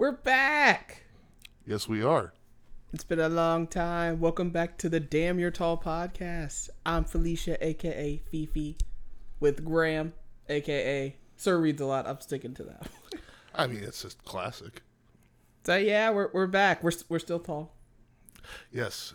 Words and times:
We're 0.00 0.12
back. 0.12 1.02
Yes, 1.66 1.86
we 1.86 2.02
are. 2.02 2.32
It's 2.90 3.04
been 3.04 3.20
a 3.20 3.28
long 3.28 3.66
time. 3.66 4.18
Welcome 4.18 4.48
back 4.48 4.78
to 4.78 4.88
the 4.88 4.98
Damn 4.98 5.38
You're 5.38 5.50
Tall 5.50 5.76
podcast. 5.76 6.70
I'm 6.86 7.04
Felicia, 7.04 7.62
aka 7.62 8.22
Fifi, 8.30 8.78
with 9.40 9.62
Graham, 9.62 10.14
aka 10.48 11.14
Sir 11.36 11.60
Reads 11.60 11.82
a 11.82 11.84
Lot. 11.84 12.06
I'm 12.06 12.18
sticking 12.22 12.54
to 12.54 12.62
that. 12.62 12.88
I 13.54 13.66
mean, 13.66 13.84
it's 13.84 14.00
just 14.00 14.24
classic. 14.24 14.80
so 15.64 15.76
yeah, 15.76 16.08
we're 16.08 16.30
we're 16.32 16.46
back. 16.46 16.82
We're 16.82 16.92
we're 17.10 17.18
still 17.18 17.38
tall. 17.38 17.74
Yes, 18.72 19.12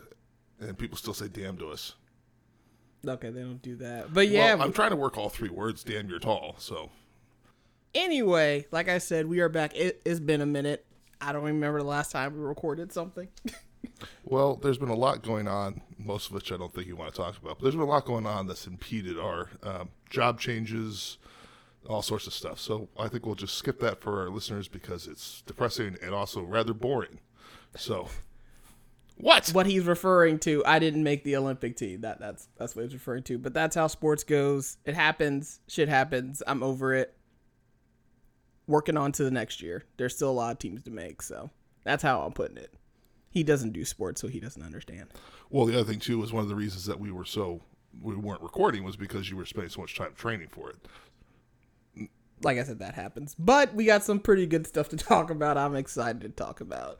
and 0.59 0.77
people 0.77 0.99
still 0.99 1.15
say 1.15 1.29
"damn" 1.29 1.57
to 1.57 1.69
us. 1.69 1.95
Okay, 3.07 3.31
they 3.31 3.41
don't 3.41 3.59
do 3.63 3.75
that. 3.77 4.13
But 4.13 4.27
yeah, 4.27 4.53
well, 4.53 4.65
I'm 4.65 4.71
trying 4.71 4.91
to 4.91 4.97
work 4.97 5.17
all 5.17 5.29
three 5.29 5.49
words. 5.49 5.83
Damn, 5.83 6.07
you're 6.07 6.19
tall. 6.19 6.57
So 6.59 6.91
anyway, 7.95 8.67
like 8.71 8.89
I 8.89 8.99
said, 8.99 9.25
we 9.25 9.39
are 9.39 9.49
back. 9.49 9.75
It, 9.75 10.01
it's 10.05 10.19
been 10.19 10.41
a 10.41 10.45
minute. 10.45 10.85
I 11.19 11.31
don't 11.31 11.43
remember 11.43 11.79
the 11.79 11.87
last 11.87 12.11
time 12.11 12.35
we 12.35 12.41
recorded 12.41 12.91
something. 12.91 13.29
well, 14.25 14.57
there's 14.57 14.77
been 14.77 14.89
a 14.89 14.95
lot 14.95 15.23
going 15.23 15.47
on, 15.47 15.81
most 15.97 16.27
of 16.27 16.33
which 16.33 16.51
I 16.51 16.57
don't 16.57 16.73
think 16.73 16.87
you 16.87 16.95
want 16.95 17.13
to 17.13 17.17
talk 17.19 17.37
about. 17.37 17.57
But 17.57 17.63
there's 17.63 17.75
been 17.75 17.83
a 17.83 17.87
lot 17.87 18.05
going 18.05 18.27
on 18.27 18.47
that's 18.47 18.67
impeded 18.67 19.17
our 19.17 19.49
um, 19.63 19.89
job 20.09 20.39
changes, 20.39 21.17
all 21.87 22.01
sorts 22.01 22.27
of 22.27 22.33
stuff. 22.33 22.59
So 22.59 22.89
I 22.99 23.07
think 23.07 23.25
we'll 23.25 23.35
just 23.35 23.55
skip 23.55 23.79
that 23.79 24.01
for 24.01 24.21
our 24.21 24.29
listeners 24.29 24.67
because 24.67 25.07
it's 25.07 25.41
depressing 25.43 25.97
and 26.03 26.13
also 26.13 26.41
rather 26.41 26.73
boring. 26.73 27.19
So. 27.75 28.09
What? 29.17 29.47
What 29.51 29.65
he's 29.65 29.85
referring 29.85 30.39
to, 30.39 30.61
I 30.65 30.77
didn't 30.77 31.03
make 31.03 31.23
the 31.23 31.37
Olympic 31.37 31.77
team. 31.77 32.01
That 32.01 32.19
that's 32.19 32.49
that's 32.57 32.75
what 32.75 32.83
he's 32.83 32.93
referring 32.93 33.23
to. 33.23 33.37
But 33.37 33.53
that's 33.53 33.73
how 33.73 33.87
sports 33.87 34.25
goes. 34.25 34.75
It 34.83 34.93
happens. 34.93 35.61
Shit 35.69 35.87
happens. 35.87 36.43
I'm 36.45 36.61
over 36.61 36.93
it 36.93 37.15
working 38.67 38.97
on 38.97 39.11
to 39.13 39.23
the 39.23 39.31
next 39.31 39.61
year. 39.61 39.83
There's 39.97 40.15
still 40.15 40.29
a 40.29 40.31
lot 40.31 40.51
of 40.51 40.59
teams 40.59 40.83
to 40.83 40.91
make, 40.91 41.21
so 41.21 41.49
that's 41.83 42.03
how 42.03 42.21
I'm 42.21 42.33
putting 42.33 42.57
it. 42.57 42.73
He 43.29 43.43
doesn't 43.43 43.71
do 43.71 43.83
sports, 43.83 44.21
so 44.21 44.27
he 44.27 44.39
doesn't 44.39 44.63
understand. 44.63 45.09
Well, 45.49 45.65
the 45.65 45.75
other 45.75 45.91
thing 45.91 45.99
too 45.99 46.19
was 46.19 46.31
one 46.31 46.43
of 46.43 46.49
the 46.49 46.55
reasons 46.55 46.85
that 46.85 46.99
we 46.99 47.11
were 47.11 47.25
so 47.25 47.61
we 48.01 48.15
weren't 48.15 48.41
recording 48.41 48.83
was 48.83 48.95
because 48.95 49.29
you 49.29 49.37
were 49.37 49.45
spending 49.45 49.69
so 49.69 49.81
much 49.81 49.95
time 49.95 50.13
training 50.15 50.49
for 50.49 50.69
it. 50.69 52.07
Like 52.43 52.57
I 52.57 52.63
said, 52.63 52.79
that 52.79 52.95
happens. 52.95 53.35
But 53.39 53.73
we 53.73 53.85
got 53.85 54.03
some 54.03 54.19
pretty 54.19 54.45
good 54.45 54.67
stuff 54.67 54.89
to 54.89 54.97
talk 54.97 55.29
about. 55.29 55.57
I'm 55.57 55.75
excited 55.75 56.21
to 56.21 56.29
talk 56.29 56.61
about. 56.61 56.99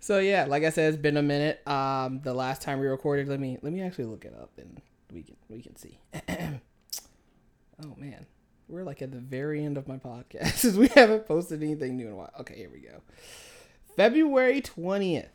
So 0.00 0.18
yeah, 0.18 0.44
like 0.46 0.64
I 0.64 0.70
said, 0.70 0.92
it's 0.92 1.02
been 1.02 1.16
a 1.16 1.22
minute. 1.22 1.66
Um, 1.66 2.20
the 2.22 2.34
last 2.34 2.60
time 2.60 2.78
we 2.78 2.86
recorded, 2.86 3.28
let 3.28 3.40
me 3.40 3.58
let 3.62 3.72
me 3.72 3.80
actually 3.80 4.04
look 4.04 4.24
it 4.24 4.34
up 4.34 4.50
and 4.58 4.80
we 5.12 5.22
can 5.22 5.36
we 5.48 5.62
can 5.62 5.76
see. 5.76 5.98
oh 6.28 7.94
man, 7.96 8.26
we're 8.68 8.84
like 8.84 9.02
at 9.02 9.12
the 9.12 9.18
very 9.18 9.64
end 9.64 9.76
of 9.76 9.88
my 9.88 9.96
podcast. 9.96 10.74
we 10.78 10.88
haven't 10.88 11.26
posted 11.26 11.62
anything 11.62 11.96
new 11.96 12.06
in 12.06 12.12
a 12.12 12.16
while. 12.16 12.32
Okay, 12.40 12.56
here 12.56 12.70
we 12.70 12.80
go. 12.80 13.02
February 13.96 14.60
20th. 14.62 15.28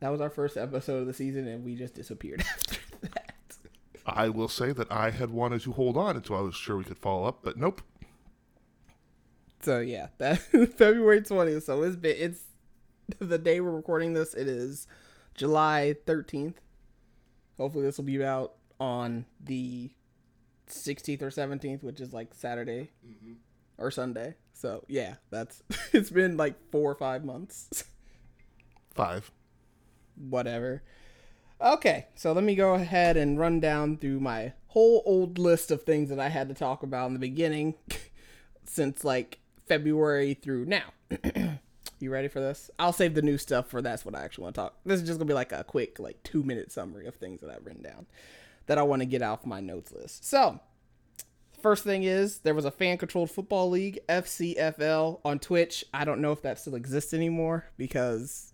That 0.00 0.10
was 0.10 0.20
our 0.20 0.30
first 0.30 0.56
episode 0.56 0.98
of 0.98 1.06
the 1.06 1.14
season, 1.14 1.46
and 1.46 1.64
we 1.64 1.76
just 1.76 1.94
disappeared 1.94 2.40
after 2.48 2.80
that. 3.02 3.34
I 4.04 4.28
will 4.28 4.48
say 4.48 4.72
that 4.72 4.90
I 4.90 5.10
had 5.10 5.30
wanted 5.30 5.62
to 5.62 5.72
hold 5.72 5.96
on 5.96 6.16
until 6.16 6.36
I 6.36 6.40
was 6.40 6.56
sure 6.56 6.76
we 6.76 6.84
could 6.84 6.98
follow 6.98 7.24
up, 7.24 7.38
but 7.42 7.56
nope. 7.56 7.82
So 9.62 9.78
yeah, 9.78 10.08
that 10.18 10.38
February 10.38 11.20
20th. 11.22 11.62
So 11.62 11.82
it's 11.82 11.96
been 11.96 12.16
it's 12.18 12.40
the 13.18 13.38
day 13.38 13.60
we're 13.60 13.70
recording 13.70 14.12
this. 14.12 14.34
It 14.34 14.48
is 14.48 14.86
July 15.34 15.94
13th. 16.06 16.54
Hopefully 17.58 17.84
this 17.84 17.96
will 17.96 18.04
be 18.04 18.22
out 18.24 18.54
on 18.80 19.24
the 19.40 19.92
16th 20.72 21.22
or 21.22 21.30
17th, 21.30 21.82
which 21.82 22.00
is 22.00 22.12
like 22.12 22.34
Saturday 22.34 22.90
mm-hmm. 23.06 23.34
or 23.78 23.90
Sunday. 23.90 24.34
So 24.52 24.84
yeah, 24.88 25.14
that's 25.30 25.62
it's 25.92 26.10
been 26.10 26.36
like 26.36 26.56
four 26.70 26.90
or 26.90 26.94
five 26.94 27.24
months. 27.24 27.84
Five. 28.94 29.30
Whatever. 30.16 30.82
Okay, 31.60 32.06
so 32.14 32.32
let 32.32 32.44
me 32.44 32.54
go 32.54 32.74
ahead 32.74 33.16
and 33.16 33.38
run 33.38 33.60
down 33.60 33.96
through 33.96 34.20
my 34.20 34.52
whole 34.68 35.02
old 35.06 35.38
list 35.38 35.70
of 35.70 35.82
things 35.82 36.08
that 36.10 36.18
I 36.18 36.28
had 36.28 36.48
to 36.48 36.54
talk 36.54 36.82
about 36.82 37.06
in 37.06 37.12
the 37.12 37.20
beginning 37.20 37.74
since 38.64 39.04
like 39.04 39.38
February 39.66 40.34
through 40.34 40.64
now. 40.64 40.92
you 42.00 42.10
ready 42.10 42.26
for 42.26 42.40
this? 42.40 42.70
I'll 42.78 42.92
save 42.92 43.14
the 43.14 43.22
new 43.22 43.38
stuff 43.38 43.68
for 43.68 43.80
that's 43.80 44.04
what 44.04 44.16
I 44.16 44.24
actually 44.24 44.42
want 44.42 44.56
to 44.56 44.60
talk. 44.62 44.74
This 44.84 45.00
is 45.00 45.06
just 45.06 45.18
gonna 45.18 45.28
be 45.28 45.34
like 45.34 45.52
a 45.52 45.62
quick, 45.62 46.00
like 46.00 46.22
two 46.24 46.42
minute 46.42 46.72
summary 46.72 47.06
of 47.06 47.14
things 47.14 47.40
that 47.40 47.50
I've 47.50 47.64
written 47.64 47.82
down 47.82 48.06
that 48.66 48.78
I 48.78 48.82
want 48.82 49.00
to 49.00 49.06
get 49.06 49.22
off 49.22 49.46
my 49.46 49.60
notes 49.60 49.92
list. 49.92 50.24
So, 50.24 50.60
first 51.60 51.84
thing 51.84 52.02
is 52.02 52.38
there 52.38 52.54
was 52.54 52.64
a 52.64 52.70
fan 52.70 52.98
controlled 52.98 53.30
football 53.30 53.70
league, 53.70 54.00
FCFL, 54.08 55.20
on 55.24 55.38
Twitch. 55.38 55.84
I 55.94 56.04
don't 56.04 56.20
know 56.20 56.32
if 56.32 56.42
that 56.42 56.58
still 56.58 56.74
exists 56.74 57.14
anymore 57.14 57.66
because, 57.76 58.52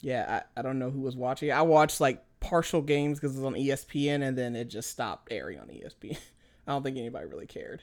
yeah, 0.00 0.42
I, 0.56 0.60
I 0.60 0.62
don't 0.62 0.78
know 0.78 0.90
who 0.90 1.00
was 1.00 1.16
watching. 1.16 1.52
I 1.52 1.62
watched 1.62 2.00
like 2.00 2.24
partial 2.40 2.82
games 2.82 3.18
because 3.18 3.36
it 3.36 3.40
was 3.40 3.46
on 3.46 3.54
ESPN 3.54 4.22
and 4.22 4.36
then 4.36 4.54
it 4.54 4.66
just 4.66 4.90
stopped 4.90 5.32
airing 5.32 5.58
on 5.58 5.66
ESPN. 5.66 6.18
I 6.66 6.72
don't 6.72 6.82
think 6.82 6.96
anybody 6.96 7.26
really 7.26 7.46
cared. 7.46 7.82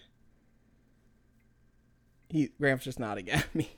He 2.29 2.49
Graham's 2.59 2.83
just 2.83 2.99
nodding 2.99 3.29
at 3.29 3.53
me. 3.53 3.71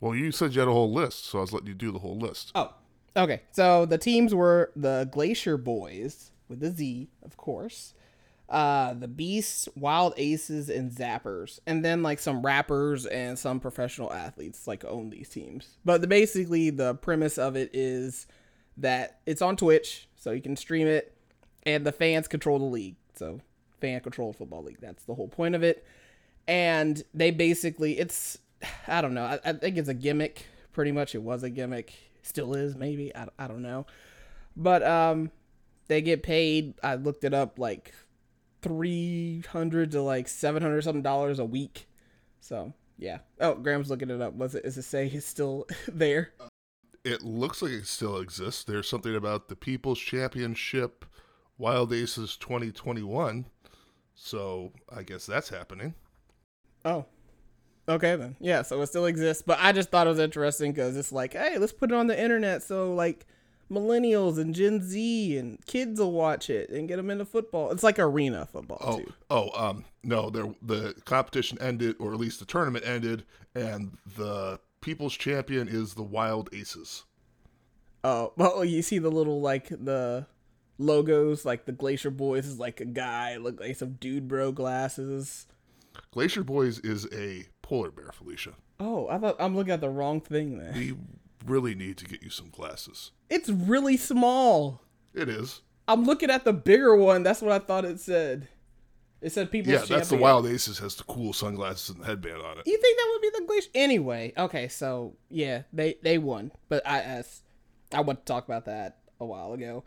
Well, 0.00 0.14
you 0.14 0.30
said 0.30 0.54
you 0.54 0.60
had 0.60 0.68
a 0.68 0.72
whole 0.72 0.92
list, 0.92 1.24
so 1.26 1.38
I 1.38 1.40
was 1.40 1.52
letting 1.52 1.68
you 1.68 1.74
do 1.74 1.90
the 1.90 1.98
whole 1.98 2.18
list. 2.18 2.52
Oh, 2.54 2.72
okay. 3.16 3.42
So 3.52 3.86
the 3.86 3.98
teams 3.98 4.34
were 4.34 4.70
the 4.76 5.08
Glacier 5.10 5.58
Boyz, 5.58 6.30
with 6.48 6.62
a 6.62 6.70
Z, 6.70 7.08
of 7.22 7.36
course. 7.36 7.94
Uh, 8.48 8.94
the 8.94 9.08
Beasts, 9.08 9.68
Wild 9.74 10.14
Aces, 10.16 10.68
and 10.68 10.92
Zappers, 10.92 11.58
and 11.66 11.84
then 11.84 12.02
like 12.02 12.20
some 12.20 12.42
rappers 12.42 13.04
and 13.04 13.36
some 13.36 13.58
professional 13.58 14.12
athletes 14.12 14.68
like 14.68 14.84
own 14.84 15.10
these 15.10 15.28
teams. 15.28 15.76
But 15.84 16.00
the, 16.00 16.06
basically, 16.06 16.70
the 16.70 16.94
premise 16.94 17.38
of 17.38 17.56
it 17.56 17.70
is 17.72 18.28
that 18.76 19.18
it's 19.26 19.42
on 19.42 19.56
Twitch, 19.56 20.08
so 20.14 20.30
you 20.30 20.40
can 20.40 20.54
stream 20.54 20.86
it, 20.86 21.12
and 21.64 21.84
the 21.84 21.90
fans 21.90 22.28
control 22.28 22.60
the 22.60 22.66
league. 22.66 22.94
So 23.14 23.40
fan 23.80 24.00
controlled 24.00 24.36
football 24.36 24.62
league. 24.62 24.80
That's 24.80 25.04
the 25.04 25.14
whole 25.14 25.28
point 25.28 25.54
of 25.54 25.62
it. 25.62 25.84
And 26.46 27.02
they 27.12 27.32
basically, 27.32 27.98
it's 27.98 28.38
I 28.86 29.00
don't 29.00 29.14
know. 29.14 29.24
I, 29.24 29.40
I 29.44 29.52
think 29.54 29.76
it's 29.76 29.88
a 29.88 29.94
gimmick. 29.94 30.46
Pretty 30.72 30.92
much, 30.92 31.14
it 31.14 31.22
was 31.22 31.42
a 31.42 31.50
gimmick. 31.50 31.92
Still 32.22 32.54
is, 32.54 32.76
maybe. 32.76 33.14
I, 33.14 33.26
I 33.38 33.48
don't 33.48 33.62
know. 33.62 33.86
But 34.56 34.82
um, 34.82 35.30
they 35.88 36.02
get 36.02 36.22
paid. 36.22 36.74
I 36.82 36.94
looked 36.94 37.24
it 37.24 37.34
up 37.34 37.58
like 37.58 37.94
three 38.62 39.42
hundred 39.48 39.92
to 39.92 40.02
like 40.02 40.28
seven 40.28 40.62
hundred 40.62 40.82
something 40.82 41.02
dollars 41.02 41.38
a 41.38 41.44
week. 41.44 41.88
So 42.40 42.72
yeah. 42.98 43.18
Oh, 43.40 43.54
Graham's 43.54 43.90
looking 43.90 44.10
it 44.10 44.20
up. 44.20 44.34
Was 44.34 44.54
it? 44.54 44.64
Is 44.64 44.78
it 44.78 44.82
say 44.82 45.08
he's 45.08 45.24
still 45.26 45.66
there? 45.88 46.32
It 47.04 47.22
looks 47.22 47.62
like 47.62 47.72
it 47.72 47.86
still 47.86 48.18
exists. 48.18 48.64
There's 48.64 48.88
something 48.88 49.14
about 49.14 49.48
the 49.48 49.56
People's 49.56 50.00
Championship 50.00 51.04
Wild 51.58 51.92
Aces 51.92 52.36
2021. 52.36 53.46
So 54.14 54.72
I 54.94 55.02
guess 55.02 55.26
that's 55.26 55.48
happening. 55.48 55.94
Oh, 56.84 57.04
okay 57.88 58.16
then. 58.16 58.34
Yeah, 58.40 58.62
so 58.62 58.80
it 58.80 58.86
still 58.88 59.06
exists. 59.06 59.42
But 59.46 59.58
I 59.60 59.72
just 59.72 59.90
thought 59.90 60.06
it 60.06 60.10
was 60.10 60.18
interesting 60.18 60.72
because 60.72 60.96
it's 60.96 61.12
like, 61.12 61.34
hey, 61.34 61.58
let's 61.58 61.72
put 61.72 61.92
it 61.92 61.94
on 61.94 62.06
the 62.06 62.20
internet 62.20 62.62
so 62.62 62.92
like 62.92 63.26
millennials 63.70 64.38
and 64.38 64.54
Gen 64.54 64.82
Z 64.82 65.36
and 65.36 65.64
kids 65.66 66.00
will 66.00 66.12
watch 66.12 66.50
it 66.50 66.70
and 66.70 66.88
get 66.88 66.96
them 66.96 67.10
into 67.10 67.24
football. 67.24 67.70
It's 67.70 67.82
like 67.82 67.98
arena 67.98 68.46
football 68.46 68.78
oh, 68.80 68.98
too. 68.98 69.12
Oh, 69.30 69.50
um, 69.56 69.84
no, 70.02 70.30
there 70.30 70.54
the 70.62 70.94
competition 71.04 71.58
ended, 71.60 71.96
or 71.98 72.12
at 72.12 72.18
least 72.18 72.38
the 72.38 72.46
tournament 72.46 72.86
ended, 72.86 73.24
and 73.54 73.96
the 74.16 74.60
people's 74.80 75.16
champion 75.16 75.68
is 75.68 75.94
the 75.94 76.02
Wild 76.02 76.48
Aces. 76.52 77.04
Oh, 78.04 78.32
well, 78.36 78.64
you 78.64 78.82
see 78.82 78.98
the 78.98 79.10
little 79.10 79.40
like 79.40 79.68
the 79.68 80.26
logos, 80.78 81.44
like 81.44 81.64
the 81.64 81.72
Glacier 81.72 82.10
Boyz 82.10 82.40
is 82.40 82.58
like 82.58 82.80
a 82.80 82.84
guy, 82.84 83.36
look 83.36 83.60
like 83.60 83.76
some 83.76 83.92
dude 83.94 84.28
bro 84.28 84.52
glasses. 84.52 85.46
Glacier 86.12 86.44
Boyz 86.44 86.84
is 86.84 87.08
a 87.12 87.46
polar 87.62 87.90
bear, 87.90 88.10
Felicia. 88.12 88.52
Oh, 88.78 89.08
I 89.08 89.18
thought 89.18 89.36
I'm 89.38 89.56
looking 89.56 89.72
at 89.72 89.80
the 89.80 89.88
wrong 89.88 90.20
thing 90.20 90.58
there. 90.58 90.72
We 90.74 90.94
really 91.44 91.74
need 91.74 91.96
to 91.98 92.04
get 92.04 92.22
you 92.22 92.30
some 92.30 92.50
glasses. 92.50 93.12
It's 93.28 93.48
really 93.48 93.96
small. 93.96 94.82
It 95.14 95.28
is. 95.28 95.60
I'm 95.88 96.04
looking 96.04 96.30
at 96.30 96.44
the 96.44 96.52
bigger 96.52 96.96
one. 96.96 97.22
That's 97.22 97.40
what 97.40 97.52
I 97.52 97.58
thought 97.58 97.84
it 97.84 98.00
said. 98.00 98.48
It 99.20 99.32
said 99.32 99.50
people. 99.50 99.72
Yeah, 99.72 99.84
that's 99.84 100.10
the 100.10 100.16
Wild 100.16 100.46
Aces 100.46 100.78
has 100.78 100.94
the 100.94 101.04
cool 101.04 101.32
sunglasses 101.32 101.90
and 101.90 102.00
the 102.00 102.06
headband 102.06 102.42
on 102.42 102.58
it. 102.58 102.66
You 102.66 102.78
think 102.78 102.98
that 102.98 103.08
would 103.12 103.22
be 103.22 103.30
the 103.40 103.46
glacier? 103.46 103.70
Anyway, 103.74 104.32
okay, 104.36 104.68
so 104.68 105.16
yeah, 105.30 105.62
they 105.72 105.96
they 106.02 106.18
won, 106.18 106.52
but 106.68 106.86
I 106.86 107.00
as 107.00 107.42
I 107.92 108.02
want 108.02 108.20
to 108.20 108.24
talk 108.24 108.44
about 108.44 108.66
that 108.66 108.98
a 109.18 109.24
while 109.24 109.52
ago. 109.52 109.84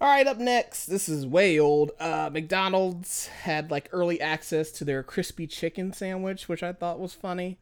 All 0.00 0.08
right, 0.08 0.26
up 0.26 0.38
next, 0.38 0.86
this 0.86 1.08
is 1.08 1.26
way 1.26 1.60
old. 1.60 1.92
Uh, 2.00 2.30
McDonald's 2.32 3.26
had 3.26 3.70
like 3.70 3.88
early 3.92 4.20
access 4.20 4.72
to 4.72 4.84
their 4.84 5.02
crispy 5.02 5.46
chicken 5.46 5.92
sandwich, 5.92 6.48
which 6.48 6.62
I 6.62 6.72
thought 6.72 6.98
was 6.98 7.12
funny. 7.12 7.58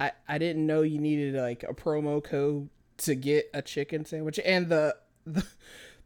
I 0.00 0.12
I 0.26 0.38
didn't 0.38 0.66
know 0.66 0.82
you 0.82 0.98
needed 0.98 1.34
like 1.34 1.62
a 1.62 1.74
promo 1.74 2.22
code 2.22 2.68
to 2.98 3.14
get 3.14 3.50
a 3.54 3.62
chicken 3.62 4.04
sandwich, 4.04 4.40
and 4.44 4.68
the 4.68 4.96
the, 5.26 5.44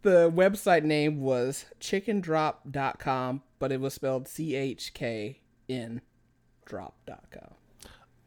the 0.02 0.31
website 0.31 0.84
name 0.84 1.20
was 1.20 1.66
chickendrop.com, 1.81 3.42
but 3.58 3.72
it 3.72 3.81
was 3.81 3.94
spelled 3.94 4.28
C 4.28 4.54
H 4.54 4.94
K 4.94 5.40
N 5.69 6.00
drop.com. 6.64 7.54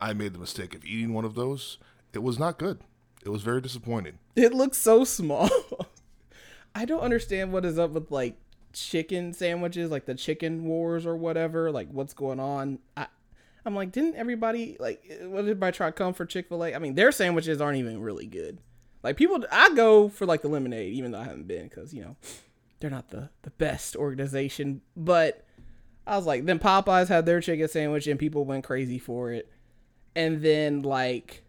I 0.01 0.13
made 0.13 0.33
the 0.33 0.39
mistake 0.39 0.75
of 0.75 0.83
eating 0.83 1.13
one 1.13 1.24
of 1.24 1.33
those, 1.33 1.77
It 2.13 2.21
was 2.21 2.38
not 2.38 2.60
good. 2.60 2.81
It 3.25 3.30
was 3.30 3.42
very 3.42 3.62
disappointing. 3.62 4.19
It 4.36 4.54
looks 4.54 4.77
so 4.77 5.06
small. 5.06 5.50
I 6.75 6.83
don't 6.83 7.00
understand 7.00 7.54
what 7.54 7.63
is 7.63 7.80
up 7.80 7.92
with 7.92 8.12
like 8.12 8.36
chicken 8.74 9.31
sandwiches, 9.31 9.92
like 9.92 10.06
the 10.06 10.16
chicken 10.16 10.66
wars 10.66 11.06
or 11.06 11.16
whatever. 11.16 11.71
Like 11.71 11.88
what's 11.89 12.13
going 12.13 12.42
on? 12.42 12.80
I, 12.98 13.07
I'm 13.65 13.75
like, 13.75 13.92
didn't 13.92 14.15
everybody 14.15 14.77
like? 14.80 15.04
Eh, 15.10 15.25
what 15.25 15.42
did 15.42 15.51
everybody 15.51 15.75
try 15.75 15.92
come 15.92 16.13
for 16.13 16.25
Chick 16.25 16.50
Fil 16.50 16.63
A? 16.63 16.75
I 16.75 16.80
mean, 16.80 16.95
their 16.95 17.12
sandwiches 17.12 17.62
aren't 17.62 17.77
even 17.77 18.01
really 18.01 18.27
good. 18.27 18.60
Like 19.04 19.18
people, 19.18 19.44
I 19.51 19.74
go 19.74 20.10
for 20.10 20.25
like 20.25 20.42
the 20.42 20.48
lemonade, 20.48 20.94
even 20.94 21.12
though 21.12 21.19
I 21.19 21.25
haven't 21.25 21.48
been 21.48 21.68
because 21.68 21.94
you 21.94 22.01
know 22.01 22.15
they're 22.80 22.89
not 22.89 23.10
the 23.10 23.30
the 23.44 23.51
best 23.51 23.95
organization. 23.95 24.81
But 24.95 25.45
I 26.06 26.18
was 26.18 26.25
like, 26.25 26.45
then 26.45 26.60
Popeyes 26.60 27.07
had 27.07 27.25
their 27.25 27.42
chicken 27.42 27.68
sandwich 27.68 28.07
and 28.07 28.19
people 28.19 28.45
went 28.45 28.65
crazy 28.65 29.00
for 29.00 29.31
it, 29.31 29.50
and 30.16 30.42
then 30.42 30.81
like 30.81 31.44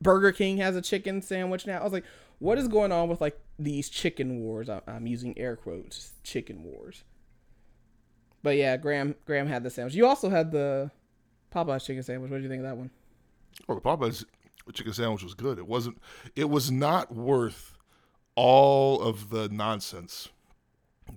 Burger 0.00 0.32
King 0.32 0.58
has 0.58 0.76
a 0.76 0.82
chicken 0.82 1.22
sandwich 1.22 1.66
now. 1.66 1.80
I 1.80 1.84
was 1.84 1.92
like, 1.92 2.04
what 2.38 2.58
is 2.58 2.68
going 2.68 2.92
on 2.92 3.08
with 3.08 3.20
like 3.20 3.38
these 3.58 3.88
chicken 3.88 4.40
wars? 4.40 4.68
I'm 4.68 5.06
using 5.06 5.38
air 5.38 5.56
quotes, 5.56 6.12
chicken 6.22 6.62
wars. 6.64 7.04
But 8.42 8.56
yeah, 8.56 8.76
Graham 8.76 9.16
Graham 9.26 9.46
had 9.46 9.62
the 9.62 9.70
sandwich. 9.70 9.94
You 9.94 10.06
also 10.06 10.28
had 10.28 10.52
the 10.52 10.90
Popeyes 11.54 11.84
chicken 11.86 12.02
sandwich. 12.02 12.30
What 12.30 12.38
do 12.38 12.42
you 12.42 12.48
think 12.48 12.60
of 12.60 12.66
that 12.66 12.76
one? 12.76 12.90
Well, 13.66 13.76
the 13.76 13.82
Popeyes 13.82 14.24
chicken 14.72 14.92
sandwich 14.92 15.22
was 15.22 15.34
good. 15.34 15.58
It 15.58 15.66
wasn't. 15.66 15.98
It 16.36 16.50
was 16.50 16.70
not 16.70 17.14
worth 17.14 17.76
all 18.34 19.00
of 19.00 19.30
the 19.30 19.48
nonsense 19.48 20.28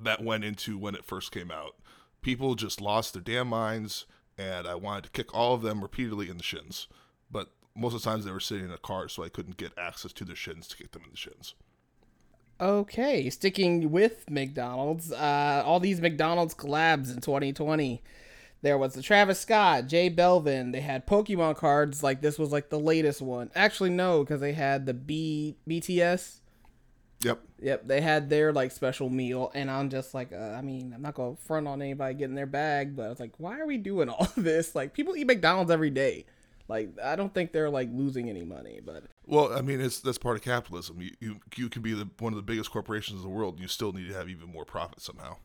that 0.03 0.23
went 0.23 0.43
into 0.43 0.77
when 0.77 0.95
it 0.95 1.05
first 1.05 1.31
came 1.31 1.51
out. 1.51 1.75
People 2.21 2.55
just 2.55 2.81
lost 2.81 3.13
their 3.13 3.21
damn 3.21 3.47
minds, 3.47 4.05
and 4.37 4.67
I 4.67 4.75
wanted 4.75 5.05
to 5.05 5.09
kick 5.11 5.33
all 5.35 5.53
of 5.53 5.61
them 5.61 5.81
repeatedly 5.81 6.29
in 6.29 6.37
the 6.37 6.43
shins. 6.43 6.87
But 7.29 7.49
most 7.75 7.93
of 7.93 8.01
the 8.01 8.09
times 8.09 8.25
they 8.25 8.31
were 8.31 8.39
sitting 8.39 8.65
in 8.65 8.71
a 8.71 8.77
car, 8.77 9.07
so 9.09 9.23
I 9.23 9.29
couldn't 9.29 9.57
get 9.57 9.77
access 9.77 10.13
to 10.13 10.25
their 10.25 10.35
shins 10.35 10.67
to 10.69 10.77
kick 10.77 10.91
them 10.91 11.03
in 11.05 11.11
the 11.11 11.17
shins. 11.17 11.55
Okay, 12.59 13.29
sticking 13.31 13.91
with 13.91 14.29
McDonald's, 14.29 15.11
uh, 15.11 15.63
all 15.65 15.79
these 15.79 15.99
McDonald's 15.99 16.53
collabs 16.53 17.09
in 17.09 17.19
2020. 17.19 18.03
There 18.61 18.77
was 18.77 18.93
the 18.93 19.01
Travis 19.01 19.39
Scott, 19.39 19.87
J 19.87 20.09
Balvin. 20.09 20.71
They 20.71 20.81
had 20.81 21.07
Pokemon 21.07 21.57
cards. 21.57 22.03
Like 22.03 22.21
this 22.21 22.37
was 22.37 22.51
like 22.51 22.69
the 22.69 22.79
latest 22.79 23.21
one. 23.21 23.49
Actually, 23.55 23.89
no, 23.89 24.23
because 24.23 24.39
they 24.39 24.53
had 24.53 24.85
the 24.85 24.93
B 24.93 25.55
BTS. 25.67 26.39
Yep. 27.23 27.39
Yep. 27.61 27.87
They 27.87 28.01
had 28.01 28.29
their 28.29 28.51
like 28.51 28.71
special 28.71 29.09
meal, 29.09 29.51
and 29.53 29.69
I'm 29.69 29.89
just 29.89 30.13
like, 30.13 30.31
uh, 30.31 30.55
I 30.57 30.61
mean, 30.61 30.93
I'm 30.95 31.01
not 31.01 31.15
gonna 31.15 31.35
front 31.35 31.67
on 31.67 31.81
anybody 31.81 32.13
getting 32.15 32.35
their 32.35 32.45
bag, 32.45 32.95
but 32.95 33.05
I 33.05 33.09
was 33.09 33.19
like, 33.19 33.33
why 33.37 33.59
are 33.59 33.65
we 33.65 33.77
doing 33.77 34.09
all 34.09 34.27
this? 34.37 34.75
Like, 34.75 34.93
people 34.93 35.15
eat 35.15 35.27
McDonald's 35.27 35.71
every 35.71 35.91
day. 35.91 36.25
Like, 36.67 36.91
I 37.03 37.15
don't 37.15 37.33
think 37.33 37.51
they're 37.51 37.69
like 37.69 37.89
losing 37.91 38.29
any 38.29 38.43
money, 38.43 38.79
but 38.83 39.03
well, 39.25 39.53
I 39.53 39.61
mean, 39.61 39.81
it's 39.81 39.99
that's 39.99 40.17
part 40.17 40.37
of 40.37 40.43
capitalism. 40.43 41.01
You 41.01 41.11
you 41.19 41.39
you 41.55 41.69
can 41.69 41.81
be 41.81 41.93
the 41.93 42.07
one 42.19 42.33
of 42.33 42.37
the 42.37 42.43
biggest 42.43 42.71
corporations 42.71 43.23
in 43.23 43.23
the 43.23 43.35
world, 43.35 43.55
and 43.55 43.61
you 43.61 43.67
still 43.67 43.91
need 43.91 44.07
to 44.07 44.13
have 44.13 44.29
even 44.29 44.51
more 44.51 44.65
profit 44.65 45.01
somehow. 45.01 45.37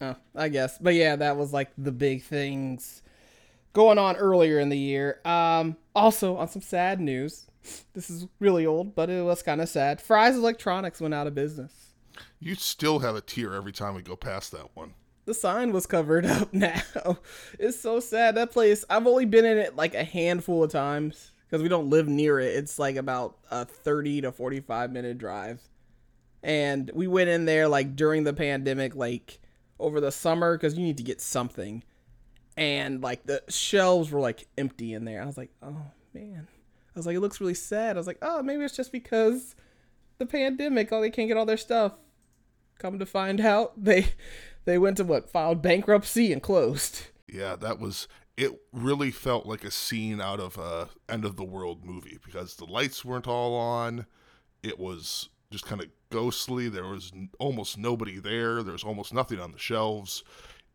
Oh, 0.00 0.16
I 0.34 0.48
guess. 0.48 0.78
But 0.78 0.94
yeah, 0.94 1.16
that 1.16 1.36
was 1.36 1.52
like 1.52 1.70
the 1.78 1.92
big 1.92 2.22
things 2.22 3.02
going 3.72 3.98
on 3.98 4.16
earlier 4.16 4.58
in 4.58 4.68
the 4.68 4.78
year. 4.78 5.20
Um, 5.24 5.76
also, 5.94 6.36
on 6.36 6.48
some 6.48 6.62
sad 6.62 7.00
news, 7.00 7.46
this 7.94 8.10
is 8.10 8.26
really 8.40 8.66
old, 8.66 8.94
but 8.94 9.10
it 9.10 9.24
was 9.24 9.42
kind 9.42 9.60
of 9.60 9.68
sad. 9.68 10.00
Fry's 10.00 10.36
Electronics 10.36 11.00
went 11.00 11.14
out 11.14 11.26
of 11.26 11.34
business. 11.34 11.94
You 12.38 12.54
still 12.54 13.00
have 13.00 13.16
a 13.16 13.20
tear 13.20 13.54
every 13.54 13.72
time 13.72 13.94
we 13.94 14.02
go 14.02 14.16
past 14.16 14.52
that 14.52 14.74
one. 14.74 14.94
The 15.24 15.34
sign 15.34 15.72
was 15.72 15.86
covered 15.86 16.24
up 16.26 16.52
now. 16.52 17.18
It's 17.58 17.80
so 17.80 18.00
sad. 18.00 18.36
That 18.36 18.52
place, 18.52 18.84
I've 18.88 19.06
only 19.06 19.24
been 19.24 19.44
in 19.44 19.58
it 19.58 19.76
like 19.76 19.94
a 19.94 20.04
handful 20.04 20.62
of 20.62 20.70
times 20.70 21.32
because 21.46 21.62
we 21.62 21.68
don't 21.68 21.90
live 21.90 22.08
near 22.08 22.38
it. 22.38 22.54
It's 22.54 22.78
like 22.78 22.96
about 22.96 23.36
a 23.50 23.64
30 23.64 24.22
to 24.22 24.32
45 24.32 24.92
minute 24.92 25.18
drive. 25.18 25.60
And 26.42 26.90
we 26.94 27.06
went 27.06 27.28
in 27.28 27.44
there 27.44 27.66
like 27.66 27.96
during 27.96 28.24
the 28.24 28.32
pandemic, 28.32 28.94
like 28.94 29.40
over 29.78 30.00
the 30.00 30.12
summer 30.12 30.56
because 30.56 30.76
you 30.76 30.84
need 30.84 30.98
to 30.98 31.02
get 31.02 31.20
something. 31.20 31.82
And 32.56 33.02
like 33.02 33.24
the 33.24 33.42
shelves 33.48 34.10
were 34.10 34.20
like 34.20 34.46
empty 34.56 34.94
in 34.94 35.04
there. 35.04 35.22
I 35.22 35.26
was 35.26 35.36
like, 35.36 35.50
oh 35.62 35.90
man. 36.14 36.48
I 36.94 36.98
was 36.98 37.06
like, 37.06 37.16
it 37.16 37.20
looks 37.20 37.40
really 37.40 37.54
sad. 37.54 37.96
I 37.96 38.00
was 38.00 38.06
like, 38.06 38.18
oh, 38.22 38.42
maybe 38.42 38.64
it's 38.64 38.74
just 38.74 38.90
because 38.90 39.54
the 40.16 40.24
pandemic, 40.24 40.90
oh, 40.92 41.00
they 41.02 41.10
can't 41.10 41.28
get 41.28 41.36
all 41.36 41.44
their 41.44 41.58
stuff. 41.58 41.92
Come 42.78 42.98
to 42.98 43.06
find 43.06 43.40
out, 43.40 43.72
they 43.84 44.08
they 44.64 44.78
went 44.78 44.96
to 44.98 45.04
what 45.04 45.30
filed 45.30 45.62
bankruptcy 45.62 46.32
and 46.32 46.42
closed. 46.42 47.08
Yeah, 47.28 47.56
that 47.56 47.78
was. 47.78 48.08
It 48.36 48.52
really 48.70 49.10
felt 49.10 49.46
like 49.46 49.64
a 49.64 49.70
scene 49.70 50.20
out 50.20 50.40
of 50.40 50.58
a 50.58 50.90
end 51.08 51.24
of 51.24 51.36
the 51.36 51.44
world 51.44 51.86
movie 51.86 52.18
because 52.22 52.56
the 52.56 52.66
lights 52.66 53.02
weren't 53.02 53.26
all 53.26 53.54
on. 53.54 54.04
It 54.62 54.78
was 54.78 55.30
just 55.50 55.66
kind 55.66 55.80
of 55.80 55.88
ghostly. 56.10 56.68
There 56.68 56.86
was 56.86 57.12
almost 57.38 57.78
nobody 57.78 58.18
there. 58.18 58.62
There's 58.62 58.84
almost 58.84 59.14
nothing 59.14 59.40
on 59.40 59.52
the 59.52 59.58
shelves. 59.58 60.24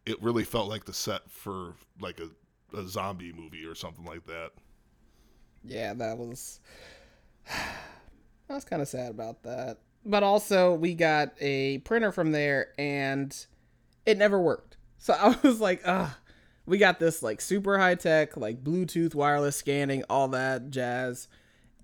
It 0.06 0.22
really 0.22 0.44
felt 0.44 0.70
like 0.70 0.86
the 0.86 0.94
set 0.94 1.30
for 1.30 1.76
like 2.00 2.20
a, 2.20 2.78
a 2.78 2.88
zombie 2.88 3.34
movie 3.34 3.66
or 3.66 3.76
something 3.76 4.06
like 4.06 4.26
that. 4.26 4.52
Yeah, 5.64 5.94
that 5.94 6.18
was. 6.18 6.60
I 7.50 8.54
was 8.54 8.66
kind 8.66 8.82
of 8.82 8.88
sad 8.88 9.12
about 9.12 9.44
that. 9.44 9.78
But 10.06 10.24
also, 10.24 10.74
we 10.74 10.96
got 10.96 11.34
a 11.40 11.78
printer 11.80 12.12
from 12.12 12.32
there 12.32 12.70
and 12.78 13.34
it 14.06 14.18
never 14.18 14.40
worked. 14.40 14.78
So 15.04 15.14
I 15.14 15.36
was 15.42 15.60
like, 15.60 15.82
ah, 15.84 16.16
we 16.68 16.78
got 16.78 17.00
this 17.00 17.24
like 17.24 17.42
super 17.42 17.80
high 17.80 17.96
tech, 17.96 18.38
like 18.38 18.64
Bluetooth 18.64 19.16
wireless 19.16 19.56
scanning, 19.56 20.04
all 20.12 20.28
that 20.28 20.70
jazz 20.70 21.28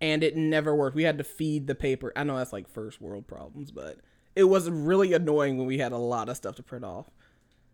and 0.01 0.23
it 0.23 0.35
never 0.35 0.75
worked. 0.75 0.95
We 0.95 1.03
had 1.03 1.17
to 1.17 1.23
feed 1.23 1.67
the 1.67 1.75
paper. 1.75 2.11
I 2.15 2.23
know 2.23 2.37
that's 2.37 2.53
like 2.53 2.67
first 2.67 3.01
world 3.01 3.27
problems, 3.27 3.71
but 3.71 3.97
it 4.35 4.45
was 4.45 4.69
really 4.69 5.13
annoying 5.13 5.57
when 5.57 5.67
we 5.67 5.79
had 5.79 5.91
a 5.91 5.97
lot 5.97 6.29
of 6.29 6.37
stuff 6.37 6.55
to 6.55 6.63
print 6.63 6.85
off. 6.85 7.09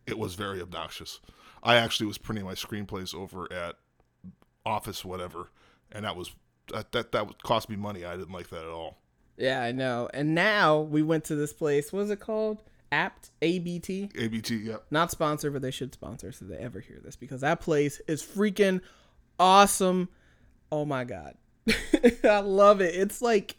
It 0.06 0.18
was 0.18 0.36
very 0.36 0.62
obnoxious. 0.62 1.20
I 1.62 1.76
actually 1.76 2.08
was 2.08 2.18
printing 2.18 2.46
my 2.46 2.54
screenplays 2.54 3.16
over 3.16 3.52
at 3.52 3.76
Office 4.66 5.04
whatever, 5.04 5.50
and 5.92 6.06
that 6.06 6.16
was 6.16 6.32
that 6.72 6.92
that 6.94 7.12
that 7.12 7.28
would 7.28 7.42
cost 7.44 7.70
me 7.70 7.76
money. 7.76 8.06
I 8.06 8.16
didn't 8.16 8.32
like 8.32 8.50
that 8.50 8.64
at 8.64 8.70
all. 8.72 8.98
Yeah, 9.38 9.62
I 9.62 9.72
know. 9.72 10.10
And 10.14 10.36
now 10.36 10.82
we 10.82 11.02
went 11.02 11.26
to 11.26 11.36
this 11.36 11.54
place. 11.54 11.92
What 11.92 12.02
is 12.02 12.10
it 12.10 12.20
called? 12.20 12.64
Apt 12.92 13.32
ABT. 13.42 14.12
ABT. 14.16 14.56
Yep. 14.58 14.86
Not 14.92 15.10
sponsored, 15.12 15.54
but 15.54 15.62
they 15.62 15.72
should 15.72 15.94
sponsor 15.94 16.32
so 16.32 16.46
they 16.46 16.58
ever 16.58 16.80
hear 16.80 17.00
this 17.04 17.16
because 17.16 17.42
that 17.42 17.60
place 17.60 18.00
is 18.08 18.22
freaking 18.22 18.82
awesome. 19.40 20.10
Oh 20.72 20.86
my 20.86 21.04
god. 21.04 21.36
I 22.24 22.40
love 22.40 22.82
it. 22.82 22.96
It's 22.96 23.22
like 23.22 23.58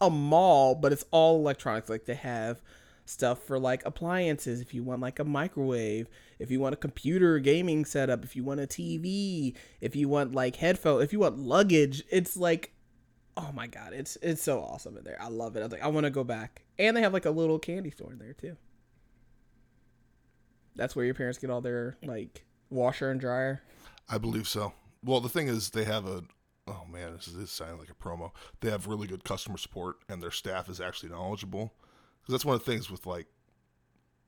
a 0.00 0.10
mall, 0.10 0.74
but 0.74 0.92
it's 0.92 1.04
all 1.10 1.36
electronics. 1.36 1.88
Like 1.88 2.06
they 2.06 2.14
have 2.14 2.62
stuff 3.06 3.42
for 3.42 3.58
like 3.58 3.84
appliances 3.84 4.60
if 4.60 4.72
you 4.72 4.82
want 4.82 5.00
like 5.00 5.18
a 5.18 5.24
microwave, 5.24 6.08
if 6.38 6.50
you 6.50 6.60
want 6.60 6.74
a 6.74 6.76
computer 6.76 7.38
gaming 7.38 7.84
setup, 7.84 8.24
if 8.24 8.34
you 8.34 8.44
want 8.44 8.60
a 8.60 8.66
TV, 8.66 9.54
if 9.80 9.94
you 9.94 10.08
want 10.08 10.34
like 10.34 10.56
headphone, 10.56 11.02
if 11.02 11.12
you 11.12 11.20
want 11.20 11.38
luggage. 11.38 12.02
It's 12.10 12.36
like 12.36 12.72
oh 13.36 13.50
my 13.52 13.66
god, 13.66 13.92
it's 13.92 14.16
it's 14.22 14.42
so 14.42 14.60
awesome 14.60 14.96
in 14.96 15.04
there. 15.04 15.18
I 15.20 15.28
love 15.28 15.56
it. 15.56 15.60
I 15.60 15.64
was 15.64 15.72
like 15.72 15.82
I 15.82 15.88
want 15.88 16.04
to 16.04 16.10
go 16.10 16.24
back. 16.24 16.62
And 16.78 16.96
they 16.96 17.02
have 17.02 17.12
like 17.12 17.26
a 17.26 17.30
little 17.30 17.58
candy 17.58 17.90
store 17.90 18.12
in 18.12 18.18
there 18.18 18.32
too. 18.32 18.56
That's 20.76 20.96
where 20.96 21.04
your 21.04 21.14
parents 21.14 21.38
get 21.38 21.50
all 21.50 21.60
their 21.60 21.96
like 22.02 22.44
washer 22.70 23.10
and 23.10 23.20
dryer. 23.20 23.62
I 24.08 24.18
believe 24.18 24.48
so. 24.48 24.72
Well, 25.04 25.20
the 25.20 25.28
thing 25.28 25.48
is, 25.48 25.70
they 25.70 25.84
have 25.84 26.06
a 26.06 26.24
oh 26.66 26.84
man, 26.90 27.14
this 27.14 27.28
is 27.28 27.36
this 27.36 27.50
sounding 27.50 27.78
like 27.78 27.90
a 27.90 27.94
promo. 27.94 28.30
They 28.60 28.70
have 28.70 28.86
really 28.86 29.06
good 29.06 29.24
customer 29.24 29.58
support, 29.58 29.96
and 30.08 30.22
their 30.22 30.30
staff 30.30 30.68
is 30.68 30.80
actually 30.80 31.10
knowledgeable. 31.10 31.74
Because 32.20 32.32
that's 32.32 32.44
one 32.44 32.54
of 32.54 32.64
the 32.64 32.70
things 32.70 32.90
with 32.90 33.06
like, 33.06 33.26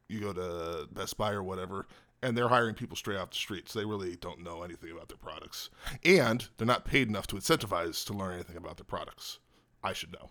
you 0.09 0.21
go 0.21 0.33
to 0.33 0.87
Best 0.93 1.17
Buy 1.17 1.33
or 1.33 1.43
whatever, 1.43 1.87
and 2.23 2.37
they're 2.37 2.49
hiring 2.49 2.75
people 2.75 2.97
straight 2.97 3.19
off 3.19 3.31
the 3.31 3.37
street, 3.37 3.69
so 3.69 3.79
they 3.79 3.85
really 3.85 4.17
don't 4.17 4.43
know 4.43 4.63
anything 4.63 4.91
about 4.91 5.09
their 5.09 5.17
products, 5.17 5.71
and 6.05 6.49
they're 6.57 6.67
not 6.67 6.85
paid 6.85 7.09
enough 7.09 7.27
to 7.29 7.37
incentivize 7.37 8.05
to 8.07 8.13
learn 8.13 8.35
anything 8.35 8.57
about 8.57 8.77
their 8.77 8.85
products. 8.85 9.39
I 9.83 9.93
should 9.93 10.13
know. 10.13 10.31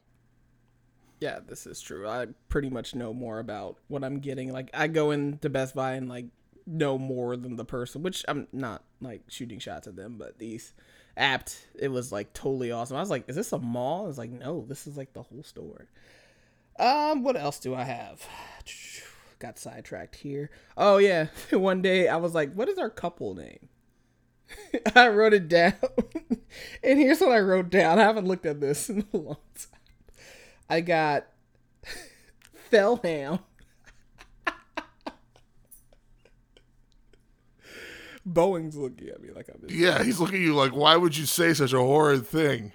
Yeah, 1.19 1.39
this 1.45 1.65
is 1.65 1.81
true. 1.81 2.07
I 2.07 2.27
pretty 2.49 2.69
much 2.69 2.93
know 2.93 3.13
more 3.13 3.39
about 3.39 3.77
what 3.87 4.03
I'm 4.03 4.19
getting. 4.19 4.51
Like 4.51 4.69
I 4.73 4.87
go 4.87 5.11
into 5.11 5.49
Best 5.49 5.73
Buy 5.73 5.93
and 5.93 6.09
like 6.09 6.25
know 6.67 6.97
more 6.97 7.37
than 7.37 7.55
the 7.55 7.65
person, 7.65 8.03
which 8.03 8.25
I'm 8.27 8.47
not 8.51 8.83
like 8.99 9.23
shooting 9.27 9.59
shots 9.59 9.87
at 9.87 9.95
them, 9.95 10.17
but 10.17 10.39
these 10.39 10.73
apt. 11.17 11.67
It 11.77 11.89
was 11.89 12.11
like 12.11 12.33
totally 12.33 12.71
awesome. 12.71 12.97
I 12.97 13.01
was 13.01 13.09
like, 13.09 13.27
is 13.29 13.35
this 13.35 13.53
a 13.53 13.59
mall? 13.59 14.07
It's 14.07 14.17
like, 14.17 14.31
no, 14.31 14.65
this 14.67 14.87
is 14.87 14.97
like 14.97 15.13
the 15.13 15.23
whole 15.23 15.43
store. 15.43 15.87
Um, 16.77 17.23
what 17.23 17.37
else 17.37 17.59
do 17.59 17.73
I 17.73 17.83
have? 17.83 18.25
Got 19.39 19.59
sidetracked 19.59 20.15
here. 20.15 20.49
Oh 20.77 20.97
yeah, 20.97 21.27
one 21.51 21.81
day 21.81 22.07
I 22.07 22.17
was 22.17 22.33
like, 22.33 22.53
what 22.53 22.69
is 22.69 22.77
our 22.77 22.89
couple 22.89 23.35
name? 23.35 23.69
I 24.95 25.07
wrote 25.09 25.33
it 25.33 25.47
down, 25.47 25.73
and 26.83 26.99
here's 26.99 27.19
what 27.19 27.31
I 27.31 27.39
wrote 27.39 27.69
down. 27.69 27.97
I 27.99 28.03
haven't 28.03 28.27
looked 28.27 28.45
at 28.45 28.61
this 28.61 28.89
in 28.89 29.05
a 29.13 29.17
long 29.17 29.37
time. 29.55 29.79
I 30.69 30.81
got 30.81 31.25
Fellham 32.71 33.39
Boeing's 38.27 38.75
looking 38.75 39.09
at 39.09 39.21
me 39.21 39.29
like 39.31 39.49
I'm. 39.49 39.61
Yeah, 39.69 40.03
he's 40.03 40.19
looking 40.19 40.37
at 40.37 40.41
you 40.41 40.55
like, 40.55 40.71
why 40.71 40.95
would 40.95 41.15
you 41.17 41.25
say 41.25 41.53
such 41.53 41.73
a 41.73 41.79
horrid 41.79 42.25
thing? 42.25 42.71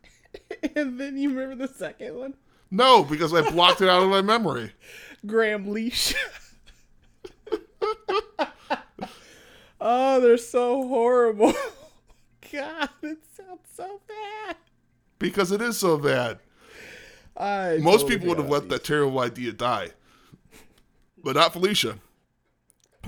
and 0.76 0.98
then 0.98 1.16
you 1.16 1.30
remember 1.32 1.66
the 1.66 1.72
second 1.72 2.16
one? 2.16 2.34
No, 2.70 3.04
because 3.04 3.34
I 3.34 3.48
blocked 3.50 3.80
it 3.80 3.88
out 3.88 4.02
of 4.02 4.08
my 4.08 4.22
memory. 4.22 4.72
Graham 5.26 5.70
Leash. 5.70 6.14
oh, 9.80 10.20
they're 10.20 10.36
so 10.38 10.88
horrible. 10.88 11.52
God, 12.50 12.88
it 13.02 13.18
sounds 13.36 13.68
so 13.74 14.00
bad. 14.08 14.56
Because 15.18 15.52
it 15.52 15.62
is 15.62 15.78
so 15.78 15.96
bad. 15.98 16.38
I 17.36 17.78
Most 17.80 18.02
totally 18.02 18.16
people 18.16 18.28
would 18.28 18.38
have 18.38 18.50
let 18.50 18.68
that 18.70 18.84
terrible 18.84 19.20
idea 19.20 19.52
die. 19.52 19.90
But 21.22 21.36
not 21.36 21.52
Felicia. 21.52 21.98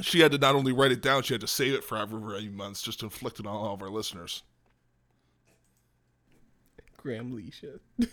She 0.01 0.21
had 0.21 0.33
to 0.33 0.39
not 0.39 0.55
only 0.55 0.73
write 0.73 0.93
it 0.93 1.03
down, 1.03 1.23
she 1.23 1.35
had 1.35 1.41
to 1.41 1.47
save 1.47 1.75
it 1.75 1.85
for 1.85 1.97
however 1.97 2.19
many 2.19 2.49
months 2.49 2.83
just 2.83 3.01
to 3.01 3.07
inflict 3.07 3.39
it 3.39 3.47
on 3.47 3.55
all 3.55 3.75
of 3.75 3.83
our 3.83 3.91
listeners. 3.91 4.43
Graham 6.97 7.33
Leisha. 7.33 7.79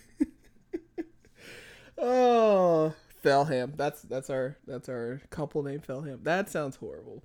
oh, 1.97 2.93
Felham. 3.23 3.77
That's 3.77 4.01
that's 4.01 4.29
our 4.29 4.57
that's 4.67 4.89
our 4.89 5.21
couple 5.29 5.63
name 5.63 5.79
Felham. 5.79 6.23
That 6.23 6.49
sounds 6.49 6.75
horrible. 6.75 7.23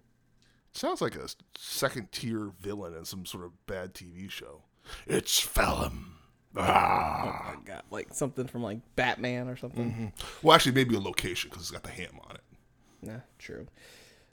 Sounds 0.72 1.00
like 1.00 1.16
a 1.16 1.28
second 1.56 2.12
tier 2.12 2.52
villain 2.60 2.94
in 2.94 3.04
some 3.04 3.26
sort 3.26 3.44
of 3.44 3.66
bad 3.66 3.94
TV 3.94 4.30
show. 4.30 4.62
It's 5.06 5.40
Phelim. 5.40 6.12
Ah. 6.56 7.52
Oh 7.52 7.54
my 7.56 7.62
god, 7.64 7.82
like 7.90 8.14
something 8.14 8.46
from 8.46 8.62
like 8.62 8.78
Batman 8.94 9.48
or 9.48 9.56
something. 9.56 10.12
Well, 10.42 10.54
actually, 10.54 10.72
maybe 10.72 10.94
a 10.94 11.00
location 11.00 11.50
because 11.50 11.64
it's 11.64 11.70
got 11.70 11.82
the 11.82 11.90
ham 11.90 12.20
on 12.28 12.36
it. 12.36 12.42
Nah, 13.02 13.20
true. 13.38 13.66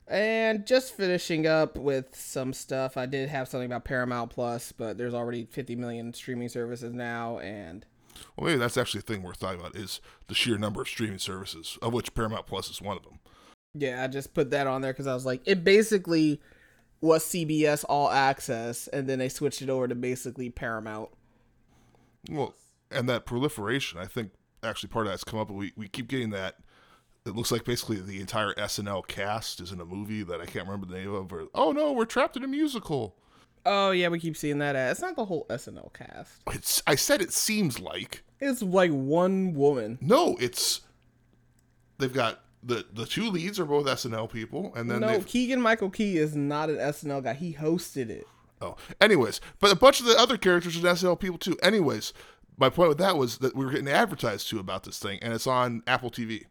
And 0.07 0.65
just 0.65 0.95
finishing 0.95 1.48
up 1.48 1.77
with 1.77 2.15
some 2.15 2.51
stuff. 2.53 2.98
I 2.98 3.05
did 3.05 3.29
have 3.29 3.48
something 3.48 3.65
about 3.65 3.86
Paramount 3.86 4.31
Plus, 4.31 4.72
but 4.72 4.98
there's 4.98 5.13
already 5.13 5.45
50 5.45 5.75
million 5.75 6.13
streaming 6.13 6.50
services 6.50 6.93
now, 6.93 7.39
and 7.39 7.86
Well, 8.36 8.48
maybe 8.48 8.60
that's 8.60 8.77
actually 8.77 9.01
the 9.01 9.07
thing 9.13 9.24
we're 9.24 9.33
talking 9.33 9.60
about 9.60 9.75
is 9.75 10.01
the 10.27 10.36
sheer 10.36 10.57
number 10.57 10.81
of 10.81 10.88
streaming 10.89 11.19
services, 11.19 11.77
of 11.81 11.93
which 11.93 12.13
Paramount 12.13 12.45
Plus 12.48 12.69
is 12.69 12.81
one 12.81 12.98
of 12.98 13.03
them. 13.03 13.19
yeah, 13.74 14.03
I 14.03 14.07
just 14.07 14.33
put 14.33 14.51
that 14.51 14.67
on 14.67 14.81
there 14.81 14.91
because 14.93 15.07
I 15.07 15.13
was 15.13 15.25
like, 15.25 15.41
it 15.45 15.63
basically 15.63 16.41
was 17.01 17.24
CBS 17.25 17.86
All 17.88 18.10
Access, 18.10 18.88
and 18.89 19.07
then 19.07 19.19
they 19.19 19.29
switched 19.29 19.62
it 19.62 19.69
over 19.69 19.88
to 19.88 19.95
basically 19.95 20.50
Paramount. 20.50 21.10
Well, 22.29 22.55
and 22.91 23.07
that 23.10 23.25
proliferation, 23.25 24.00
I 24.00 24.05
think 24.05 24.31
actually 24.63 24.89
part 24.89 25.07
of 25.07 25.12
that's 25.12 25.24
come 25.24 25.39
up. 25.39 25.50
We 25.50 25.74
we 25.75 25.88
keep 25.88 26.07
getting 26.07 26.29
that. 26.31 26.55
It 27.25 27.36
looks 27.36 27.51
like 27.51 27.63
basically 27.63 28.01
the 28.01 28.20
entire 28.20 28.53
SNL 28.56 29.08
cast 29.08 29.62
is 29.62 29.72
in 29.72 29.80
a 29.80 29.86
movie 29.86 30.24
that 30.24 30.42
I 30.42 30.46
can't 30.46 30.65
remember 30.68 30.88
the 30.88 30.98
name 31.00 31.13
of. 31.13 31.32
Or 31.32 31.46
oh 31.56 31.72
no, 31.72 31.94
we're 31.94 32.06
trapped 32.06 32.36
in 32.36 32.44
a 32.44 32.48
musical. 32.48 33.15
Oh 33.65 33.92
yeah, 33.92 34.10
we 34.10 34.20
keep 34.20 34.36
seeing 34.36 34.58
that. 34.60 34.75
Ad. 34.75 34.92
It's 34.92 35.01
not 35.01 35.15
the 35.15 35.24
whole 35.25 35.46
SNL 35.50 35.94
cast. 35.94 36.42
It's 36.51 36.84
I 36.86 36.96
said 36.96 37.22
it 37.22 37.32
seems 37.32 37.80
like 37.80 38.24
It's 38.42 38.62
like 38.62 38.92
one 38.92 39.53
woman. 39.53 39.98
no, 40.01 40.36
it's 40.39 40.82
they've 41.98 42.13
got 42.13 42.42
the 42.62 42.86
the 42.92 43.06
two 43.06 43.30
leads 43.30 43.58
are 43.58 43.65
both 43.65 43.86
SNL 43.86 44.30
people, 44.30 44.74
and 44.75 44.92
then 44.92 45.00
no, 45.00 45.22
Keegan 45.22 45.62
Michael 45.62 45.89
Key 45.89 46.18
is 46.18 46.36
not 46.36 46.70
an 46.70 46.75
SNL 46.75 47.24
guy. 47.24 47.34
He 47.34 47.53
hosted 47.53 48.10
it. 48.10 48.27
Oh, 48.62 48.75
anyways, 49.00 49.39
but 49.60 49.72
a 49.72 49.75
bunch 49.75 50.00
of 50.01 50.06
the 50.06 50.18
other 50.18 50.38
characters 50.38 50.77
are 50.77 50.88
SNL 50.88 51.20
people 51.20 51.38
too. 51.38 51.58
Anyways, 51.63 52.12
my 52.58 52.70
point 52.70 52.89
with 52.89 52.98
that 52.98 53.18
was 53.18 53.38
that 53.38 53.56
we 53.56 53.63
were 53.65 53.72
getting 53.72 53.88
advertised 53.88 54.50
to 54.50 54.60
about 54.60 54.84
this 54.84 55.00
thing, 55.00 55.20
and 55.22 55.34
it's 55.34 55.48
on 55.48 55.84
Apple 55.88 56.12
TV. 56.12 56.44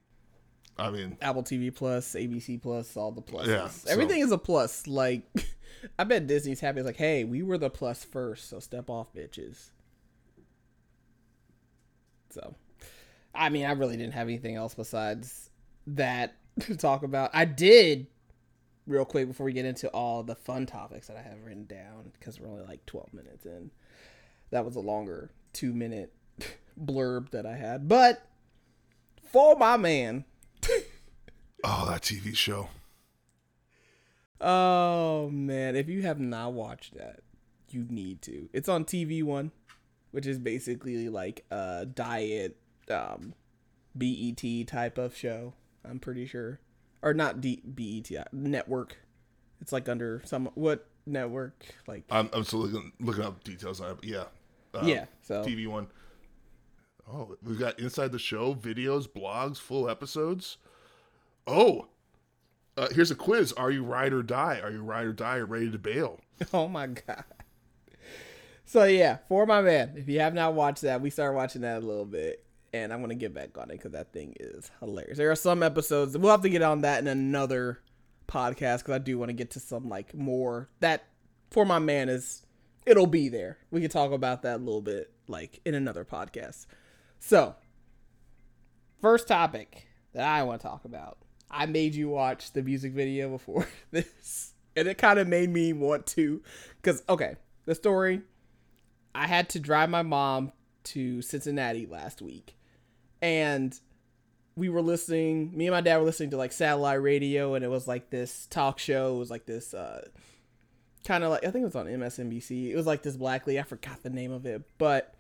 I 0.79 0.91
mean, 0.91 1.17
Apple 1.21 1.43
TV 1.43 1.75
Plus, 1.75 2.15
ABC 2.15 2.61
Plus, 2.61 2.97
all 2.97 3.13
the 3.13 3.23
pluses. 3.23 3.47
Yeah, 3.49 3.69
so- 3.69 3.91
Everything 3.91 4.21
is 4.21 4.33
a 4.33 4.39
plus. 4.39 4.87
Like, 4.87 5.23
I 5.99 6.05
bet 6.05 6.27
Disney's 6.27 6.61
happy. 6.61 6.81
It's 6.81 6.87
like, 6.87 6.97
hey, 6.97 7.25
we 7.25 7.43
were 7.43 7.59
the 7.59 7.71
plus 7.71 8.05
first, 8.05 8.49
so 8.49 8.59
step 8.59 8.89
off, 8.89 9.13
bitches. 9.15 9.71
So, 12.31 12.55
I 13.35 13.49
mean, 13.51 13.67
I 13.67 13.73
really 13.73 13.97
didn't 13.97 14.15
have 14.15 14.27
anything 14.29 14.57
else 14.57 14.75
besides 14.75 15.51
that 15.87 16.37
to 16.61 16.77
talk 16.77 17.03
about. 17.03 17.31
I 17.35 17.45
did, 17.45 18.07
real 18.87 19.05
quick, 19.05 19.29
before 19.29 19.45
we 19.47 19.53
get 19.53 19.65
into 19.67 19.89
all 19.89 20.23
the 20.23 20.35
fun 20.35 20.67
topics 20.67 21.09
that 21.09 21.17
I 21.17 21.23
have 21.23 21.43
written 21.45 21.67
down, 21.67 22.11
because 22.19 22.41
we're 22.41 22.49
only 22.49 22.65
like 22.65 22.85
12 22.87 23.13
minutes 23.13 23.45
in. 23.45 23.71
That 24.51 24.65
was 24.65 24.77
a 24.77 24.81
longer 24.81 25.31
two 25.53 25.73
minute 25.75 26.13
blurb 26.83 27.31
that 27.31 27.45
I 27.47 27.57
had. 27.57 27.89
But, 27.89 28.27
for 29.31 29.57
my 29.57 29.77
man, 29.77 30.25
oh, 31.65 31.87
that 31.89 32.03
TV 32.03 32.37
show. 32.37 32.69
Oh 34.41 35.31
man, 35.31 35.77
if 35.77 35.89
you 35.89 36.03
have 36.03 36.19
not 36.19 36.53
watched 36.53 36.97
that, 36.97 37.21
you 37.69 37.87
need 37.89 38.23
to. 38.23 38.49
It's 38.53 38.69
on 38.69 38.85
TV 38.85 39.23
One, 39.23 39.53
which 40.11 40.27
is 40.27 40.39
basically 40.39 41.09
like 41.09 41.45
a 41.51 41.87
diet 41.87 42.57
um 42.91 43.35
BET 43.95 44.43
type 44.67 44.99
of 44.99 45.17
show. 45.17 45.55
I'm 45.85 45.99
pretty 45.99 46.27
sure, 46.27 46.61
or 47.03 47.15
not 47.15 47.41
D- 47.41 47.63
BET 47.65 48.11
uh, 48.19 48.25
network. 48.33 48.97
It's 49.61 49.73
like 49.73 49.89
under 49.89 50.23
some 50.25 50.51
what 50.55 50.89
network 51.07 51.65
like 51.87 52.05
I'm, 52.11 52.31
I'm 52.33 52.45
still 52.45 52.61
looking, 52.61 52.93
looking 53.01 53.25
up 53.25 53.43
details 53.45 53.81
on 53.81 53.93
it. 53.93 53.99
Yeah, 54.03 54.25
uh, 54.75 54.85
yeah. 54.85 55.05
So 55.23 55.45
TV 55.45 55.69
one. 55.69 55.87
Oh, 57.11 57.37
we've 57.43 57.59
got 57.59 57.79
inside 57.79 58.13
the 58.13 58.19
show 58.19 58.55
videos, 58.55 59.09
blogs, 59.09 59.59
full 59.59 59.89
episodes. 59.89 60.57
Oh, 61.47 61.89
uh, 62.77 62.89
here's 62.93 63.11
a 63.11 63.15
quiz: 63.15 63.53
Are 63.53 63.71
you 63.71 63.85
ride 63.85 64.13
or 64.13 64.23
die? 64.23 64.61
Are 64.63 64.71
you 64.71 64.83
ride 64.83 65.07
or 65.07 65.13
die? 65.13 65.37
Or 65.37 65.47
ready 65.47 65.71
to 65.71 65.79
bail? 65.79 66.21
Oh 66.53 66.67
my 66.67 66.89
god. 66.89 67.25
So 68.65 68.85
yeah, 68.85 69.19
for 69.29 69.47
my 69.47 69.61
man, 69.63 69.93
if 69.97 70.09
you 70.09 70.19
have 70.21 70.35
not 70.35 70.55
watched 70.55 70.83
that, 70.83 71.01
we 71.01 71.11
started 71.11 71.37
watching 71.37 71.61
that 71.61 71.83
a 71.83 71.87
little 71.87 72.07
bit, 72.07 72.45
and 72.73 72.93
I'm 72.93 73.01
gonna 73.01 73.15
get 73.15 73.35
back 73.35 73.57
on 73.59 73.71
it 73.71 73.75
because 73.75 73.93
that 73.93 74.13
thing 74.13 74.35
is 74.41 74.71
hilarious. 74.81 75.19
There 75.19 75.31
are 75.31 75.37
some 75.37 75.63
episodes 75.63 76.17
we'll 76.17 76.31
have 76.31 76.43
to 76.43 76.49
get 76.49 76.63
on 76.63 76.81
that 76.81 77.01
in 77.01 77.07
another 77.07 77.81
podcast 78.27 78.79
because 78.79 78.95
I 78.95 78.99
do 78.99 79.19
want 79.19 79.29
to 79.29 79.35
get 79.35 79.51
to 79.53 79.61
some 79.61 79.89
like 79.89 80.15
more 80.15 80.69
that 80.81 81.05
for 81.51 81.67
my 81.67 81.79
man 81.79 82.09
is 82.09 82.47
it'll 82.87 83.07
be 83.07 83.29
there. 83.29 83.59
We 83.71 83.81
can 83.81 83.91
talk 83.91 84.13
about 84.13 84.43
that 84.43 84.57
a 84.57 84.63
little 84.65 84.81
bit 84.83 85.13
like 85.29 85.61
in 85.65 85.75
another 85.75 86.05
podcast. 86.05 86.67
So, 87.21 87.55
first 89.01 89.29
topic 89.29 89.87
that 90.15 90.27
I 90.27 90.43
want 90.43 90.61
to 90.61 90.67
talk 90.67 90.85
about. 90.85 91.19
I 91.53 91.67
made 91.67 91.95
you 91.95 92.09
watch 92.09 92.53
the 92.53 92.63
music 92.63 92.93
video 92.93 93.29
before 93.29 93.69
this, 93.91 94.55
and 94.75 94.89
it 94.89 94.99
kind 94.99 95.19
of 95.19 95.29
made 95.29 95.51
me 95.51 95.73
want 95.73 96.07
to. 96.09 96.43
Because, 96.77 97.03
okay, 97.09 97.37
the 97.67 97.75
story 97.75 98.23
I 99.15 99.27
had 99.27 99.51
to 99.51 99.61
drive 99.61 99.91
my 99.91 100.03
mom 100.03 100.53
to 100.85 101.21
Cincinnati 101.23 101.87
last 101.87 102.23
week, 102.23 102.57
and 103.21 103.79
we 104.57 104.69
were 104.69 104.83
listening, 104.83 105.57
me 105.57 105.67
and 105.67 105.75
my 105.75 105.81
dad 105.81 105.99
were 105.99 106.05
listening 106.05 106.31
to 106.31 106.37
like 106.37 106.53
satellite 106.53 107.03
radio, 107.03 107.55
and 107.55 107.65
it 107.65 107.69
was 107.69 107.87
like 107.87 108.11
this 108.11 108.47
talk 108.47 108.79
show. 108.79 109.15
It 109.15 109.19
was 109.19 109.31
like 109.31 109.47
this, 109.47 109.75
uh, 109.75 110.09
kind 111.05 111.25
of 111.25 111.31
like, 111.31 111.45
I 111.45 111.51
think 111.51 111.63
it 111.63 111.67
was 111.67 111.77
on 111.77 111.87
MSNBC. 111.87 112.71
It 112.71 112.77
was 112.77 112.87
like 112.87 113.03
this 113.03 113.17
black 113.17 113.47
lady, 113.47 113.61
I 113.61 113.65
forgot 113.65 114.03
the 114.03 114.11
name 114.11 114.33
of 114.33 114.47
it, 114.47 114.63
but 114.79 115.15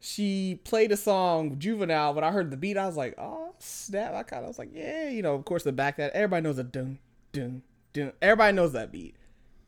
she 0.00 0.60
played 0.64 0.92
a 0.92 0.96
song 0.96 1.58
juvenile 1.58 2.14
but 2.14 2.22
i 2.22 2.30
heard 2.30 2.50
the 2.50 2.56
beat 2.56 2.76
i 2.76 2.86
was 2.86 2.96
like 2.96 3.14
oh 3.18 3.48
snap. 3.58 4.14
I 4.14 4.22
kind 4.22 4.42
of 4.42 4.48
was 4.48 4.58
like 4.58 4.70
yeah 4.72 5.08
you 5.08 5.22
know 5.22 5.34
of 5.34 5.44
course 5.44 5.64
the 5.64 5.72
back 5.72 5.96
that 5.96 6.12
everybody 6.12 6.42
knows 6.42 6.58
a 6.58 6.64
dun 6.64 6.98
dun 7.32 7.62
dun 7.92 8.12
everybody 8.22 8.54
knows 8.54 8.72
that 8.72 8.92
beat. 8.92 9.16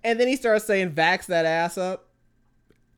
And 0.02 0.18
then 0.18 0.28
he 0.28 0.36
starts 0.36 0.64
saying 0.64 0.92
vax 0.92 1.26
that 1.26 1.44
ass 1.44 1.76
up. 1.76 2.08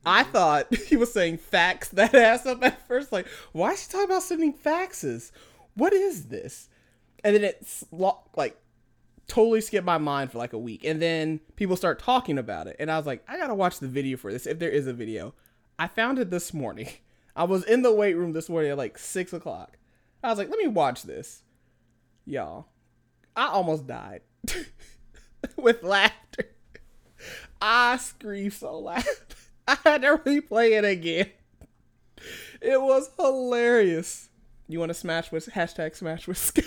I 0.05 0.23
mm-hmm. 0.23 0.31
thought 0.31 0.75
he 0.87 0.95
was 0.95 1.11
saying 1.11 1.37
fax 1.37 1.89
that 1.89 2.13
ass 2.15 2.45
up 2.45 2.63
at 2.63 2.85
first 2.87 3.11
like 3.11 3.27
why 3.51 3.71
is 3.71 3.83
she 3.83 3.89
talking 3.89 4.05
about 4.05 4.23
sending 4.23 4.53
faxes? 4.53 5.31
What 5.75 5.93
is 5.93 6.27
this? 6.27 6.69
And 7.23 7.35
then 7.35 7.43
it's 7.43 7.85
like 8.35 8.57
totally 9.27 9.61
skipped 9.61 9.85
my 9.85 9.97
mind 9.97 10.31
for 10.31 10.37
like 10.37 10.53
a 10.53 10.57
week. 10.57 10.83
And 10.83 11.01
then 11.01 11.39
people 11.55 11.75
start 11.75 11.99
talking 11.99 12.37
about 12.37 12.67
it. 12.67 12.75
And 12.79 12.91
i 12.91 12.97
was 12.97 13.05
like 13.05 13.23
i 13.27 13.37
gotta 13.37 13.55
watch 13.55 13.79
the 13.79 13.87
video 13.87 14.17
for 14.17 14.31
this 14.31 14.45
if 14.45 14.59
there 14.59 14.69
is 14.69 14.87
a 14.87 14.93
video. 14.93 15.33
I 15.79 15.87
found 15.87 16.19
it 16.19 16.29
this 16.29 16.53
morning 16.53 16.89
I 17.35 17.45
was 17.45 17.63
in 17.63 17.81
the 17.81 17.93
weight 17.93 18.15
room 18.15 18.33
this 18.33 18.49
morning 18.49 18.71
at 18.71 18.77
like 18.77 18.97
six 18.97 19.33
o'clock. 19.33 19.77
I 20.23 20.29
was 20.29 20.37
like, 20.37 20.49
let 20.49 20.59
me 20.59 20.67
watch 20.67 21.03
this. 21.03 21.43
Y'all, 22.25 22.67
I 23.35 23.47
almost 23.47 23.87
died 23.87 24.21
with 25.57 25.83
laughter. 25.83 26.49
I 27.61 27.97
screamed 27.97 28.53
so 28.53 28.79
loud. 28.79 29.03
I 29.67 29.77
had 29.83 30.01
to 30.01 30.17
replay 30.17 30.77
it 30.77 30.85
again. 30.85 31.29
It 32.61 32.81
was 32.81 33.09
hilarious. 33.17 34.29
You 34.67 34.79
want 34.79 34.89
to 34.89 34.93
smash 34.93 35.31
with 35.31 35.47
hashtag 35.47 35.95
smash 35.95 36.27
with 36.27 36.37
Scott? 36.37 36.65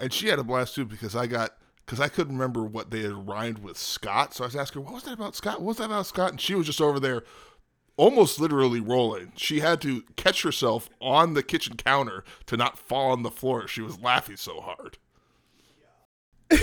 And 0.00 0.12
she 0.12 0.28
had 0.28 0.38
a 0.38 0.44
blast 0.44 0.74
too 0.74 0.86
because 0.86 1.14
I 1.14 1.26
got 1.26 1.50
because 1.90 2.00
I 2.00 2.08
couldn't 2.08 2.34
remember 2.34 2.62
what 2.62 2.92
they 2.92 3.00
had 3.00 3.26
rhymed 3.26 3.64
with 3.64 3.76
Scott. 3.76 4.32
So 4.32 4.44
I 4.44 4.46
was 4.46 4.54
asking 4.54 4.84
what 4.84 4.94
was 4.94 5.02
that 5.02 5.14
about 5.14 5.34
Scott? 5.34 5.60
What 5.60 5.66
was 5.66 5.76
that 5.78 5.86
about 5.86 6.06
Scott? 6.06 6.30
And 6.30 6.40
she 6.40 6.54
was 6.54 6.66
just 6.66 6.80
over 6.80 7.00
there 7.00 7.24
almost 7.96 8.38
literally 8.38 8.78
rolling. 8.78 9.32
She 9.34 9.58
had 9.58 9.80
to 9.80 10.04
catch 10.14 10.42
herself 10.42 10.88
on 11.00 11.34
the 11.34 11.42
kitchen 11.42 11.76
counter 11.76 12.22
to 12.46 12.56
not 12.56 12.78
fall 12.78 13.10
on 13.10 13.24
the 13.24 13.30
floor. 13.30 13.66
She 13.66 13.80
was 13.80 14.00
laughing 14.00 14.36
so 14.36 14.60
hard. 14.60 14.98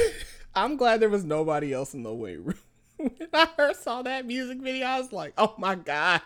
I'm 0.55 0.77
glad 0.77 1.01
there 1.01 1.10
was 1.10 1.25
nobody 1.25 1.74
else 1.74 1.93
in 1.93 2.03
the 2.03 2.13
weight 2.13 2.39
room. 2.39 2.55
when 2.96 3.12
I 3.34 3.48
first 3.48 3.84
saw 3.84 4.03
that 4.03 4.25
music 4.25 4.60
video, 4.60 4.86
I 4.86 4.98
was 4.98 5.12
like, 5.12 5.34
oh 5.38 5.55
my 5.57 5.75
God. 5.75 6.22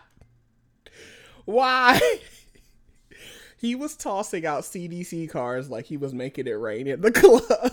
Why? 1.44 2.00
he 3.56 3.74
was 3.74 3.96
tossing 3.96 4.46
out 4.46 4.62
CDC 4.62 5.28
cars 5.28 5.68
like 5.68 5.86
he 5.86 5.96
was 5.96 6.14
making 6.14 6.46
it 6.46 6.52
rain 6.52 6.86
in 6.86 7.00
the 7.00 7.10
club. 7.10 7.72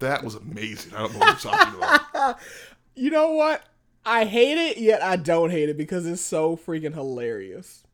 That 0.00 0.24
was 0.24 0.34
amazing. 0.34 0.94
I 0.94 1.00
don't 1.00 1.12
know 1.12 1.18
what 1.18 1.44
you're 1.44 1.52
talking 1.52 1.74
about. 1.78 2.38
you 2.94 3.10
know 3.10 3.32
what? 3.32 3.62
I 4.04 4.24
hate 4.24 4.58
it, 4.58 4.78
yet 4.78 5.02
I 5.02 5.16
don't 5.16 5.50
hate 5.50 5.68
it 5.68 5.76
because 5.76 6.06
it's 6.06 6.22
so 6.22 6.56
freaking 6.56 6.94
hilarious. 6.94 7.84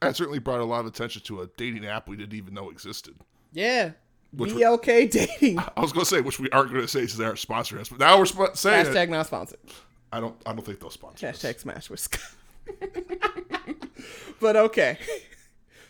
That 0.00 0.16
certainly 0.16 0.38
brought 0.38 0.60
a 0.60 0.64
lot 0.64 0.80
of 0.80 0.86
attention 0.86 1.22
to 1.22 1.42
a 1.42 1.46
dating 1.56 1.86
app 1.86 2.08
we 2.08 2.16
didn't 2.16 2.34
even 2.34 2.54
know 2.54 2.70
existed. 2.70 3.14
Yeah. 3.52 3.92
Which 4.32 4.52
BLK 4.52 5.10
dating. 5.10 5.58
I 5.58 5.80
was 5.80 5.92
going 5.92 6.04
to 6.04 6.10
say, 6.10 6.22
which 6.22 6.40
we 6.40 6.48
aren't 6.50 6.70
going 6.70 6.82
to 6.82 6.88
say 6.88 7.00
since 7.00 7.16
they 7.16 7.24
aren't 7.24 7.38
sponsoring 7.38 7.80
us, 7.80 7.88
but 7.90 8.00
now 8.00 8.18
we're 8.18 8.26
sp- 8.26 8.54
saying 8.56 8.86
Hashtag 8.86 9.04
it. 9.04 9.10
not 9.10 9.26
sponsored. 9.26 9.58
I 10.10 10.20
don't. 10.20 10.34
I 10.46 10.52
don't 10.52 10.64
think 10.64 10.80
they'll 10.80 10.90
sponsor 10.90 11.26
us. 11.26 11.42
Hashtag 11.42 11.60
smash 11.60 11.90
with 11.90 12.00
Scott. 12.00 12.32
but 14.40 14.56
okay. 14.56 14.98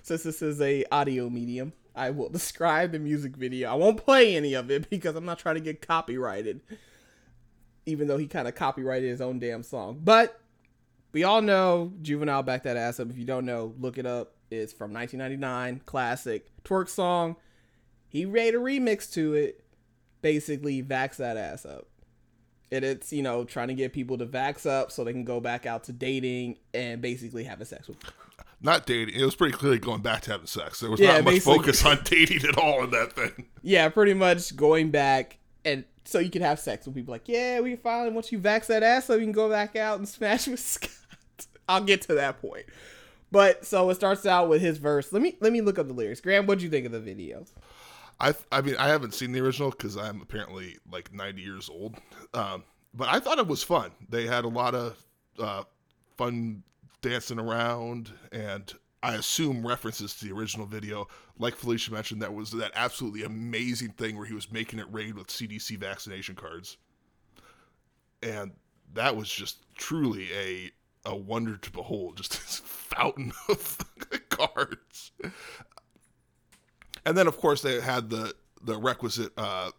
Since 0.03 0.25
this 0.25 0.43
is 0.43 0.61
a 0.61 0.85
audio 0.91 1.31
medium, 1.31 1.73
I 1.95 2.11
will 2.11 2.29
describe 2.31 2.93
the 2.93 2.99
music 2.99 3.37
video. 3.37 3.71
I 3.71 3.75
won't 3.75 3.99
play 3.99 4.37
any 4.37 4.55
of 4.55 4.71
it 4.71 4.89
because 4.91 5.17
I'm 5.17 5.25
not 5.25 5.39
trying 5.39 5.57
to 5.57 5.61
get 5.61 5.87
copyrighted. 5.87 6.61
Even 7.85 8.07
though 8.07 8.19
he 8.19 8.27
kind 8.27 8.47
of 8.47 8.55
copyrighted 8.55 9.09
his 9.09 9.21
own 9.21 9.39
damn 9.41 9.63
song. 9.63 10.01
But 10.03 10.41
we 11.13 11.25
all 11.25 11.43
know 11.43 11.93
Juvenile 12.01 12.43
Back 12.43 12.63
That 12.63 12.77
Ass 12.77 13.01
Up. 13.01 13.11
If 13.11 13.19
you 13.19 13.25
don't 13.25 13.45
know, 13.45 13.75
look 13.79 13.99
it 13.99 14.07
up. 14.07 14.35
It's 14.51 14.73
from 14.73 14.93
1999, 14.93 15.83
classic 15.87 16.47
twerk 16.63 16.89
song. 16.89 17.37
He 18.09 18.27
made 18.27 18.55
a 18.55 18.59
remix 18.59 19.11
to 19.15 19.35
it, 19.35 19.65
basically 20.21 20.83
vax 20.83 21.17
that 21.17 21.39
ass 21.39 21.65
up. 21.65 21.89
And 22.71 22.85
it's, 22.85 23.13
you 23.13 23.23
know, 23.23 23.45
trying 23.45 23.69
to 23.69 23.75
get 23.75 23.93
people 23.95 24.19
to 24.19 24.27
vax 24.27 24.67
up 24.67 24.93
so 24.93 25.05
they 25.05 25.13
can 25.13 25.25
go 25.25 25.41
back 25.41 25.65
out 25.65 25.85
to 25.85 25.93
dating 25.93 26.59
and 26.75 27.01
basically 27.01 27.45
having 27.45 27.65
sex 27.67 27.89
with. 27.89 27.97
Not 28.63 28.87
dating. 28.87 29.15
It 29.21 29.25
was 29.25 29.35
pretty 29.35 29.57
clearly 29.57 29.79
going 29.79 30.03
back 30.03 30.23
to 30.23 30.31
having 30.31 30.47
sex. 30.47 30.81
There 30.81 30.91
was 30.91 31.01
Yeah, 31.01 31.17
not 31.17 31.25
much 31.25 31.41
focus 31.41 31.85
on 31.85 31.99
dating 32.05 32.49
at 32.49 32.57
all 32.57 32.85
in 32.85 32.91
that 32.91 33.13
thing. 33.13 33.47
Yeah, 33.63 33.89
pretty 33.89 34.15
much 34.15 34.55
going 34.57 34.91
back 34.91 35.39
and 35.65 35.85
so 36.05 36.19
you 36.19 36.31
can 36.31 36.43
have 36.43 36.59
sex 36.59 36.87
with 36.87 36.95
people 36.95 37.13
like, 37.13 37.29
yeah, 37.29 37.61
we 37.61 37.77
finally 37.77 38.11
once 38.11 38.33
you 38.33 38.39
vax 38.39 38.67
that 38.67 38.83
ass 38.83 39.07
so 39.07 39.15
you 39.15 39.21
can 39.21 39.33
go 39.33 39.49
back 39.49 39.77
out 39.77 39.99
and 39.99 40.09
smash 40.09 40.47
with 40.47 40.61
Scott. 40.61 40.91
I'll 41.69 41.83
get 41.83 42.03
to 42.03 42.15
that 42.15 42.41
point. 42.41 42.67
But 43.31 43.65
so 43.65 43.89
it 43.91 43.95
starts 43.95 44.27
out 44.27 44.49
with 44.49 44.61
his 44.61 44.79
verse. 44.79 45.13
Let 45.13 45.23
me 45.23 45.37
let 45.41 45.53
me 45.53 45.61
look 45.61 45.79
up 45.79 45.89
the 45.89 45.95
lyrics. 45.95 46.21
Graham, 46.21 46.47
what'd 46.47 46.63
you 46.63 46.69
think 46.71 46.87
of 46.87 46.93
the 46.93 47.01
video? 47.01 47.45
I 48.21 48.35
I 48.51 48.61
mean 48.61 48.77
I 48.77 48.89
haven't 48.89 49.15
seen 49.15 49.33
the 49.33 49.41
original 49.41 49.71
because 49.71 49.97
I'm 49.97 50.21
apparently 50.21 50.79
like 50.91 51.13
90 51.13 51.41
years 51.41 51.71
old. 51.71 51.97
Um, 52.35 52.65
but 52.95 53.09
I 53.09 53.21
thought 53.21 53.39
it 53.39 53.47
was 53.47 53.63
fun. 53.63 53.91
They 54.09 54.27
had 54.27 54.45
a 54.45 54.49
lot 54.49 54.75
of 54.75 55.03
uh, 55.39 55.65
fun 56.19 56.63
dancing 57.03 57.39
around, 57.39 58.13
and 58.31 58.73
I 59.03 59.15
assume 59.15 59.67
references 59.67 60.15
to 60.15 60.25
the 60.25 60.33
original 60.33 60.67
video. 60.67 61.09
Like 61.39 61.55
Felicia 61.55 61.93
mentioned, 61.93 62.23
that 62.23 62.33
was 62.33 62.53
that 62.53 62.73
absolutely 62.75 63.25
amazing 63.25 63.91
thing 63.91 64.17
where 64.17 64.27
he 64.27 64.35
was 64.35 64.51
making 64.51 64.79
it 64.79 64.87
rain 64.91 65.17
with 65.17 65.27
CDC 65.27 65.77
vaccination 65.79 66.35
cards, 66.35 66.79
and 68.23 68.53
that 68.95 69.17
was 69.17 69.31
just 69.31 69.59
truly 69.77 70.29
a 70.33 70.71
a 71.05 71.17
wonder 71.17 71.57
to 71.57 71.71
behold. 71.71 72.17
Just 72.23 72.33
this 72.33 72.63
fountain 72.65 73.33
of 73.49 73.79
cards. 74.29 75.13
And 77.05 77.19
then, 77.19 77.27
of 77.27 77.37
course, 77.37 77.63
they 77.63 77.81
had 77.81 78.11
the 78.11 78.35
the 78.63 78.79
requisite 78.79 79.33
uh, 79.37 79.73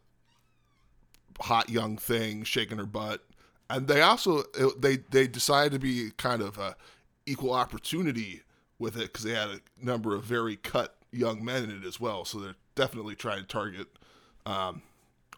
hot 1.40 1.70
young 1.70 1.98
thing 1.98 2.44
shaking 2.44 2.78
her 2.78 2.86
butt, 2.86 3.24
and 3.70 3.88
they 3.88 4.02
also 4.02 4.44
they 4.78 4.98
they 4.98 5.28
decided 5.28 5.72
to 5.72 5.80
be 5.80 6.12
kind 6.18 6.42
of 6.42 6.60
uh, 6.60 6.74
equal 7.26 7.54
opportunity 7.54 8.42
with 8.80 8.96
it 8.96 9.04
because 9.04 9.24
they 9.24 9.34
had 9.34 9.50
a 9.50 9.62
number 9.82 10.16
of 10.16 10.24
very 10.24 10.56
cut 10.58 10.98
young 11.12 11.44
men 11.44 11.64
in 11.64 11.72
it 11.72 11.86
as 11.86 12.00
well. 12.00 12.26
So 12.26 12.40
they're 12.40 12.56
definitely 12.76 13.16
trying 13.16 13.42
to 13.42 13.48
target 13.48 13.88
um, 14.46 14.82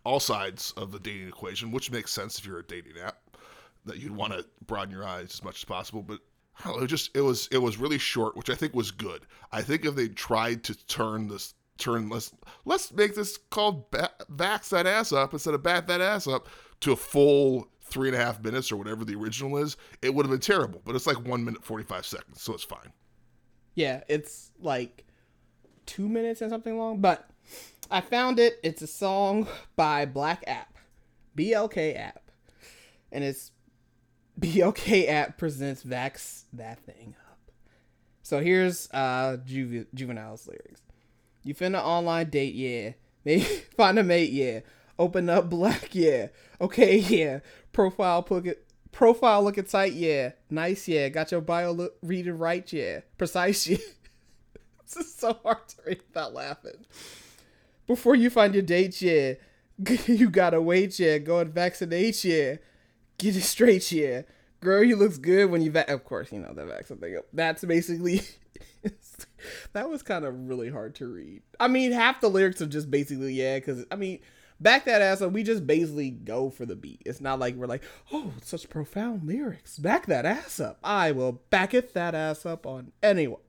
all 0.03 0.19
sides 0.19 0.73
of 0.77 0.91
the 0.91 0.99
dating 0.99 1.27
equation, 1.27 1.71
which 1.71 1.91
makes 1.91 2.11
sense 2.11 2.39
if 2.39 2.45
you're 2.45 2.59
a 2.59 2.63
dating 2.63 2.97
app 3.03 3.17
that 3.85 3.97
you'd 3.97 4.15
want 4.15 4.33
to 4.33 4.45
broaden 4.65 4.93
your 4.93 5.05
eyes 5.05 5.31
as 5.33 5.43
much 5.43 5.57
as 5.57 5.65
possible. 5.65 6.01
But 6.01 6.19
I 6.59 6.69
don't 6.69 6.77
know, 6.77 6.83
it 6.83 6.87
just 6.87 7.15
it 7.15 7.21
was 7.21 7.47
it 7.51 7.57
was 7.57 7.77
really 7.77 7.97
short, 7.97 8.35
which 8.35 8.49
I 8.49 8.55
think 8.55 8.73
was 8.73 8.91
good. 8.91 9.25
I 9.51 9.61
think 9.61 9.85
if 9.85 9.95
they 9.95 10.07
tried 10.07 10.63
to 10.65 10.87
turn 10.87 11.27
this 11.27 11.53
turn 11.77 12.07
let's 12.07 12.31
let's 12.63 12.93
make 12.93 13.15
this 13.15 13.37
called 13.49 13.91
ba- 13.91 14.11
vax 14.33 14.69
that 14.69 14.87
ass 14.87 15.11
up 15.11 15.33
instead 15.33 15.53
of 15.53 15.61
bat 15.61 15.87
that 15.87 15.99
ass 15.99 16.25
up 16.25 16.47
to 16.79 16.93
a 16.93 16.95
full 16.95 17.67
three 17.95 18.09
and 18.09 18.15
a 18.17 18.19
half 18.23 18.43
minutes 18.43 18.73
or 18.73 18.75
whatever 18.75 19.05
the 19.05 19.15
original 19.15 19.55
is, 19.57 19.77
it 20.01 20.13
would 20.13 20.25
have 20.25 20.31
been 20.31 20.41
terrible. 20.41 20.81
But 20.85 20.95
it's 20.95 21.07
like 21.07 21.25
one 21.25 21.43
minute 21.45 21.63
forty 21.63 21.85
five 21.85 22.05
seconds, 22.05 22.41
so 22.41 22.53
it's 22.53 22.63
fine. 22.63 22.91
Yeah, 23.73 24.03
it's 24.09 24.51
like 24.59 25.05
two 25.85 26.07
minutes 26.09 26.41
and 26.41 26.51
something 26.51 26.77
long, 26.77 26.99
but 26.99 27.27
I 27.89 28.01
found 28.01 28.37
it. 28.37 28.59
It's 28.63 28.81
a 28.81 28.87
song 28.87 29.47
by 29.77 30.05
Black 30.05 30.43
App, 30.45 30.77
BLK 31.37 31.97
App, 31.97 32.29
and 33.13 33.23
it's 33.23 33.51
BLK 34.39 35.07
App 35.07 35.37
presents 35.37 35.83
Vax 35.83 36.43
That 36.51 36.79
Thing 36.85 37.15
Up. 37.31 37.39
So 38.23 38.41
here's 38.41 38.89
uh 38.91 39.37
Juve- 39.45 39.87
Juvenile's 39.93 40.47
lyrics. 40.47 40.81
You 41.43 41.55
finna 41.55 41.81
online 41.81 42.29
date, 42.29 42.55
yeah. 42.55 42.91
Maybe 43.23 43.43
find 43.77 43.97
a 43.97 44.03
mate, 44.03 44.31
yeah. 44.31 44.59
Open 44.97 45.29
up 45.29 45.49
black, 45.49 45.93
yeah. 45.93 46.27
Okay, 46.61 46.97
yeah. 46.97 47.39
Profile 47.75 48.25
look 48.29 48.45
it 48.45 48.65
profile 48.93 49.43
looking 49.43 49.65
tight, 49.65 49.91
yeah. 49.91 50.31
Nice, 50.49 50.87
yeah. 50.87 51.09
Got 51.09 51.31
your 51.33 51.41
bio 51.41 51.73
look 51.73 51.95
read 52.01 52.25
and 52.25 52.39
write. 52.39 52.71
yeah. 52.71 53.01
Precise, 53.17 53.67
yeah. 53.67 53.77
this 54.85 54.95
is 54.95 55.13
so 55.13 55.37
hard 55.43 55.67
to 55.67 55.75
read 55.85 56.01
without 56.07 56.33
laughing. 56.33 56.85
Before 57.85 58.15
you 58.15 58.29
find 58.29 58.53
your 58.53 58.63
date, 58.63 59.01
yeah. 59.01 59.33
You 60.07 60.29
gotta 60.29 60.61
wait, 60.61 60.97
yeah. 60.99 61.17
Go 61.17 61.39
and 61.39 61.53
vaccinate, 61.53 62.23
yeah. 62.23 62.55
Get 63.17 63.35
it 63.35 63.41
straight, 63.41 63.91
yeah. 63.91 64.21
Girl, 64.61 64.81
you 64.81 64.95
looks 64.95 65.17
good 65.17 65.51
when 65.51 65.61
you 65.61 65.69
va- 65.69 65.91
Of 65.91 66.05
course, 66.05 66.31
you 66.31 66.39
know 66.39 66.53
the 66.53 66.65
vaccine 66.65 66.97
thing. 66.97 67.19
That's 67.33 67.65
basically. 67.65 68.21
that 69.73 69.89
was 69.89 70.01
kind 70.01 70.23
of 70.23 70.47
really 70.47 70.69
hard 70.69 70.95
to 70.95 71.07
read. 71.07 71.41
I 71.59 71.67
mean, 71.67 71.91
half 71.91 72.21
the 72.21 72.29
lyrics 72.29 72.61
are 72.61 72.67
just 72.67 72.89
basically 72.89 73.33
yeah, 73.33 73.57
because 73.57 73.83
I 73.91 73.97
mean, 73.97 74.19
back 74.59 74.85
that 74.85 75.01
ass 75.01 75.21
up. 75.21 75.31
We 75.31 75.43
just 75.43 75.65
basically 75.67 76.11
go 76.11 76.49
for 76.49 76.65
the 76.65 76.75
beat. 76.75 77.01
It's 77.05 77.21
not 77.21 77.39
like 77.39 77.55
we're 77.55 77.67
like, 77.67 77.83
oh, 78.11 78.33
such 78.41 78.69
profound 78.69 79.23
lyrics. 79.23 79.77
Back 79.77 80.07
that 80.07 80.25
ass 80.25 80.59
up. 80.59 80.79
I 80.83 81.11
will 81.11 81.33
back 81.49 81.73
it 81.73 81.93
that 81.93 82.15
ass 82.15 82.45
up 82.45 82.65
on 82.65 82.91
anyone. 83.03 83.41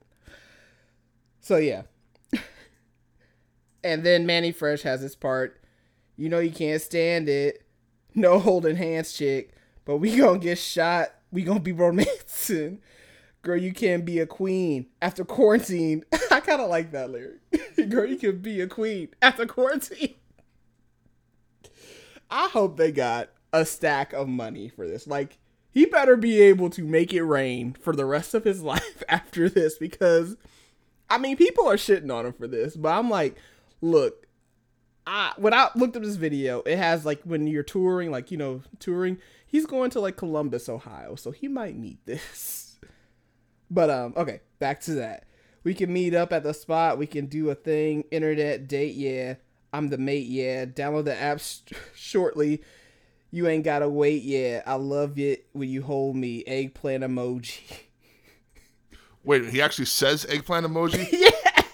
So 1.40 1.56
yeah. 1.56 1.82
and 3.84 4.04
then 4.04 4.26
Mannie 4.26 4.52
Fresh 4.52 4.82
has 4.82 5.00
his 5.00 5.14
part. 5.14 5.60
You 6.16 6.28
know 6.28 6.38
you 6.38 6.50
can't 6.50 6.82
stand 6.82 7.28
it. 7.28 7.62
No 8.14 8.38
holding 8.38 8.76
hands, 8.76 9.12
chick. 9.12 9.52
But 9.84 9.98
we 9.98 10.16
gonna 10.16 10.38
get 10.38 10.58
shot. 10.58 11.10
We 11.30 11.42
gonna 11.42 11.60
be 11.60 11.72
romancing. 11.72 12.80
Girl, 13.42 13.56
you 13.56 13.72
can't 13.72 14.04
be 14.04 14.18
a 14.18 14.26
queen 14.26 14.86
after 15.00 15.24
quarantine. 15.24 16.04
I 16.32 16.40
kind 16.40 16.60
of 16.60 16.68
like 16.68 16.90
that 16.90 17.10
lyric. 17.10 17.38
Girl, 17.88 18.04
you 18.04 18.16
can 18.16 18.38
be 18.38 18.60
a 18.60 18.66
queen 18.66 19.10
after 19.22 19.46
quarantine. 19.46 20.16
I 22.30 22.48
hope 22.48 22.76
they 22.76 22.92
got 22.92 23.30
a 23.52 23.64
stack 23.64 24.12
of 24.12 24.28
money 24.28 24.68
for 24.68 24.86
this. 24.86 25.06
Like, 25.06 25.38
he 25.70 25.84
better 25.84 26.16
be 26.16 26.40
able 26.40 26.70
to 26.70 26.84
make 26.84 27.12
it 27.12 27.22
rain 27.22 27.74
for 27.74 27.94
the 27.94 28.04
rest 28.06 28.34
of 28.34 28.44
his 28.44 28.62
life 28.62 29.02
after 29.08 29.48
this 29.48 29.76
because, 29.78 30.36
I 31.08 31.18
mean, 31.18 31.36
people 31.36 31.68
are 31.68 31.76
shitting 31.76 32.12
on 32.12 32.26
him 32.26 32.32
for 32.32 32.46
this, 32.46 32.76
but 32.76 32.96
I'm 32.96 33.10
like, 33.10 33.36
look, 33.80 34.26
I 35.06 35.32
when 35.36 35.54
I 35.54 35.70
looked 35.76 35.96
at 35.96 36.02
this 36.02 36.16
video, 36.16 36.62
it 36.62 36.76
has 36.78 37.06
like 37.06 37.22
when 37.22 37.46
you're 37.46 37.62
touring, 37.62 38.10
like 38.10 38.30
you 38.30 38.36
know, 38.36 38.62
touring. 38.78 39.18
He's 39.46 39.64
going 39.64 39.90
to 39.90 40.00
like 40.00 40.16
Columbus, 40.16 40.68
Ohio, 40.68 41.14
so 41.14 41.30
he 41.30 41.48
might 41.48 41.76
need 41.76 41.98
this. 42.04 42.62
But 43.68 43.90
um, 43.90 44.14
okay, 44.16 44.42
back 44.60 44.80
to 44.82 44.94
that. 44.94 45.24
We 45.64 45.74
can 45.74 45.92
meet 45.92 46.14
up 46.14 46.32
at 46.32 46.44
the 46.44 46.54
spot. 46.54 46.98
We 46.98 47.08
can 47.08 47.26
do 47.26 47.50
a 47.50 47.56
thing. 47.56 48.04
Internet 48.12 48.68
date, 48.68 48.94
yeah. 48.94 49.34
I'm 49.76 49.88
the 49.88 49.98
mate, 49.98 50.26
yeah. 50.26 50.64
Download 50.64 51.04
the 51.04 51.20
app 51.20 51.38
sh- 51.38 51.60
shortly. 51.94 52.62
You 53.30 53.46
ain't 53.46 53.64
gotta 53.64 53.88
wait, 53.88 54.22
yeah. 54.22 54.62
I 54.66 54.74
love 54.74 55.18
it 55.18 55.46
when 55.52 55.68
you 55.68 55.82
hold 55.82 56.16
me. 56.16 56.42
Eggplant 56.46 57.04
emoji. 57.04 57.60
Wait, 59.24 59.44
he 59.48 59.60
actually 59.60 59.86
says 59.86 60.24
eggplant 60.26 60.64
emoji. 60.64 61.08
yeah. 61.12 61.30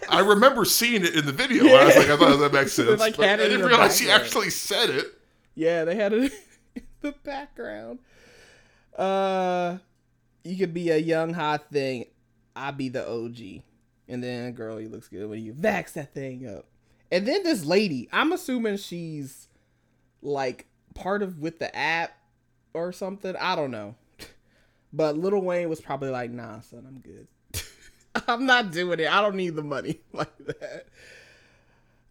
I 0.08 0.20
remember 0.20 0.64
seeing 0.64 1.04
it 1.04 1.14
in 1.14 1.26
the 1.26 1.32
video. 1.32 1.64
and 1.66 1.74
I 1.74 1.84
was 1.84 1.96
like, 1.96 2.08
I 2.08 2.16
thought 2.16 2.38
that 2.38 2.52
makes 2.52 2.72
sense. 2.72 2.98
like, 2.98 3.18
I 3.18 3.36
didn't 3.36 3.62
realize 3.62 3.98
he 3.98 4.10
actually 4.10 4.48
said 4.48 4.88
it. 4.88 5.04
Yeah, 5.54 5.84
they 5.84 5.94
had 5.94 6.14
it 6.14 6.32
in 6.74 6.82
the 7.02 7.12
background. 7.12 7.98
Uh, 8.96 9.76
you 10.44 10.56
could 10.56 10.72
be 10.72 10.88
a 10.88 10.96
young 10.96 11.34
hot 11.34 11.70
thing. 11.70 12.06
I 12.56 12.70
be 12.70 12.88
the 12.88 13.06
OG, 13.06 13.62
and 14.08 14.24
then 14.24 14.52
girl, 14.52 14.78
he 14.78 14.86
looks 14.86 15.08
good 15.08 15.28
when 15.28 15.44
you 15.44 15.52
vax 15.52 15.92
that 15.92 16.14
thing 16.14 16.46
up. 16.48 16.64
And 17.12 17.28
then 17.28 17.42
this 17.42 17.66
lady, 17.66 18.08
I'm 18.10 18.32
assuming 18.32 18.78
she's 18.78 19.48
like 20.22 20.66
part 20.94 21.22
of 21.22 21.38
with 21.38 21.58
the 21.58 21.74
app 21.76 22.16
or 22.72 22.90
something. 22.90 23.36
I 23.36 23.54
don't 23.54 23.70
know. 23.70 23.94
But 24.94 25.16
Lil 25.16 25.40
Wayne 25.40 25.70
was 25.70 25.80
probably 25.80 26.10
like, 26.10 26.30
"Nah, 26.30 26.60
son, 26.60 26.84
I'm 26.86 26.98
good. 26.98 27.26
I'm 28.28 28.44
not 28.44 28.72
doing 28.72 29.00
it. 29.00 29.10
I 29.10 29.22
don't 29.22 29.36
need 29.36 29.56
the 29.56 29.62
money 29.62 30.00
like 30.12 30.36
that." 30.38 30.86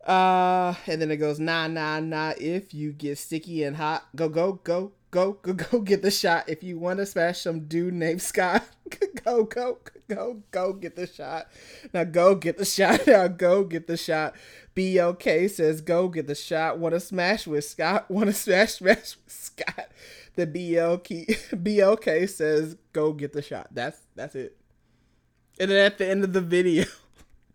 Uh, 0.03 0.73
and 0.87 0.99
then 0.99 1.11
it 1.11 1.17
goes, 1.17 1.39
"Nah, 1.39 1.67
nah, 1.67 1.99
nah. 1.99 2.33
If 2.39 2.73
you 2.73 2.91
get 2.91 3.19
sticky 3.19 3.63
and 3.63 3.75
hot, 3.75 4.07
go, 4.15 4.29
go, 4.29 4.53
go, 4.63 4.93
go, 5.11 5.33
go, 5.33 5.53
go, 5.53 5.79
get 5.81 6.01
the 6.01 6.09
shot. 6.09 6.49
If 6.49 6.63
you 6.63 6.79
want 6.79 6.99
to 6.99 7.05
smash 7.05 7.41
some 7.41 7.67
dude 7.67 7.93
named 7.93 8.21
Scott, 8.21 8.63
go, 9.23 9.43
go, 9.43 9.77
go, 10.07 10.41
go, 10.51 10.73
get 10.73 10.95
the 10.95 11.05
shot. 11.05 11.47
Now 11.93 12.05
go 12.05 12.33
get 12.35 12.57
the 12.57 12.65
shot. 12.65 13.05
Now 13.05 13.27
go 13.27 13.63
get 13.63 13.87
the 13.87 13.97
shot. 13.97 14.35
BOK 14.75 15.23
says, 15.49 15.81
go 15.81 16.07
get 16.07 16.27
the 16.27 16.35
shot. 16.35 16.79
Want 16.79 16.93
to 16.93 16.99
smash 16.99 17.45
with 17.45 17.65
Scott? 17.65 18.05
Want 18.09 18.27
to 18.27 18.33
smash, 18.33 18.73
smash 18.73 19.17
with 19.17 19.19
Scott? 19.27 19.91
The 20.35 20.47
BOK, 20.47 21.07
BOK 21.63 22.29
says, 22.29 22.77
go 22.93 23.11
get 23.13 23.33
the 23.33 23.41
shot. 23.41 23.67
That's 23.71 23.99
that's 24.15 24.35
it. 24.35 24.57
And 25.59 25.69
then 25.69 25.85
at 25.85 25.97
the 25.97 26.07
end 26.07 26.23
of 26.23 26.33
the 26.33 26.41
video, 26.41 26.85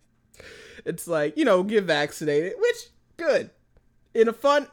it's 0.84 1.08
like, 1.08 1.36
you 1.36 1.44
know, 1.44 1.62
get 1.62 1.84
vaccinated, 1.84 2.52
which 2.58 2.76
good. 3.16 3.50
In 4.14 4.28
a 4.28 4.32
fun, 4.32 4.66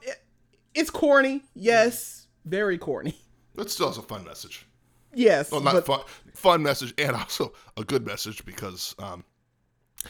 it's 0.75 0.89
corny, 0.89 1.43
yes, 1.56 2.27
very 2.45 2.77
corny. 2.77 3.15
But 3.56 3.69
still 3.69 3.88
has 3.88 3.97
a 3.97 4.01
fun 4.01 4.23
message. 4.23 4.65
Yes, 5.13 5.51
Well, 5.51 5.62
not 5.62 5.73
but 5.73 5.86
fun, 5.86 6.01
fun 6.34 6.63
message, 6.63 6.93
and 6.97 7.15
also 7.15 7.53
a 7.77 7.84
good 7.84 8.06
message 8.06 8.43
because, 8.45 8.95
um, 8.97 9.23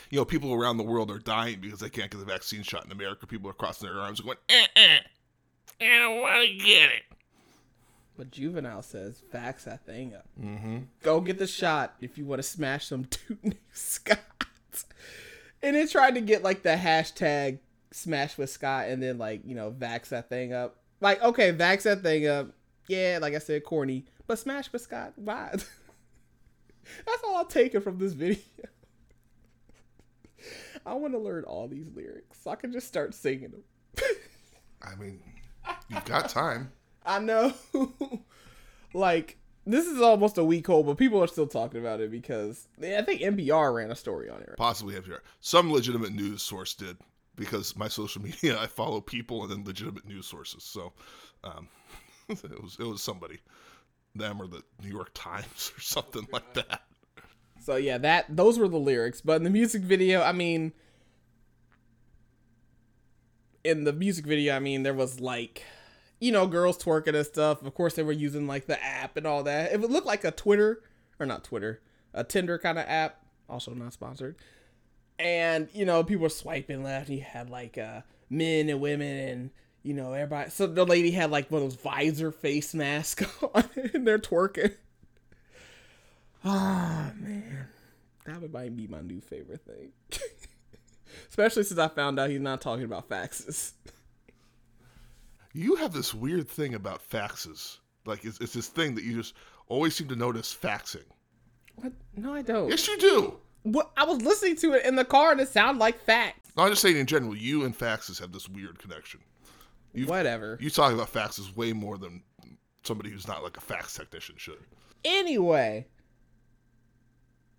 you 0.10 0.20
know, 0.20 0.26
people 0.26 0.54
around 0.54 0.78
the 0.78 0.84
world 0.84 1.12
are 1.12 1.20
dying 1.20 1.60
because 1.60 1.80
they 1.80 1.90
can't 1.90 2.12
get 2.12 2.18
the 2.18 2.26
vaccine 2.26 2.64
shot 2.64 2.86
in 2.86 2.92
America. 2.92 3.28
People 3.28 3.50
are 3.50 3.54
crossing 3.54 3.88
their 3.90 4.00
arms 4.00 4.20
and 4.20 4.28
going, 4.28 4.38
eh, 4.50 4.68
eh, 4.76 5.00
I 5.82 6.00
don't 6.00 6.22
want 6.22 6.48
to 6.48 6.56
get 6.58 6.90
it. 6.90 7.04
But 8.18 8.32
Juvenile 8.32 8.84
says, 8.84 9.24
"Vax 9.34 9.64
that 9.64 9.86
thing 9.86 10.14
up. 10.14 10.28
Mm-hmm. 10.40 10.80
Go 11.02 11.20
get 11.20 11.40
the 11.40 11.48
shot 11.48 11.96
if 12.00 12.18
you 12.18 12.26
want 12.26 12.40
to 12.40 12.44
smash 12.44 12.88
some 12.88 13.04
dude 13.28 13.44
named 13.44 13.58
Scott." 13.72 14.20
And 15.64 15.76
it 15.76 15.90
tried 15.90 16.16
to 16.16 16.22
get 16.22 16.44
like 16.44 16.62
the 16.62 16.76
hashtag 16.76 17.60
smash 17.92 18.38
with 18.38 18.50
Scott, 18.50 18.88
and 18.90 19.02
then 19.02 19.18
like 19.18 19.42
you 19.46 19.56
know 19.56 19.72
vax 19.72 20.10
that 20.10 20.30
thing 20.30 20.54
up. 20.54 20.78
Like 21.02 21.24
okay, 21.24 21.52
vax 21.54 21.84
that 21.84 22.04
thing 22.04 22.28
up. 22.28 22.50
Yeah, 22.88 23.18
like 23.22 23.34
I 23.34 23.40
said, 23.40 23.64
corny, 23.64 24.06
but 24.28 24.38
smash 24.38 24.72
with 24.72 24.84
Scott. 24.84 25.14
Why? 25.16 25.50
That's 27.06 27.24
all 27.26 27.38
I'm 27.38 27.48
taking 27.48 27.82
from 27.82 27.98
this 27.98 28.14
video. 28.14 28.38
I 30.86 30.94
want 30.94 31.14
to 31.14 31.20
learn 31.20 31.44
all 31.44 31.68
these 31.68 31.88
lyrics 31.94 32.40
so 32.42 32.52
I 32.52 32.56
can 32.56 32.72
just 32.72 32.88
start 32.88 33.14
singing 33.14 33.52
them. 33.52 33.64
I 34.82 34.96
mean, 34.96 35.22
you've 35.90 36.06
got 36.06 36.30
time. 36.30 36.72
I 37.06 37.20
know. 37.20 37.54
like 38.94 39.38
this 39.66 39.86
is 39.86 40.02
almost 40.02 40.38
a 40.38 40.44
week 40.44 40.70
old, 40.70 40.86
but 40.86 40.98
people 40.98 41.24
are 41.24 41.28
still 41.28 41.48
talking 41.48 41.80
about 41.80 42.02
it 42.02 42.12
because 42.12 42.68
I 42.82 43.02
think 43.02 43.22
NPR 43.22 43.74
ran 43.74 43.92
a 43.92 43.96
story 43.96 44.30
on 44.30 44.42
it. 44.42 44.56
Possibly 44.58 44.96
your 45.06 45.24
some 45.40 45.72
legitimate 45.72 46.14
news 46.14 46.42
source 46.42 46.74
did 46.74 46.98
because 47.36 47.76
my 47.76 47.88
social 47.88 48.22
media 48.22 48.60
I 48.60 48.68
follow 48.68 49.02
people 49.02 49.44
and 49.44 49.52
then 49.52 49.64
legitimate 49.64 50.06
news 50.06 50.28
sources. 50.28 50.64
So 50.64 50.94
um, 51.44 51.68
it 52.30 52.62
was 52.62 52.78
it 52.80 52.86
was 52.86 53.02
somebody, 53.02 53.40
them 54.16 54.42
or 54.42 54.48
the 54.48 54.64
New 54.82 54.90
York 54.90 55.12
Times 55.14 55.72
or 55.78 55.82
something 55.82 56.28
like 56.32 56.54
that. 56.56 56.82
So 57.64 57.78
yeah, 57.78 57.98
that 58.00 58.26
those 58.36 58.60
were 58.60 58.68
the 58.68 58.78
lyrics. 58.78 59.22
But 59.22 59.38
in 59.38 59.44
the 59.44 59.50
music 59.50 59.84
video, 59.84 60.22
I 60.22 60.34
mean, 60.34 60.74
in 63.64 63.86
the 63.86 63.94
music 63.94 64.26
video, 64.26 64.56
I 64.56 64.60
mean, 64.60 64.84
there 64.84 64.94
was 64.94 65.22
like, 65.22 65.64
you 66.20 66.32
know, 66.32 66.46
girls 66.46 66.78
twerking 66.78 67.16
and 67.16 67.26
stuff. 67.26 67.64
Of 67.64 67.74
course, 67.74 67.94
they 67.94 68.04
were 68.04 68.12
using 68.12 68.48
like 68.48 68.66
the 68.66 68.84
app 68.84 69.16
and 69.16 69.26
all 69.26 69.44
that. 69.44 69.72
It 69.72 69.80
would 69.80 69.92
look 69.92 70.06
like 70.06 70.26
a 70.26 70.32
Twitter 70.32 70.82
or 71.20 71.26
not 71.26 71.46
Twitter, 71.46 71.82
a 72.14 72.26
Tinder 72.26 72.60
kind 72.60 72.78
of 72.78 72.86
app. 72.88 73.24
Also 73.50 73.74
not 73.74 73.94
sponsored. 73.94 74.36
And 75.18 75.70
you 75.74 75.86
know, 75.86 76.04
people 76.04 76.24
were 76.24 76.30
swiping 76.30 76.84
left. 76.84 77.08
And 77.08 77.18
you 77.18 77.24
had 77.24 77.50
like 77.50 77.78
uh, 77.78 78.02
men 78.30 78.68
and 78.68 78.82
women 78.82 79.30
and 79.30 79.50
you 79.84 79.94
know 79.94 80.12
everybody. 80.12 80.50
So 80.50 80.68
the 80.68 80.86
lady 80.86 81.12
had 81.12 81.32
like 81.32 81.50
one 81.50 81.62
of 81.64 81.70
those 81.70 81.82
visor 81.82 82.32
face 82.34 82.74
masks 82.74 83.26
on, 83.54 83.70
and 83.94 84.06
they're 84.06 84.20
twerking. 84.20 84.74
Ah 86.46 87.12
man, 87.20 87.68
that 88.26 88.42
would 88.42 88.52
might 88.54 88.76
be 88.76 88.88
my 88.88 89.02
new 89.02 89.22
favorite 89.22 89.62
thing. 89.66 89.92
Especially 91.30 91.64
since 91.64 91.80
I 91.80 91.88
found 91.88 92.20
out 92.20 92.30
he's 92.30 92.40
not 92.42 92.60
talking 92.62 92.86
about 92.86 93.08
faxes. 93.08 93.74
You 95.54 95.76
have 95.76 95.94
this 95.94 96.14
weird 96.14 96.50
thing 96.50 96.74
about 96.74 97.08
faxes. 97.08 97.78
Like 98.06 98.26
it's, 98.26 98.42
it's 98.42 98.54
this 98.54 98.68
thing 98.68 98.96
that 98.96 99.04
you 99.04 99.16
just 99.16 99.36
always 99.68 99.96
seem 99.96 100.08
to 100.10 100.16
notice 100.16 100.56
faxing. 100.60 101.04
What? 101.76 101.94
No, 102.16 102.34
I 102.34 102.42
don't. 102.42 102.70
Yes, 102.70 102.88
you 102.88 102.98
do. 102.98 103.38
What? 103.64 103.92
I 103.96 104.04
was 104.06 104.22
listening 104.22 104.56
to 104.58 104.74
it 104.74 104.86
in 104.86 104.96
the 104.96 105.06
car 105.06 105.32
and 105.32 105.40
it 105.40 105.48
sounded 105.50 105.80
like 105.80 106.00
fax. 106.04 106.38
No, 106.58 106.64
I'm 106.64 106.70
just 106.72 106.82
saying 106.82 106.98
in 106.98 107.06
general, 107.06 107.36
you 107.36 107.64
and 107.64 107.78
faxes 107.78 108.20
have 108.20 108.32
this 108.32 108.50
weird 108.50 108.80
connection. 108.80 109.22
You 109.94 110.08
Whatever. 110.08 110.58
you 110.60 110.70
talk 110.72 110.92
about 110.92 111.14
faxes 111.14 111.56
way 111.56 111.72
more 111.72 111.98
than 111.98 112.24
somebody 112.84 113.12
who's 113.12 113.28
not 113.28 113.44
like 113.44 113.56
a 113.58 113.62
fax 113.62 113.94
technician 113.94 114.36
should. 114.38 114.60
Anyway, 115.06 115.86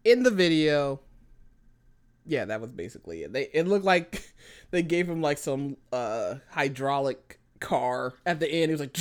in 0.04 0.22
the 0.22 0.30
video, 0.30 1.00
yeah, 2.26 2.44
that 2.46 2.60
was 2.60 2.70
basically 2.70 3.22
it. 3.22 3.32
They 3.32 3.48
it 3.52 3.66
looked 3.66 3.84
like 3.84 4.34
they 4.70 4.82
gave 4.82 5.08
him 5.08 5.20
like 5.20 5.38
some 5.38 5.76
uh 5.92 6.36
hydraulic 6.50 7.40
car 7.60 8.14
at 8.26 8.40
the 8.40 8.50
end. 8.50 8.70
He 8.70 8.72
was 8.72 8.80
like, 8.80 8.96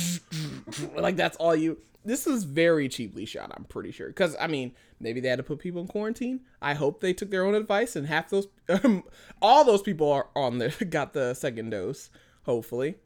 like 0.96 1.16
that's 1.16 1.36
all 1.38 1.54
you. 1.56 1.78
This 2.06 2.26
is 2.26 2.44
very 2.44 2.88
cheaply 2.88 3.24
shot. 3.24 3.50
I'm 3.56 3.64
pretty 3.64 3.90
sure 3.90 4.08
because 4.08 4.36
I 4.38 4.46
mean 4.46 4.72
maybe 5.00 5.20
they 5.20 5.28
had 5.28 5.36
to 5.38 5.42
put 5.42 5.58
people 5.58 5.80
in 5.80 5.88
quarantine. 5.88 6.40
I 6.60 6.74
hope 6.74 7.00
they 7.00 7.12
took 7.14 7.30
their 7.30 7.44
own 7.46 7.54
advice 7.54 7.96
and 7.96 8.06
half 8.06 8.28
those, 8.30 8.46
um, 8.68 9.04
all 9.42 9.64
those 9.64 9.82
people 9.82 10.10
are 10.10 10.28
on 10.36 10.58
there 10.58 10.70
got 10.90 11.12
the 11.14 11.34
second 11.34 11.70
dose. 11.70 12.10
Hopefully, 12.44 12.96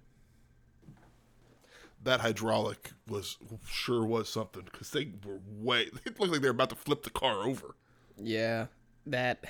That 2.03 2.21
hydraulic 2.21 2.91
was 3.07 3.37
sure 3.69 4.05
was 4.05 4.29
something 4.29 4.63
because 4.65 4.91
they 4.91 5.13
were 5.25 5.39
way. 5.49 5.85
They 6.05 6.11
looked 6.11 6.21
like 6.21 6.41
they 6.41 6.49
were 6.49 6.53
about 6.53 6.71
to 6.71 6.77
flip 6.77 7.03
the 7.05 7.11
car 7.11 7.45
over. 7.45 7.77
Yeah, 8.21 8.67
that. 9.07 9.45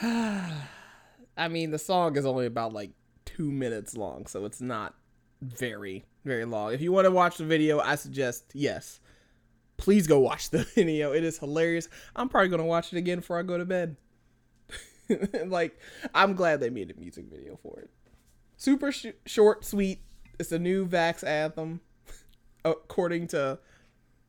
I 0.02 1.48
mean, 1.48 1.70
the 1.70 1.78
song 1.78 2.16
is 2.16 2.26
only 2.26 2.46
about 2.46 2.72
like 2.72 2.90
two 3.24 3.50
minutes 3.50 3.96
long, 3.96 4.26
so 4.26 4.44
it's 4.44 4.60
not 4.60 4.94
very, 5.42 6.04
very 6.24 6.44
long. 6.44 6.72
If 6.72 6.80
you 6.80 6.92
want 6.92 7.04
to 7.06 7.10
watch 7.10 7.36
the 7.36 7.44
video, 7.44 7.80
I 7.80 7.94
suggest 7.94 8.44
yes. 8.54 9.00
Please 9.76 10.06
go 10.06 10.18
watch 10.18 10.50
the 10.50 10.64
video. 10.74 11.12
It 11.12 11.24
is 11.24 11.38
hilarious. 11.38 11.88
I'm 12.16 12.28
probably 12.28 12.48
gonna 12.48 12.64
watch 12.64 12.92
it 12.92 12.98
again 12.98 13.18
before 13.18 13.38
I 13.38 13.42
go 13.42 13.58
to 13.58 13.64
bed. 13.64 13.96
like, 15.46 15.78
I'm 16.14 16.34
glad 16.34 16.60
they 16.60 16.70
made 16.70 16.90
a 16.90 17.00
music 17.00 17.26
video 17.30 17.58
for 17.62 17.80
it. 17.80 17.90
Super 18.56 18.92
sh- 18.92 19.06
short, 19.24 19.64
sweet. 19.64 20.00
It's 20.38 20.52
a 20.52 20.58
new 20.58 20.86
Vax 20.86 21.26
anthem, 21.26 21.80
according 22.64 23.28
to 23.28 23.58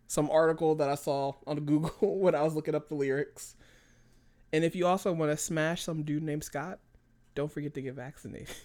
some 0.09 0.29
article 0.31 0.75
that 0.75 0.89
I 0.89 0.95
saw 0.95 1.33
on 1.47 1.59
Google 1.65 2.19
when 2.19 2.35
I 2.35 2.41
was 2.41 2.53
looking 2.55 2.75
up 2.75 2.89
the 2.89 2.95
lyrics. 2.95 3.55
And 4.51 4.65
if 4.65 4.75
you 4.75 4.85
also 4.87 5.13
want 5.13 5.31
to 5.31 5.37
smash 5.37 5.83
some 5.83 6.01
dude 6.03 6.23
named 6.23 6.43
Scott, 6.43 6.79
don't 7.35 7.51
forget 7.51 7.73
to 7.75 7.81
get 7.81 7.93
vaccinated. 7.93 8.49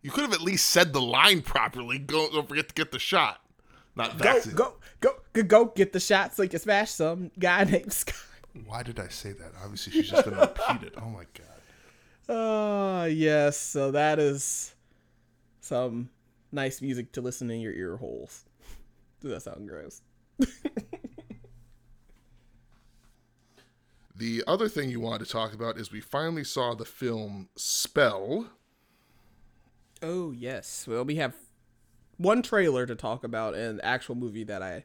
You 0.00 0.12
could 0.12 0.22
have 0.22 0.32
at 0.32 0.40
least 0.40 0.70
said 0.70 0.92
the 0.92 1.00
line 1.00 1.42
properly. 1.42 1.98
Go, 1.98 2.28
don't 2.30 2.48
forget 2.48 2.68
to 2.68 2.74
get 2.74 2.92
the 2.92 3.00
shot. 3.00 3.40
Not 3.96 4.16
Go, 4.16 4.24
vaccine. 4.24 4.54
go, 4.54 4.74
go, 5.00 5.10
go, 5.32 5.42
go 5.42 5.64
get 5.66 5.92
the 5.92 5.98
shot 5.98 6.34
so 6.34 6.44
you 6.44 6.48
can 6.48 6.60
smash 6.60 6.90
some 6.92 7.32
guy 7.38 7.64
named 7.70 7.92
Scott. 7.92 8.14
Why 8.64 8.84
did 8.84 9.00
I 9.00 9.08
say 9.08 9.32
that? 9.32 9.52
Obviously, 9.62 9.92
she's 9.94 10.10
just 10.10 10.24
going 10.24 10.36
to 10.36 10.42
repeat 10.42 10.86
it. 10.86 10.94
Oh 11.02 11.08
my 11.10 11.24
god. 11.34 12.28
Oh, 12.28 13.04
yes. 13.06 13.56
So 13.58 13.90
that 13.90 14.20
is 14.20 14.74
some 15.60 16.10
nice 16.52 16.80
music 16.80 17.10
to 17.12 17.20
listen 17.20 17.50
in 17.50 17.60
your 17.60 17.72
ear 17.72 17.96
holes. 17.96 18.44
Does 19.20 19.32
that 19.32 19.42
sound 19.42 19.68
gross? 19.68 20.00
The 24.18 24.42
other 24.48 24.68
thing 24.68 24.90
you 24.90 24.98
wanted 24.98 25.24
to 25.26 25.30
talk 25.30 25.54
about 25.54 25.78
is 25.78 25.92
we 25.92 26.00
finally 26.00 26.42
saw 26.42 26.74
the 26.74 26.84
film 26.84 27.50
Spell. 27.54 28.48
Oh, 30.02 30.32
yes. 30.32 30.86
Well, 30.88 31.04
we 31.04 31.16
have 31.16 31.36
one 32.16 32.42
trailer 32.42 32.84
to 32.84 32.96
talk 32.96 33.22
about 33.22 33.54
and 33.54 33.80
actual 33.84 34.16
movie 34.16 34.42
that 34.42 34.60
I 34.60 34.84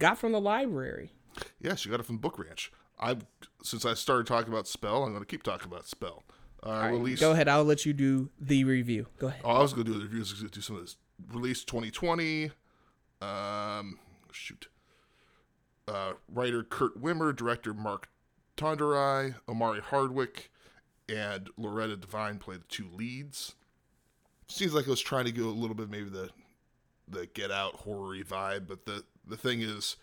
got 0.00 0.18
from 0.18 0.32
the 0.32 0.40
library. 0.40 1.12
Yes, 1.60 1.84
you 1.84 1.92
got 1.92 2.00
it 2.00 2.06
from 2.06 2.18
Book 2.18 2.40
Ranch. 2.40 2.72
I 2.98 3.18
since 3.62 3.84
I 3.84 3.94
started 3.94 4.26
talking 4.26 4.52
about 4.52 4.66
Spell, 4.66 5.04
I'm 5.04 5.10
going 5.10 5.22
to 5.22 5.26
keep 5.26 5.44
talking 5.44 5.70
about 5.70 5.86
Spell. 5.86 6.24
Uh, 6.60 6.68
All 6.68 6.80
right, 6.80 6.88
released. 6.88 7.20
Go 7.20 7.32
ahead. 7.32 7.46
I'll 7.46 7.62
let 7.62 7.86
you 7.86 7.92
do 7.92 8.30
the 8.40 8.64
review. 8.64 9.06
Go 9.18 9.28
ahead. 9.28 9.42
Oh, 9.44 9.50
I 9.50 9.62
was 9.62 9.74
going 9.74 9.86
to 9.86 9.92
do 9.92 9.98
the 9.98 10.06
reviews. 10.06 10.34
I 10.42 10.48
do 10.48 10.60
some 10.60 10.74
of 10.74 10.82
this. 10.82 10.96
Released 11.32 11.68
2020. 11.68 12.50
Um, 13.20 14.00
shoot. 14.32 14.68
Uh, 15.88 16.14
writer 16.28 16.64
Kurt 16.64 17.00
Wimmer, 17.00 17.34
director 17.34 17.72
Mark 17.72 18.08
Tonderai, 18.56 19.36
Omari 19.48 19.80
Hardwick, 19.80 20.50
and 21.08 21.48
Loretta 21.56 21.96
Devine 21.96 22.38
play 22.38 22.56
the 22.56 22.64
two 22.68 22.88
leads. 22.92 23.54
seems 24.48 24.74
like 24.74 24.86
it 24.86 24.90
was 24.90 25.00
trying 25.00 25.26
to 25.26 25.32
go 25.32 25.44
a 25.44 25.50
little 25.50 25.76
bit 25.76 25.90
maybe 25.90 26.08
the 26.08 26.30
the 27.08 27.26
Get 27.26 27.52
Out 27.52 27.74
horror 27.74 28.16
vibe, 28.16 28.66
but 28.66 28.84
the 28.84 29.04
the 29.26 29.36
thing 29.36 29.60
is, 29.62 29.96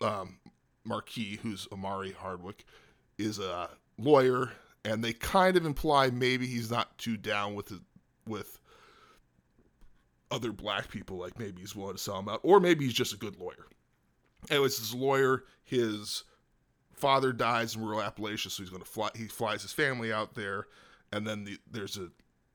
um, 0.00 0.38
Marquis, 0.84 1.38
who's 1.42 1.66
Omari 1.72 2.12
Hardwick, 2.12 2.64
is 3.16 3.38
a 3.38 3.70
lawyer, 3.98 4.52
and 4.84 5.02
they 5.02 5.12
kind 5.12 5.56
of 5.56 5.64
imply 5.64 6.10
maybe 6.10 6.46
he's 6.46 6.70
not 6.70 6.96
too 6.98 7.16
down 7.16 7.54
with 7.54 7.72
it, 7.72 7.80
with 8.26 8.60
other 10.30 10.52
black 10.52 10.90
people, 10.90 11.16
like 11.16 11.38
maybe 11.38 11.60
he's 11.60 11.74
willing 11.74 11.96
to 11.96 12.02
sell 12.02 12.18
him 12.18 12.28
out, 12.28 12.40
or 12.42 12.60
maybe 12.60 12.84
he's 12.84 12.94
just 12.94 13.14
a 13.14 13.18
good 13.18 13.38
lawyer. 13.38 13.66
Anyways, 14.50 14.78
his 14.78 14.94
lawyer, 14.94 15.44
his 15.64 16.24
father 16.94 17.32
dies 17.32 17.74
in 17.74 17.82
rural 17.82 18.00
Appalachia, 18.00 18.50
so 18.50 18.62
he's 18.62 18.70
going 18.70 18.82
to 18.82 18.88
fly. 18.88 19.10
He 19.14 19.24
flies 19.24 19.62
his 19.62 19.72
family 19.72 20.12
out 20.12 20.34
there, 20.34 20.66
and 21.12 21.26
then 21.26 21.44
the, 21.44 21.58
there's 21.70 21.96
a 21.96 22.08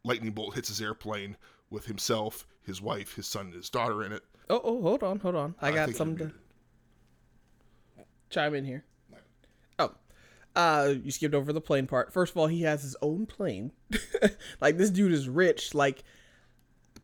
lightning 0.03 0.31
bolt 0.31 0.55
hits 0.55 0.69
his 0.69 0.81
airplane 0.81 1.37
with 1.69 1.85
himself, 1.85 2.45
his 2.61 2.81
wife, 2.81 3.15
his 3.15 3.27
son, 3.27 3.47
and 3.47 3.55
his 3.55 3.69
daughter 3.69 4.03
in 4.03 4.11
it. 4.11 4.23
Oh, 4.49 4.61
oh, 4.63 4.81
hold 4.81 5.03
on, 5.03 5.19
hold 5.19 5.35
on. 5.35 5.55
I, 5.61 5.71
got 5.71 5.89
something 5.95 6.29
to 6.29 6.33
chime 8.29 8.55
in 8.55 8.65
here. 8.65 8.83
Oh, 9.79 9.91
uh, 10.55 10.93
you 11.03 11.11
skipped 11.11 11.35
over 11.35 11.53
the 11.53 11.61
plane 11.61 11.87
part. 11.87 12.11
First 12.11 12.31
of 12.33 12.37
all, 12.37 12.47
he 12.47 12.63
has 12.63 12.83
his 12.83 12.95
own 13.01 13.25
plane. 13.25 13.71
like 14.61 14.77
this 14.77 14.89
dude 14.89 15.11
is 15.11 15.29
rich. 15.29 15.73
Like 15.73 16.03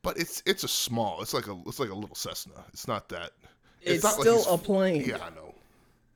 but 0.02 0.18
it's 0.18 0.42
it's 0.46 0.64
a 0.64 0.68
small. 0.68 1.22
It's 1.22 1.34
like 1.34 1.48
a 1.48 1.62
it's 1.66 1.80
like 1.80 1.90
a 1.90 1.96
little 1.96 2.16
Cessna. 2.16 2.66
It's 2.70 2.88
not 2.88 3.10
that. 3.10 3.32
It's, 3.82 4.04
not 4.04 4.14
still 4.14 4.36
he's- 4.44 4.48
a 4.54 4.58
plane. 4.58 5.04
Yeah, 5.06 5.18
I 5.18 5.30
know. 5.30 5.54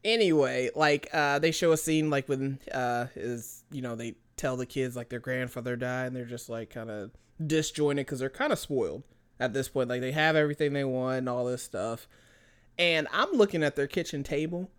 anyway, 0.03 0.69
like 0.75 1.09
uh 1.13 1.39
they 1.39 1.51
show 1.51 1.71
a 1.71 1.77
scene 1.77 2.09
like 2.09 2.27
when 2.29 2.59
uh 2.71 3.07
is 3.15 3.63
you 3.71 3.81
know 3.81 3.95
they 3.95 4.15
tell 4.37 4.57
the 4.57 4.65
kids 4.65 4.95
like 4.95 5.09
their 5.09 5.19
grandfather 5.19 5.75
died 5.75 6.07
and 6.07 6.15
they're 6.15 6.25
just 6.25 6.49
like 6.49 6.69
kind 6.69 6.89
of 6.89 7.11
disjointed 7.45 8.05
because 8.05 8.19
they're 8.19 8.29
kind 8.29 8.51
of 8.51 8.59
spoiled 8.59 9.03
at 9.39 9.53
this 9.53 9.69
point. 9.69 9.89
Like 9.89 10.01
they 10.01 10.11
have 10.11 10.35
everything 10.35 10.73
they 10.73 10.83
want 10.83 11.19
and 11.19 11.29
all 11.29 11.45
this 11.45 11.63
stuff. 11.63 12.07
And 12.79 13.07
I'm 13.13 13.31
looking 13.33 13.63
at 13.63 13.75
their 13.75 13.87
kitchen 13.87 14.23
table. 14.23 14.71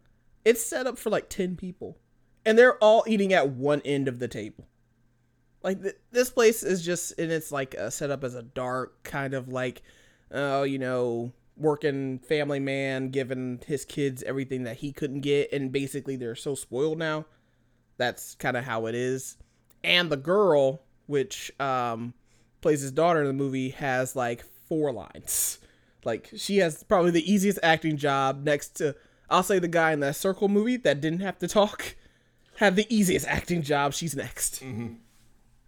It's 0.45 0.65
set 0.65 0.87
up 0.87 0.99
for 0.99 1.11
like 1.11 1.29
10 1.29 1.57
people. 1.57 1.97
And 2.45 2.59
they're 2.59 2.77
all 2.79 3.05
eating 3.07 3.33
at 3.33 3.49
one 3.51 3.81
end 3.85 4.09
of 4.09 4.19
the 4.19 4.29
table. 4.29 4.67
Like 5.63 5.81
th- 5.83 5.97
this 6.11 6.29
place 6.31 6.63
is 6.63 6.85
just 6.85 7.19
and 7.19 7.31
it's 7.33 7.51
like 7.53 7.75
uh, 7.79 7.89
set 7.91 8.11
up 8.11 8.25
as 8.25 8.35
a 8.35 8.43
dark 8.43 9.03
kind 9.05 9.33
of 9.35 9.49
like 9.49 9.83
oh, 10.33 10.65
you 10.65 10.79
know, 10.79 11.33
working 11.57 12.19
family 12.19 12.59
man 12.61 13.11
giving 13.11 13.61
his 13.67 13.85
kids 13.85 14.23
everything 14.25 14.65
that 14.65 14.79
he 14.79 14.93
couldn't 14.93 15.21
get 15.21 15.53
and 15.53 15.71
basically 15.71 16.17
they're 16.17 16.35
so 16.35 16.55
spoiled 16.55 16.99
now. 16.99 17.27
That's 17.97 18.35
kind 18.35 18.57
of 18.57 18.65
how 18.65 18.87
it 18.87 18.95
is. 18.95 19.37
And 19.83 20.11
the 20.11 20.17
girl 20.17 20.83
which 21.07 21.53
um 21.61 22.15
plays 22.61 22.81
his 22.81 22.91
daughter 22.93 23.21
in 23.21 23.27
the 23.27 23.33
movie 23.33 23.71
has 23.71 24.17
like 24.17 24.45
four 24.69 24.93
lines. 24.93 25.59
Like 26.05 26.31
she 26.37 26.59
has 26.59 26.83
probably 26.83 27.11
the 27.13 27.31
easiest 27.31 27.59
acting 27.63 27.97
job 27.97 28.45
next 28.45 28.71
to 28.77 28.97
I'll 29.31 29.43
say 29.43 29.59
the 29.59 29.69
guy 29.69 29.93
in 29.93 30.01
that 30.01 30.17
circle 30.17 30.49
movie 30.49 30.77
that 30.79 31.01
didn't 31.01 31.21
have 31.21 31.39
to 31.39 31.49
talk 31.49 31.97
had 32.57 32.77
the 32.77 32.87
easiest 32.95 33.27
acting 33.27 33.63
job. 33.63 33.95
She's 33.95 34.15
next. 34.17 34.63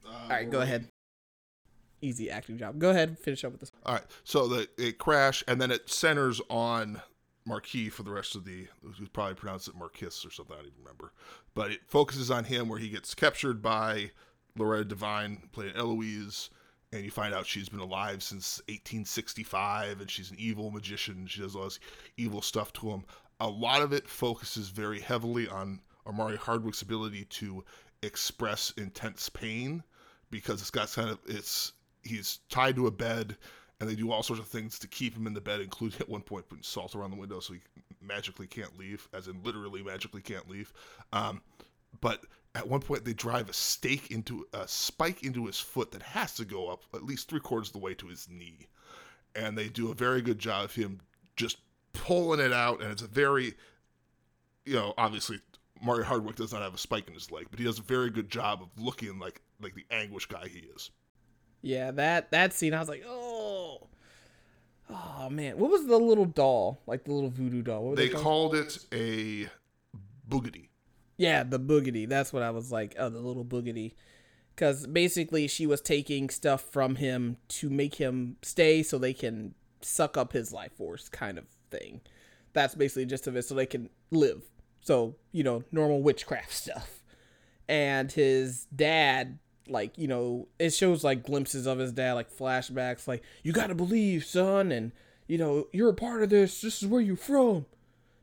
All 0.07 0.29
right, 0.31 0.51
go 0.51 0.61
ahead. 0.61 0.89
Easy 2.03 2.31
acting 2.31 2.59
job. 2.59 2.79
Go 2.79 2.91
ahead, 2.91 3.19
finish 3.19 3.45
up 3.45 3.53
with 3.53 3.61
this. 3.61 3.73
All 3.85 3.95
right. 3.95 4.05
So 4.25 4.47
the 4.47 4.69
it 4.77 4.99
crash 4.99 5.43
and 5.49 5.61
then 5.61 5.71
it 5.71 5.89
centers 5.89 6.41
on 6.51 7.01
Marquis 7.47 7.89
for 7.89 8.03
the 8.03 8.11
rest 8.11 8.35
of 8.35 8.45
the. 8.45 8.67
We 8.83 9.07
probably 9.07 9.35
pronounce 9.35 9.69
it 9.69 9.77
Marquis 9.77 10.07
or 10.07 10.31
something. 10.31 10.55
I 10.55 10.59
don't 10.59 10.67
even 10.67 10.79
remember. 10.81 11.13
But 11.55 11.71
it 11.71 11.81
focuses 11.87 12.31
on 12.31 12.45
him 12.45 12.69
where 12.69 12.79
he 12.79 12.89
gets 12.89 13.15
captured 13.15 13.63
by 13.63 14.11
Loretta 14.57 14.85
Devine, 14.85 15.49
playing 15.53 15.77
Eloise, 15.77 16.51
and 16.93 17.05
you 17.05 17.11
find 17.11 17.35
out 17.35 17.47
she's 17.47 17.69
been 17.69 17.81
alive 17.81 18.23
since 18.23 18.61
1865 18.69 20.01
and 20.01 20.11
she's 20.11 20.31
an 20.31 20.37
evil 20.39 20.71
magician. 20.71 21.27
She 21.27 21.41
does 21.41 21.57
all 21.57 21.65
this 21.65 21.81
evil 22.17 22.43
stuff 22.43 22.73
to 22.75 22.91
him. 22.91 23.05
A 23.41 23.49
lot 23.49 23.83
of 23.83 23.93
it 23.93 24.09
focuses 24.09 24.69
very 24.69 25.01
heavily 25.01 25.49
on 25.49 25.81
Omari 26.07 26.37
Hardwick's 26.37 26.83
ability 26.83 27.25
to 27.25 27.65
express 28.03 28.73
intense 28.77 29.29
pain 29.29 29.83
because 30.31 30.61
it's 30.61 30.71
got 30.71 30.93
kind 30.93 31.11
of 31.11 31.19
it's 31.27 31.73
he's 32.07 32.41
tied 32.49 32.77
to 32.77 32.87
a 32.87 32.91
bed 32.91 33.37
and 33.81 33.89
they 33.89 33.95
do 33.95 34.11
all 34.11 34.23
sorts 34.23 34.41
of 34.41 34.49
things 34.49 34.79
to 34.79 34.89
keep 34.89 35.17
him 35.17 35.27
in 35.27 35.35
the 35.35 35.41
bed, 35.41 35.61
including 35.61 36.01
at 36.01 36.09
one 36.09 36.23
point 36.23 36.49
putting 36.49 36.63
salt 36.63 36.95
around 36.95 37.11
the 37.11 37.17
window 37.17 37.41
so 37.41 37.55
he 37.55 37.61
magically 38.01 38.47
can't 38.47 38.79
leave, 38.79 39.09
as 39.13 39.29
in 39.29 39.43
literally 39.43 39.83
magically 39.83 40.23
can't 40.23 40.49
leave. 40.49 40.73
Um, 41.13 41.43
but 42.01 42.25
at 42.55 42.69
one 42.69 42.81
point 42.81 43.05
they 43.05 43.13
drive 43.13 43.49
a 43.51 43.53
stake 43.53 44.11
into 44.11 44.47
a 44.53 44.67
spike 44.67 45.23
into 45.23 45.47
his 45.47 45.59
foot 45.59 45.91
that 45.93 46.03
has 46.03 46.35
to 46.35 46.45
go 46.45 46.69
up 46.69 46.83
at 46.95 47.05
least 47.05 47.29
three 47.29 47.41
quarters 47.41 47.69
of 47.69 47.75
the 47.75 47.79
way 47.79 47.95
to 47.95 48.07
his 48.07 48.29
knee, 48.31 48.67
and 49.35 49.57
they 49.57 49.69
do 49.69 49.91
a 49.91 49.95
very 49.95 50.23
good 50.23 50.39
job 50.39 50.65
of 50.65 50.75
him 50.75 51.01
just 51.37 51.59
pulling 51.93 52.41
it 52.41 52.53
out, 52.53 52.81
and 52.81 52.91
it's 52.91 53.03
a 53.03 53.07
very, 53.07 53.55
you 54.65 54.75
know, 54.75 54.95
obviously. 54.99 55.41
Mario 55.83 56.05
Hardwick 56.05 56.37
does 56.37 56.55
not 56.55 56.63
have 56.63 56.75
a 56.75 56.79
spike 56.79 57.07
in 57.07 57.13
his 57.13 57.31
leg, 57.31 57.49
but 57.51 57.59
he 57.59 57.65
does 57.67 57.79
a 57.79 57.83
very 57.83 58.09
good 58.09 58.31
job 58.31 58.63
of 58.63 58.83
looking 58.83 59.19
like 59.19 59.43
like 59.61 59.75
the 59.75 59.85
anguish 59.91 60.25
guy 60.25 60.49
he 60.49 60.61
is. 60.75 60.91
Yeah, 61.63 61.91
that 61.93 62.31
that 62.31 62.53
scene, 62.53 62.75
I 62.75 62.79
was 62.81 62.89
like, 62.89 63.05
oh, 63.07 63.87
oh 64.91 65.29
man, 65.31 65.59
what 65.59 65.71
was 65.71 65.87
the 65.87 65.99
little 65.99 66.25
doll, 66.25 66.81
like 66.87 67.05
the 67.05 67.13
little 67.13 67.31
voodoo 67.31 67.63
doll? 67.63 67.83
What 67.83 67.91
were 67.91 67.97
They 67.97 68.09
called? 68.09 68.55
it 68.55 68.79
a 68.93 69.49
boogity. 70.29 70.69
Yeah, 71.17 71.43
the 71.43 71.59
boogity. 71.59 72.09
That's 72.09 72.33
what 72.33 72.43
I 72.43 72.51
was 72.51 72.71
like. 72.71 72.95
Oh, 72.99 73.09
the 73.09 73.21
little 73.21 73.45
boogity. 73.45 73.95
Because 74.55 74.87
basically, 74.87 75.49
she 75.49 75.67
was 75.67 75.81
taking 75.81 76.31
stuff 76.31 76.63
from 76.63 76.97
him 76.97 77.37
to 77.49 77.69
make 77.69 77.97
him 77.97 78.37
stay, 78.43 78.83
so 78.83 78.99
they 78.99 79.13
can 79.13 79.55
suck 79.83 80.17
up 80.17 80.33
his 80.33 80.53
life 80.53 80.73
force, 80.73 81.09
kind 81.09 81.39
of 81.39 81.45
thing. 81.71 82.01
That's 82.53 82.75
basically 82.75 83.07
just 83.07 83.27
of 83.27 83.37
it, 83.37 83.43
so 83.43 83.55
they 83.55 83.67
can 83.67 83.91
live. 84.11 84.43
So 84.81 85.17
you 85.33 85.43
know, 85.43 85.65
normal 85.73 86.03
witchcraft 86.03 86.53
stuff. 86.55 87.03
And 87.69 88.13
his 88.13 88.67
dad, 88.67 89.39
like 89.69 89.97
you 89.99 90.09
know, 90.09 90.49
it 90.59 90.71
shows 90.71 91.05
like 91.05 91.23
glimpses 91.25 91.67
of 91.67 91.79
his 91.79 91.93
dad, 91.93 92.15
like 92.15 92.31
flashbacks, 92.31 93.07
like 93.09 93.23
you 93.43 93.53
got 93.53 93.69
to 93.69 93.75
believe, 93.75 94.25
son, 94.25 94.73
and 94.73 94.93
you 95.27 95.39
know, 95.39 95.67
you're 95.73 95.91
a 95.91 95.95
part 95.95 96.23
of 96.23 96.31
this. 96.31 96.61
This 96.61 96.83
is 96.83 96.89
where 96.89 97.01
you're 97.01 97.17
from. 97.17 97.67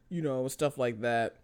You 0.09 0.21
know, 0.21 0.47
stuff 0.47 0.77
like 0.77 1.01
that 1.01 1.37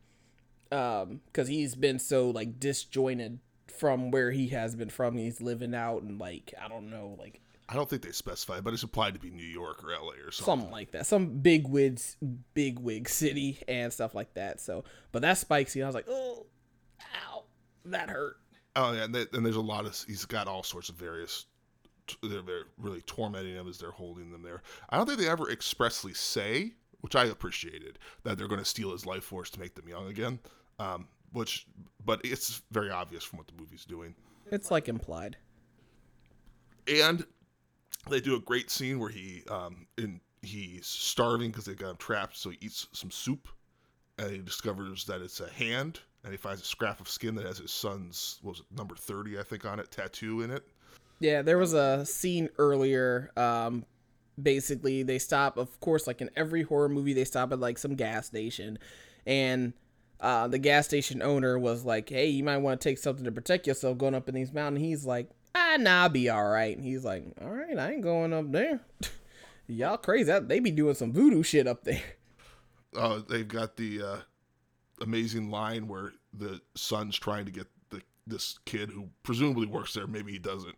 um 0.72 1.22
because 1.26 1.48
he's 1.48 1.76
been 1.76 2.00
so 2.00 2.30
like 2.30 2.60
disjointed 2.60 3.40
from 3.68 4.12
where 4.12 4.32
he 4.32 4.50
has 4.50 4.76
been 4.76 4.90
from 4.90 5.18
he's 5.18 5.42
living 5.42 5.74
out 5.74 6.02
and 6.02 6.20
like 6.20 6.54
i 6.64 6.68
don't 6.68 6.90
know 6.90 7.16
like 7.20 7.42
I 7.72 7.76
don't 7.76 7.88
think 7.88 8.02
they 8.02 8.12
specify, 8.12 8.62
but 8.62 8.74
it's 8.74 8.82
implied 8.82 9.14
to 9.14 9.20
be 9.20 9.30
New 9.30 9.46
York 9.46 9.84
or 9.84 9.92
LA 9.92 10.14
or 10.14 10.32
something. 10.32 10.46
something 10.46 10.72
like 10.72 10.90
that 10.94 11.06
some 11.06 11.38
big 11.38 11.68
wigs 11.68 12.18
big 12.56 12.80
wig 12.80 13.08
city 13.08 13.60
and 13.68 13.94
stuff 13.94 14.16
like 14.16 14.34
that 14.34 14.60
so 14.60 14.84
but 15.12 15.22
that 15.22 15.38
spike 15.38 15.70
scene 15.70 15.84
i 15.84 15.86
was 15.86 15.94
like 15.94 16.08
oh 16.10 16.48
ow 17.16 17.44
that 17.86 18.10
hurt 18.10 18.38
Oh 18.76 18.94
yeah, 18.94 19.04
and, 19.04 19.14
they, 19.16 19.26
and 19.34 19.46
there's 19.46 19.56
a 19.56 19.62
lot 19.62 19.86
of 19.86 19.98
he's 20.08 20.26
got 20.26 20.48
all 20.48 20.64
sorts 20.64 20.90
of 20.90 20.96
various. 20.96 21.46
They're, 22.24 22.42
they're 22.42 22.64
really 22.78 23.02
tormenting 23.02 23.54
him 23.54 23.68
as 23.68 23.78
they're 23.78 23.92
holding 23.92 24.32
them 24.32 24.42
there. 24.42 24.62
I 24.90 24.98
don't 24.98 25.06
think 25.06 25.20
they 25.20 25.30
ever 25.30 25.52
expressly 25.52 26.14
say, 26.14 26.74
which 27.02 27.16
I 27.16 27.26
appreciated, 27.26 28.00
that 28.24 28.38
they're 28.38 28.48
going 28.48 28.60
to 28.60 28.66
steal 28.66 28.92
his 28.92 29.06
life 29.06 29.24
force 29.24 29.50
to 29.52 29.60
make 29.60 29.76
them 29.76 29.88
young 29.88 30.08
again. 30.08 30.40
Um, 30.80 31.08
which, 31.34 31.68
but 32.04 32.20
it's 32.24 32.64
very 32.72 32.90
obvious 32.90 33.24
from 33.24 33.38
what 33.38 33.48
the 33.48 33.54
movie's 33.60 33.86
doing. 33.86 34.16
it's 34.50 34.72
like 34.72 34.88
implied 34.90 35.38
and 36.88 37.26
they 38.10 38.20
do 38.20 38.36
a 38.36 38.40
great 38.40 38.70
scene 38.72 39.00
where 39.00 39.10
he 39.10 39.44
um 39.50 39.86
in 39.98 40.20
he's 40.42 40.88
starving 40.88 41.52
because 41.52 41.66
they 41.66 41.74
got 41.74 41.92
him 41.92 41.98
trapped 41.98 42.38
so 42.38 42.50
he 42.50 42.58
eats 42.62 42.88
some 42.94 43.12
soup 43.12 43.48
and 44.18 44.32
he 44.32 44.38
discovers 44.40 45.06
that 45.06 45.22
it's 45.22 45.40
a 45.42 45.50
hand 45.50 46.00
and 46.24 46.32
he 46.32 46.38
finds 46.38 46.62
a 46.62 46.66
scrap 46.66 47.00
of 47.00 47.10
skin 47.10 47.36
that 47.36 47.46
has 47.46 47.58
his 47.60 47.72
son's 47.72 48.40
what 48.42 48.52
was 48.52 48.60
it 48.60 48.66
number 48.78 48.96
30 48.96 49.40
i 49.40 49.44
think 49.44 49.66
on 49.66 49.80
it 49.80 49.90
tattoo 49.92 50.42
in 50.42 50.52
it 50.52 50.64
Yeah, 51.20 51.42
there 51.42 51.58
was 51.58 51.74
a 51.74 52.06
scene 52.06 52.50
earlier. 52.58 53.30
Um, 53.36 53.86
basically, 54.42 55.04
they 55.04 55.20
stop, 55.20 55.58
of 55.58 55.78
course, 55.82 56.08
like 56.08 56.22
in 56.22 56.30
every 56.36 56.64
horror 56.64 56.88
movie, 56.88 57.14
they 57.14 57.26
stop 57.26 57.52
at 57.52 57.60
like 57.60 57.78
some 57.78 57.96
gas 57.96 58.28
station, 58.28 58.80
and 59.26 59.74
uh, 60.22 60.48
the 60.48 60.60
gas 60.60 60.86
station 60.86 61.22
owner 61.22 61.60
was 61.60 61.84
like, 61.84 62.08
"Hey, 62.10 62.28
you 62.28 62.44
might 62.44 62.58
want 62.60 62.80
to 62.80 62.90
take 62.90 62.98
something 62.98 63.26
to 63.26 63.34
protect 63.34 63.68
yourself 63.68 63.98
going 63.98 64.16
up 64.16 64.30
in 64.30 64.36
these 64.36 64.54
mountains." 64.54 64.86
He's 64.86 65.06
like, 65.06 65.30
"Ah, 65.56 65.76
nah, 65.78 66.04
I'll 66.04 66.10
be 66.10 66.30
all 66.30 66.48
right." 66.48 66.76
And 66.76 66.86
he's 66.86 67.04
like, 67.04 67.26
"All 67.42 67.50
right, 67.50 67.78
I 67.78 67.92
ain't 67.92 68.02
going 68.02 68.32
up 68.32 68.50
there. 68.54 68.80
Y'all 69.68 69.98
crazy? 69.98 70.32
They 70.40 70.60
be 70.60 70.72
doing 70.72 70.96
some 70.96 71.12
voodoo 71.12 71.44
shit 71.44 71.68
up 71.68 71.84
there." 71.84 72.02
uh, 72.96 73.20
they've 73.28 73.48
got 73.48 73.76
the 73.76 74.02
uh, 74.02 74.18
amazing 75.02 75.50
line 75.50 75.88
where 75.88 76.14
the 76.34 76.62
son's 76.76 77.18
trying 77.18 77.46
to 77.46 77.52
get 77.52 77.68
the 77.90 78.02
this 78.28 78.60
kid 78.66 78.90
who 78.90 79.10
presumably 79.24 79.68
works 79.68 79.94
there 79.94 80.08
maybe 80.08 80.32
he 80.32 80.40
doesn't 80.40 80.76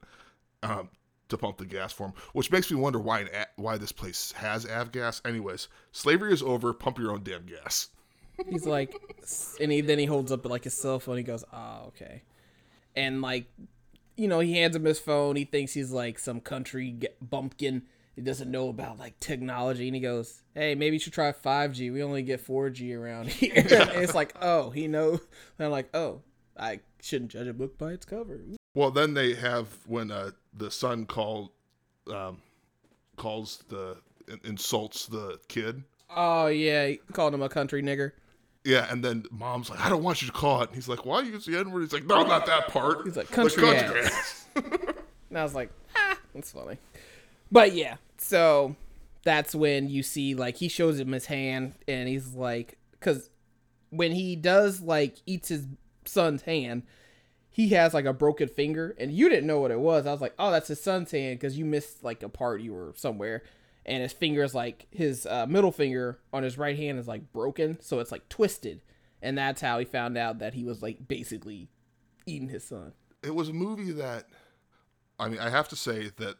um, 0.63 0.89
to 1.29 1.37
pump 1.37 1.57
the 1.57 1.65
gas 1.65 1.91
for 1.91 2.07
him 2.07 2.13
which 2.33 2.51
makes 2.51 2.71
me 2.71 2.77
wonder 2.77 2.99
why 2.99 3.21
an 3.21 3.29
why 3.55 3.77
this 3.77 3.91
place 3.91 4.31
has 4.33 4.65
avgas 4.65 5.21
anyways 5.25 5.67
slavery 5.91 6.33
is 6.33 6.41
over 6.41 6.73
pump 6.73 6.97
your 6.97 7.11
own 7.11 7.23
damn 7.23 7.45
gas 7.45 7.89
He's 8.49 8.65
like, 8.65 8.95
and 9.59 9.71
he 9.71 9.81
then 9.81 9.99
he 9.99 10.05
holds 10.05 10.31
up 10.31 10.45
like 10.45 10.63
his 10.63 10.73
cell 10.73 10.99
phone. 10.99 11.17
He 11.17 11.23
goes, 11.23 11.43
"Oh, 11.53 11.85
okay," 11.87 12.23
and 12.95 13.21
like 13.21 13.45
you 14.17 14.27
know, 14.27 14.39
he 14.39 14.53
hands 14.53 14.75
him 14.75 14.85
his 14.85 14.99
phone. 14.99 15.35
He 15.35 15.45
thinks 15.45 15.73
he's 15.73 15.91
like 15.91 16.19
some 16.19 16.39
country 16.41 16.99
bumpkin. 17.21 17.83
He 18.15 18.21
doesn't 18.21 18.51
know 18.51 18.69
about 18.69 18.99
like 18.99 19.19
technology, 19.19 19.87
and 19.87 19.95
he 19.95 20.01
goes, 20.01 20.41
"Hey, 20.53 20.75
maybe 20.75 20.95
you 20.95 20.99
should 20.99 21.13
try 21.13 21.31
5G. 21.31 21.91
We 21.93 22.03
only 22.03 22.23
get 22.23 22.45
4G 22.45 22.97
around 22.97 23.29
here." 23.29 23.53
it's 23.55 24.15
like, 24.15 24.33
oh, 24.41 24.69
he 24.69 24.87
knows. 24.87 25.19
And 25.57 25.65
I'm 25.65 25.71
like, 25.71 25.89
oh, 25.93 26.21
I 26.57 26.81
shouldn't 27.01 27.31
judge 27.31 27.47
a 27.47 27.53
book 27.53 27.77
by 27.77 27.91
its 27.93 28.05
cover. 28.05 28.39
Well, 28.75 28.91
then 28.91 29.13
they 29.13 29.33
have 29.35 29.67
when 29.87 30.11
uh, 30.11 30.31
the 30.53 30.71
son 30.71 31.05
called 31.05 31.51
um, 32.11 32.41
calls 33.15 33.63
the 33.69 33.97
insults 34.43 35.07
the 35.07 35.39
kid. 35.47 35.83
Oh 36.09 36.47
yeah, 36.47 36.87
he 36.87 36.97
called 37.13 37.33
him 37.33 37.41
a 37.41 37.49
country 37.49 37.81
nigger. 37.81 38.11
Yeah, 38.63 38.85
and 38.91 39.03
then 39.03 39.25
mom's 39.31 39.69
like, 39.69 39.79
I 39.79 39.89
don't 39.89 40.03
want 40.03 40.21
you 40.21 40.27
to 40.27 40.33
call 40.33 40.61
it. 40.61 40.69
And 40.69 40.75
he's 40.75 40.87
like, 40.87 41.05
Why 41.05 41.21
you 41.21 41.31
use 41.31 41.45
the 41.45 41.57
N 41.57 41.71
word? 41.71 41.81
He's 41.81 41.93
like, 41.93 42.05
No, 42.05 42.23
not 42.23 42.45
that 42.45 42.67
part. 42.67 43.05
He's 43.05 43.17
like, 43.17 43.31
country, 43.31 43.63
country 43.63 44.01
ass. 44.01 44.45
and 44.55 45.37
I 45.37 45.43
was 45.43 45.55
like, 45.55 45.71
ah, 45.95 46.17
that's 46.33 46.51
funny. 46.51 46.77
But 47.51 47.73
yeah, 47.73 47.97
so 48.17 48.75
that's 49.23 49.53
when 49.53 49.89
you 49.89 50.03
see 50.03 50.35
like 50.35 50.57
he 50.57 50.67
shows 50.67 50.99
him 50.99 51.11
his 51.11 51.25
hand, 51.25 51.73
and 51.87 52.07
he's 52.07 52.33
like, 52.33 52.77
because 52.91 53.29
when 53.89 54.11
he 54.11 54.35
does 54.35 54.81
like 54.81 55.17
eats 55.25 55.49
his 55.49 55.67
son's 56.05 56.43
hand, 56.43 56.83
he 57.49 57.69
has 57.69 57.93
like 57.93 58.05
a 58.05 58.13
broken 58.13 58.47
finger, 58.47 58.95
and 58.97 59.11
you 59.11 59.29
didn't 59.29 59.47
know 59.47 59.59
what 59.59 59.71
it 59.71 59.79
was. 59.79 60.07
I 60.07 60.11
was 60.11 60.21
like, 60.21 60.33
oh, 60.39 60.51
that's 60.51 60.69
his 60.69 60.81
son's 60.81 61.11
hand 61.11 61.39
because 61.39 61.57
you 61.57 61.65
missed 61.65 62.03
like 62.03 62.23
a 62.23 62.29
part 62.29 62.61
you 62.61 62.73
were 62.73 62.93
somewhere 62.95 63.43
and 63.85 64.03
his 64.03 64.13
finger 64.13 64.43
is 64.43 64.53
like 64.53 64.87
his 64.91 65.25
uh, 65.25 65.45
middle 65.47 65.71
finger 65.71 66.19
on 66.31 66.43
his 66.43 66.57
right 66.57 66.77
hand 66.77 66.99
is 66.99 67.07
like 67.07 67.31
broken, 67.33 67.79
so 67.81 67.99
it's 67.99 68.11
like 68.11 68.27
twisted, 68.29 68.81
and 69.21 69.37
that's 69.37 69.61
how 69.61 69.79
he 69.79 69.85
found 69.85 70.17
out 70.17 70.39
that 70.39 70.53
he 70.53 70.63
was 70.63 70.81
like 70.81 71.07
basically 71.07 71.69
eating 72.25 72.49
his 72.49 72.63
son. 72.63 72.93
It 73.23 73.35
was 73.35 73.49
a 73.49 73.53
movie 73.53 73.91
that, 73.93 74.27
I 75.19 75.29
mean, 75.29 75.39
I 75.39 75.49
have 75.49 75.67
to 75.69 75.75
say 75.75 76.11
that 76.17 76.35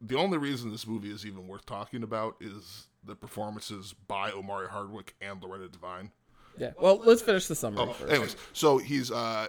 the 0.00 0.16
only 0.16 0.38
reason 0.38 0.70
this 0.70 0.86
movie 0.86 1.10
is 1.10 1.26
even 1.26 1.46
worth 1.46 1.66
talking 1.66 2.02
about 2.02 2.36
is 2.40 2.88
the 3.04 3.14
performances 3.14 3.94
by 4.08 4.30
Omari 4.30 4.68
Hardwick 4.68 5.14
and 5.20 5.42
Loretta 5.42 5.68
Devine. 5.68 6.10
Yeah. 6.58 6.72
Well, 6.80 7.00
let's 7.04 7.22
finish 7.22 7.46
the 7.46 7.54
summary 7.54 7.86
oh, 7.88 7.92
first. 7.92 8.10
Anyways, 8.12 8.36
so 8.52 8.78
he's 8.78 9.10
uh, 9.10 9.46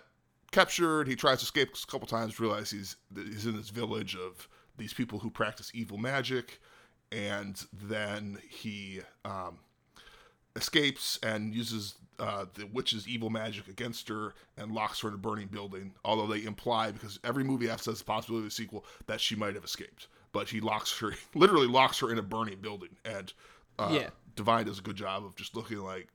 captured. 0.51 1.07
He 1.07 1.15
tries 1.15 1.39
to 1.39 1.43
escape 1.43 1.69
a 1.75 1.91
couple 1.91 2.07
times. 2.07 2.39
Realizes 2.39 2.71
he's 2.71 3.25
he's 3.25 3.45
in 3.45 3.57
this 3.57 3.69
village 3.69 4.15
of 4.15 4.47
these 4.77 4.93
people 4.93 5.19
who 5.19 5.29
practice 5.29 5.71
evil 5.73 5.97
magic 5.97 6.59
and 7.11 7.65
then 7.73 8.37
he 8.49 9.01
um, 9.25 9.59
escapes 10.55 11.19
and 11.23 11.53
uses 11.53 11.95
uh, 12.19 12.45
the 12.53 12.65
witch's 12.67 13.07
evil 13.07 13.29
magic 13.29 13.67
against 13.67 14.07
her 14.07 14.33
and 14.57 14.71
locks 14.71 15.01
her 15.01 15.09
in 15.09 15.13
a 15.13 15.17
burning 15.17 15.47
building. 15.47 15.93
Although 16.05 16.27
they 16.27 16.43
imply, 16.43 16.91
because 16.91 17.19
every 17.23 17.43
movie 17.43 17.69
after 17.69 17.85
says 17.85 17.99
the 17.99 18.05
possibility 18.05 18.45
of 18.45 18.51
a 18.51 18.53
sequel, 18.53 18.85
that 19.07 19.19
she 19.19 19.35
might 19.35 19.55
have 19.55 19.63
escaped. 19.63 20.07
But 20.33 20.49
he 20.49 20.61
locks 20.61 20.97
her, 20.99 21.13
literally 21.35 21.67
locks 21.67 21.99
her 21.99 22.11
in 22.11 22.17
a 22.17 22.23
burning 22.23 22.59
building. 22.61 22.89
And 23.05 23.31
uh, 23.77 23.89
yeah. 23.91 24.09
Devine 24.35 24.65
does 24.65 24.79
a 24.79 24.81
good 24.81 24.95
job 24.95 25.25
of 25.25 25.35
just 25.35 25.55
looking 25.55 25.77
like 25.77 26.07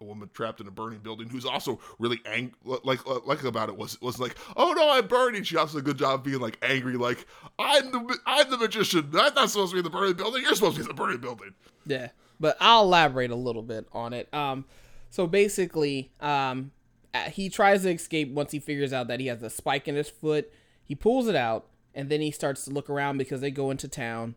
a 0.00 0.04
woman 0.04 0.28
trapped 0.32 0.60
in 0.60 0.66
a 0.66 0.70
burning 0.70 0.98
building 0.98 1.28
who's 1.28 1.44
also 1.44 1.78
really 1.98 2.20
angry 2.26 2.52
like 2.82 3.00
like 3.26 3.44
about 3.44 3.68
it 3.68 3.76
was 3.76 4.00
was 4.00 4.18
like 4.18 4.36
oh 4.56 4.72
no 4.72 4.90
i'm 4.90 5.06
burning. 5.06 5.42
She 5.42 5.56
also 5.56 5.78
did 5.78 5.84
a 5.84 5.86
good 5.86 5.98
job 5.98 6.24
being 6.24 6.40
like 6.40 6.58
angry 6.62 6.96
like 6.96 7.26
i'm 7.58 7.92
the 7.92 8.18
i'm 8.26 8.50
the 8.50 8.58
magician. 8.58 9.10
I'm 9.14 9.34
not 9.34 9.50
supposed 9.50 9.70
to 9.70 9.74
be 9.74 9.78
in 9.78 9.84
the 9.84 9.90
burning 9.90 10.14
building. 10.14 10.42
You're 10.42 10.54
supposed 10.54 10.76
to 10.76 10.82
be 10.82 10.90
in 10.90 10.96
the 10.96 11.00
burning 11.00 11.20
building. 11.20 11.54
Yeah. 11.86 12.08
But 12.40 12.56
i'll 12.60 12.82
elaborate 12.82 13.30
a 13.30 13.36
little 13.36 13.62
bit 13.62 13.86
on 13.92 14.12
it. 14.12 14.32
Um 14.34 14.64
so 15.10 15.26
basically 15.26 16.10
um 16.20 16.72
he 17.30 17.48
tries 17.48 17.82
to 17.82 17.90
escape 17.90 18.32
once 18.32 18.50
he 18.50 18.58
figures 18.58 18.92
out 18.92 19.06
that 19.08 19.20
he 19.20 19.26
has 19.26 19.42
a 19.42 19.50
spike 19.50 19.86
in 19.86 19.94
his 19.94 20.10
foot. 20.10 20.52
He 20.82 20.94
pulls 20.94 21.28
it 21.28 21.36
out 21.36 21.66
and 21.94 22.08
then 22.08 22.20
he 22.20 22.30
starts 22.30 22.64
to 22.64 22.70
look 22.70 22.90
around 22.90 23.18
because 23.18 23.40
they 23.40 23.50
go 23.50 23.70
into 23.70 23.88
town 23.88 24.34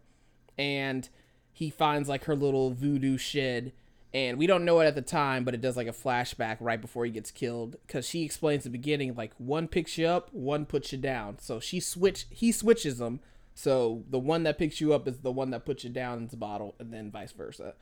and 0.57 1.09
he 1.51 1.69
finds 1.69 2.07
like 2.07 2.25
her 2.25 2.35
little 2.35 2.71
voodoo 2.71 3.17
shed 3.17 3.73
and 4.13 4.37
we 4.37 4.47
don't 4.47 4.65
know 4.65 4.79
it 4.79 4.85
at 4.85 4.95
the 4.95 5.01
time, 5.01 5.43
but 5.43 5.53
it 5.53 5.61
does 5.61 5.75
like 5.75 5.87
a 5.87 5.91
flashback 5.91 6.57
right 6.59 6.79
before 6.79 7.05
he 7.05 7.11
gets 7.11 7.29
killed 7.29 7.75
because 7.85 8.07
she 8.07 8.23
explains 8.23 8.63
the 8.63 8.69
beginning 8.69 9.13
like 9.15 9.33
one 9.37 9.67
picks 9.67 9.97
you 9.97 10.07
up, 10.07 10.33
one 10.33 10.65
puts 10.65 10.91
you 10.91 10.97
down. 10.97 11.39
So 11.39 11.59
she 11.59 11.79
switch, 11.79 12.25
he 12.29 12.51
switches 12.51 12.99
them. 12.99 13.19
So 13.53 14.03
the 14.09 14.19
one 14.19 14.43
that 14.43 14.57
picks 14.57 14.79
you 14.79 14.93
up 14.93 15.07
is 15.07 15.19
the 15.19 15.31
one 15.31 15.49
that 15.49 15.65
puts 15.65 15.83
you 15.83 15.89
down 15.89 16.19
in 16.19 16.27
the 16.27 16.37
bottle, 16.37 16.75
and 16.79 16.93
then 16.93 17.11
vice 17.11 17.31
versa. 17.31 17.73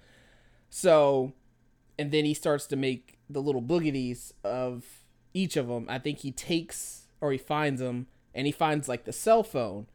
So, 0.70 1.34
and 2.00 2.12
then 2.12 2.26
he 2.26 2.34
starts 2.34 2.66
to 2.68 2.76
make 2.76 3.20
the 3.30 3.42
little 3.42 3.62
boogies 3.62 4.32
of 4.44 4.86
each 5.34 5.58
of 5.58 5.68
them. 5.68 5.86
I 5.90 6.00
think 6.00 6.20
he 6.20 6.32
takes 6.32 7.08
or 7.22 7.32
he 7.32 7.38
finds 7.38 7.82
them, 7.82 8.08
and 8.36 8.46
he 8.46 8.52
finds 8.52 8.88
like 8.88 9.06
the 9.06 9.14
cell 9.14 9.42
phone, 9.42 9.88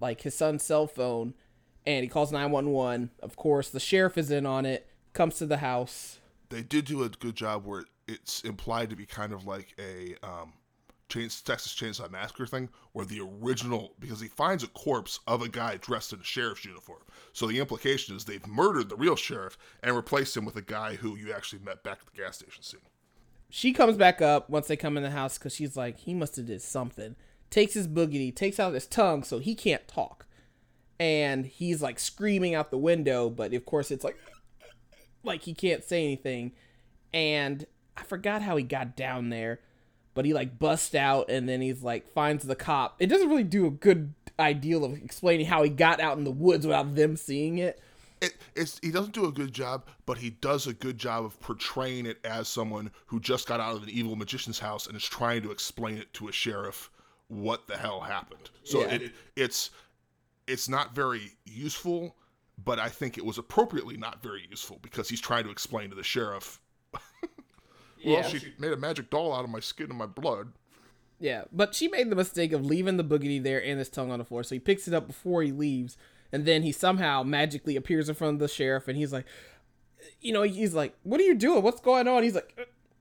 like 0.00 0.20
his 0.20 0.36
son's 0.36 0.62
cell 0.62 0.86
phone, 0.86 1.32
and 1.86 2.02
he 2.02 2.08
calls 2.08 2.32
nine 2.32 2.50
one 2.50 2.70
one. 2.70 3.10
Of 3.20 3.36
course, 3.36 3.70
the 3.70 3.80
sheriff 3.80 4.18
is 4.18 4.30
in 4.30 4.44
on 4.44 4.66
it 4.66 4.86
comes 5.14 5.36
to 5.36 5.46
the 5.46 5.58
house. 5.58 6.18
They 6.50 6.62
did 6.62 6.84
do 6.84 7.04
a 7.04 7.08
good 7.08 7.36
job 7.36 7.64
where 7.64 7.84
it's 8.06 8.42
implied 8.42 8.90
to 8.90 8.96
be 8.96 9.06
kind 9.06 9.32
of 9.32 9.46
like 9.46 9.74
a 9.78 10.16
um, 10.26 10.52
Chains, 11.08 11.40
Texas 11.40 11.74
Chainsaw 11.74 12.10
Massacre 12.10 12.46
thing, 12.46 12.68
where 12.92 13.06
the 13.06 13.20
original 13.20 13.94
because 13.98 14.20
he 14.20 14.28
finds 14.28 14.64
a 14.64 14.68
corpse 14.68 15.20
of 15.26 15.40
a 15.42 15.48
guy 15.48 15.76
dressed 15.76 16.12
in 16.12 16.20
a 16.20 16.24
sheriff's 16.24 16.64
uniform. 16.64 17.00
So 17.32 17.46
the 17.46 17.60
implication 17.60 18.16
is 18.16 18.24
they've 18.24 18.46
murdered 18.46 18.88
the 18.88 18.96
real 18.96 19.16
sheriff 19.16 19.56
and 19.82 19.94
replaced 19.94 20.36
him 20.36 20.44
with 20.44 20.56
a 20.56 20.62
guy 20.62 20.96
who 20.96 21.16
you 21.16 21.32
actually 21.32 21.62
met 21.62 21.82
back 21.82 21.98
at 22.00 22.12
the 22.12 22.20
gas 22.20 22.38
station 22.38 22.62
scene. 22.62 22.80
She 23.50 23.72
comes 23.72 23.96
back 23.96 24.20
up 24.20 24.50
once 24.50 24.66
they 24.66 24.76
come 24.76 24.96
in 24.96 25.02
the 25.02 25.10
house 25.10 25.38
because 25.38 25.54
she's 25.54 25.76
like, 25.76 25.98
he 26.00 26.12
must 26.12 26.36
have 26.36 26.46
did 26.46 26.60
something. 26.60 27.16
Takes 27.50 27.74
his 27.74 27.88
boogity, 27.88 28.34
takes 28.34 28.60
out 28.60 28.74
his 28.74 28.86
tongue 28.86 29.22
so 29.22 29.38
he 29.38 29.54
can't 29.54 29.86
talk, 29.88 30.26
and 31.00 31.46
he's 31.46 31.80
like 31.80 31.98
screaming 31.98 32.54
out 32.54 32.70
the 32.70 32.78
window. 32.78 33.30
But 33.30 33.54
of 33.54 33.64
course, 33.64 33.90
it's 33.90 34.04
like 34.04 34.18
like 35.24 35.42
he 35.42 35.54
can't 35.54 35.84
say 35.84 36.04
anything. 36.04 36.52
And 37.12 37.66
I 37.96 38.02
forgot 38.02 38.42
how 38.42 38.56
he 38.56 38.64
got 38.64 38.96
down 38.96 39.30
there, 39.30 39.60
but 40.14 40.24
he 40.24 40.34
like 40.34 40.58
busts 40.58 40.94
out 40.94 41.30
and 41.30 41.48
then 41.48 41.60
he's 41.60 41.82
like 41.82 42.08
finds 42.12 42.44
the 42.44 42.56
cop. 42.56 42.96
It 42.98 43.06
doesn't 43.06 43.28
really 43.28 43.44
do 43.44 43.66
a 43.66 43.70
good 43.70 44.14
ideal 44.38 44.84
of 44.84 44.94
explaining 44.94 45.46
how 45.46 45.62
he 45.62 45.70
got 45.70 46.00
out 46.00 46.18
in 46.18 46.24
the 46.24 46.30
woods 46.30 46.66
without 46.66 46.94
them 46.94 47.16
seeing 47.16 47.58
it. 47.58 47.80
It, 48.20 48.34
it's 48.56 48.80
he 48.82 48.90
doesn't 48.90 49.14
do 49.14 49.26
a 49.26 49.32
good 49.32 49.52
job, 49.52 49.86
but 50.06 50.18
he 50.18 50.30
does 50.30 50.66
a 50.66 50.72
good 50.72 50.98
job 50.98 51.24
of 51.24 51.38
portraying 51.40 52.06
it 52.06 52.18
as 52.24 52.48
someone 52.48 52.90
who 53.06 53.20
just 53.20 53.46
got 53.46 53.60
out 53.60 53.76
of 53.76 53.84
an 53.84 53.90
evil 53.90 54.16
magician's 54.16 54.58
house 54.58 54.86
and 54.86 54.96
is 54.96 55.04
trying 55.04 55.42
to 55.42 55.50
explain 55.50 55.98
it 55.98 56.12
to 56.14 56.28
a 56.28 56.32
sheriff 56.32 56.90
what 57.28 57.66
the 57.66 57.76
hell 57.76 58.00
happened. 58.00 58.50
So 58.64 58.80
yeah. 58.80 58.94
it, 58.94 59.12
it's 59.36 59.70
it's 60.46 60.68
not 60.68 60.94
very 60.94 61.32
useful 61.44 62.16
but 62.64 62.78
I 62.78 62.88
think 62.88 63.16
it 63.16 63.24
was 63.24 63.38
appropriately 63.38 63.96
not 63.96 64.22
very 64.22 64.46
useful 64.50 64.78
because 64.82 65.08
he's 65.08 65.20
trying 65.20 65.44
to 65.44 65.50
explain 65.50 65.90
to 65.90 65.96
the 65.96 66.02
sheriff. 66.02 66.60
well, 66.92 67.00
yeah. 68.02 68.22
she 68.22 68.52
made 68.58 68.72
a 68.72 68.76
magic 68.76 69.10
doll 69.10 69.32
out 69.32 69.44
of 69.44 69.50
my 69.50 69.60
skin 69.60 69.90
and 69.90 69.98
my 69.98 70.06
blood. 70.06 70.52
Yeah, 71.20 71.44
but 71.52 71.74
she 71.74 71.88
made 71.88 72.10
the 72.10 72.16
mistake 72.16 72.52
of 72.52 72.64
leaving 72.64 72.96
the 72.96 73.04
boogity 73.04 73.42
there 73.42 73.62
and 73.62 73.78
his 73.78 73.88
tongue 73.88 74.10
on 74.10 74.18
the 74.18 74.24
floor, 74.24 74.42
so 74.42 74.54
he 74.54 74.60
picks 74.60 74.86
it 74.86 74.94
up 74.94 75.06
before 75.06 75.42
he 75.42 75.50
leaves, 75.50 75.96
and 76.32 76.46
then 76.46 76.62
he 76.62 76.70
somehow 76.70 77.22
magically 77.22 77.76
appears 77.76 78.08
in 78.08 78.14
front 78.14 78.34
of 78.34 78.40
the 78.40 78.48
sheriff, 78.48 78.86
and 78.86 78.96
he's 78.96 79.12
like, 79.12 79.26
you 80.20 80.32
know, 80.32 80.42
he's 80.42 80.74
like, 80.74 80.94
"What 81.02 81.20
are 81.20 81.24
you 81.24 81.34
doing? 81.34 81.62
What's 81.62 81.80
going 81.80 82.06
on?" 82.06 82.22
He's 82.22 82.36
like, 82.36 82.54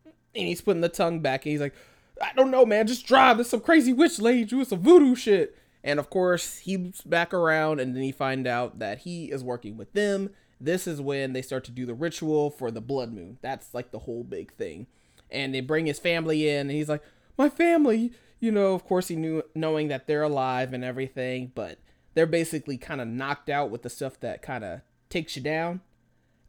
and 0.05 0.47
he's 0.47 0.61
putting 0.61 0.81
the 0.81 0.89
tongue 0.89 1.19
back, 1.19 1.45
and 1.45 1.51
he's 1.51 1.61
like, 1.61 1.75
"I 2.21 2.33
don't 2.35 2.51
know, 2.51 2.65
man. 2.65 2.87
Just 2.87 3.05
drive. 3.05 3.37
There's 3.37 3.49
some 3.49 3.61
crazy 3.61 3.93
witch 3.93 4.19
lady 4.19 4.45
doing 4.45 4.65
some 4.65 4.81
voodoo 4.81 5.15
shit." 5.15 5.55
And 5.83 5.99
of 5.99 6.09
course, 6.09 6.59
he's 6.59 7.01
back 7.01 7.33
around, 7.33 7.79
and 7.79 7.95
then 7.95 8.03
he 8.03 8.11
find 8.11 8.45
out 8.47 8.79
that 8.79 8.99
he 8.99 9.31
is 9.31 9.43
working 9.43 9.77
with 9.77 9.93
them. 9.93 10.31
This 10.59 10.87
is 10.87 10.99
when 10.99 11.33
they 11.33 11.41
start 11.41 11.63
to 11.65 11.71
do 11.71 11.85
the 11.85 11.93
ritual 11.93 12.49
for 12.49 12.71
the 12.71 12.81
blood 12.81 13.13
moon. 13.13 13.37
That's 13.41 13.73
like 13.73 13.91
the 13.91 13.99
whole 13.99 14.23
big 14.23 14.51
thing. 14.53 14.87
And 15.29 15.53
they 15.53 15.61
bring 15.61 15.85
his 15.85 15.99
family 15.99 16.49
in, 16.49 16.61
and 16.61 16.71
he's 16.71 16.89
like, 16.89 17.03
"My 17.37 17.49
family." 17.49 18.11
You 18.39 18.51
know, 18.51 18.73
of 18.73 18.85
course, 18.85 19.07
he 19.07 19.15
knew 19.15 19.43
knowing 19.55 19.87
that 19.87 20.07
they're 20.07 20.23
alive 20.23 20.73
and 20.73 20.83
everything, 20.83 21.51
but 21.55 21.79
they're 22.13 22.25
basically 22.25 22.77
kind 22.77 23.01
of 23.01 23.07
knocked 23.07 23.49
out 23.49 23.71
with 23.71 23.81
the 23.81 23.89
stuff 23.89 24.19
that 24.19 24.41
kind 24.41 24.63
of 24.63 24.81
takes 25.09 25.35
you 25.35 25.41
down. 25.41 25.81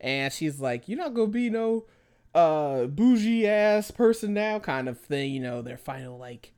And 0.01 0.33
she's 0.33 0.61
like, 0.61 0.89
"You're 0.89 0.99
not 0.99 1.15
gonna 1.15 1.29
be 1.29 1.51
no 1.51 1.87
uh 2.35 2.87
bougie 2.87 3.47
ass 3.47 3.91
person 3.91 4.35
now," 4.35 4.59
kind 4.59 4.89
of 4.89 5.01
thing. 5.01 5.33
You 5.33 5.41
know, 5.41 5.63
their 5.63 5.79
final 5.79 6.19
like 6.19 6.53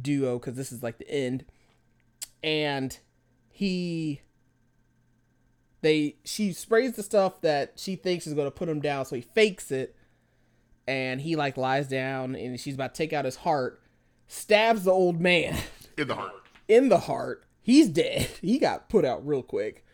duo 0.00 0.38
because 0.38 0.54
this 0.54 0.72
is 0.72 0.82
like 0.82 0.98
the 0.98 1.10
end. 1.10 1.44
And 2.42 2.98
he 3.48 4.20
they 5.80 6.16
she 6.24 6.52
sprays 6.52 6.92
the 6.92 7.02
stuff 7.02 7.40
that 7.42 7.74
she 7.76 7.96
thinks 7.96 8.26
is 8.26 8.34
going 8.34 8.46
to 8.46 8.50
put 8.50 8.68
him 8.68 8.80
down 8.80 9.04
so 9.06 9.16
he 9.16 9.22
fakes 9.22 9.70
it. 9.70 9.96
And 10.86 11.20
he 11.20 11.36
like 11.36 11.56
lies 11.56 11.88
down 11.88 12.34
and 12.34 12.60
she's 12.60 12.74
about 12.74 12.94
to 12.94 12.98
take 12.98 13.12
out 13.12 13.24
his 13.24 13.36
heart 13.36 13.80
stabs 14.26 14.84
the 14.84 14.90
old 14.90 15.20
man. 15.20 15.56
In 15.96 16.08
the 16.08 16.14
heart. 16.14 16.32
In 16.68 16.88
the 16.88 16.98
heart. 16.98 17.44
He's 17.62 17.88
dead. 17.88 18.28
He 18.40 18.58
got 18.58 18.88
put 18.88 19.04
out 19.04 19.26
real 19.26 19.42
quick. 19.42 19.84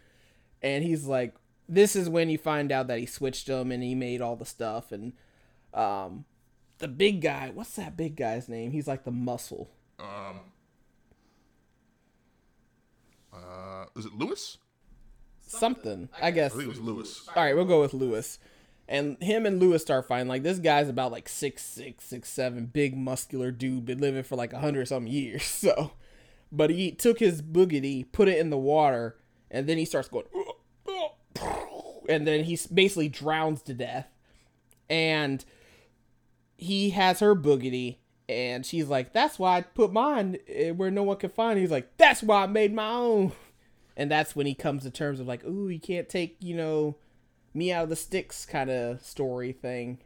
And 0.63 0.83
he's 0.85 1.05
like 1.05 1.35
this 1.71 1.95
is 1.97 2.09
when 2.09 2.29
you 2.29 2.37
find 2.39 2.71
out 2.73 2.87
that 2.89 2.99
he 2.99 3.07
switched 3.07 3.47
them 3.47 3.71
and 3.73 3.83
he 3.83 3.95
made 3.95 4.21
all 4.21 4.37
the 4.37 4.45
stuff 4.45 4.93
and 4.93 5.13
um 5.73 6.25
the 6.79 6.89
big 6.89 7.21
guy 7.21 7.51
what's 7.55 7.77
that 7.77 7.97
big 7.97 8.17
guy's 8.17 8.49
name 8.49 8.73
he's 8.73 8.89
like 8.89 9.05
the 9.05 9.11
muscle 9.11 9.71
um 9.99 10.41
Uh, 13.33 13.85
is 13.97 14.07
it 14.07 14.13
Lewis? 14.15 14.59
Something, 15.47 16.09
I 16.21 16.31
guess. 16.31 16.53
I 16.53 16.57
think 16.57 16.65
it 16.67 16.69
was 16.69 16.81
Lewis. 16.81 17.29
All 17.35 17.43
right, 17.43 17.55
we'll 17.55 17.65
go 17.65 17.81
with 17.81 17.95
Lewis. 17.95 18.39
And 18.89 19.17
him 19.23 19.47
and 19.47 19.61
Lewis 19.61 19.83
start 19.83 20.09
fighting. 20.09 20.27
Like 20.29 20.43
this 20.43 20.59
guy's 20.59 20.89
about 20.89 21.13
like 21.13 21.29
six 21.29 21.63
six, 21.63 22.05
six 22.05 22.29
seven, 22.29 22.67
big 22.67 22.97
muscular 22.97 23.53
dude, 23.53 23.85
been 23.85 24.01
living 24.01 24.25
for 24.25 24.35
like 24.37 24.53
a 24.53 24.59
hundred 24.59 24.89
some 24.89 25.07
years. 25.07 25.43
So, 25.45 25.93
but 26.51 26.71
he 26.71 26.91
took 26.91 27.21
his 27.21 27.41
boogity, 27.43 28.05
put 28.11 28.27
it 28.29 28.39
in 28.39 28.51
the 28.51 28.59
water, 28.59 29.17
and 29.51 29.69
then 29.69 29.79
he 29.79 29.85
starts 29.85 30.09
going, 30.09 30.27
and 32.09 32.27
then 32.27 32.45
he 32.45 32.59
basically 32.73 33.09
drowns 33.09 33.63
to 33.63 33.75
death. 33.75 34.09
And 34.89 35.45
he 36.57 36.91
has 36.91 37.21
her 37.21 37.37
boogity, 37.37 37.99
and 38.29 38.67
she's 38.67 38.89
like, 38.89 39.13
"That's 39.13 39.39
why 39.39 39.59
I 39.59 39.61
put 39.63 39.93
mine 39.93 40.39
eh, 40.49 40.71
where 40.71 40.91
no 40.91 41.05
one 41.05 41.17
can 41.17 41.31
find." 41.31 41.59
It. 41.59 41.63
He's 41.63 41.71
like, 41.71 41.97
"That's 41.97 42.23
why 42.23 42.43
I 42.43 42.47
made 42.47 42.75
my 42.75 42.91
own." 42.91 43.33
And 43.97 44.11
that's 44.11 44.35
when 44.35 44.47
he 44.47 44.55
comes 44.55 44.85
to 44.85 44.91
terms 44.91 45.21
of 45.21 45.27
like, 45.27 45.45
"Ooh, 45.45 45.69
you 45.69 45.81
can't 45.81 46.09
take 46.09 46.37
you 46.41 46.57
know." 46.57 46.97
me 47.55 47.73
out 47.73 47.85
of 47.85 47.89
the 47.89 47.97
sticks 47.97 48.47
kind 48.47 48.71
of 48.71 49.03
story 49.03 49.53
thing. 49.53 49.99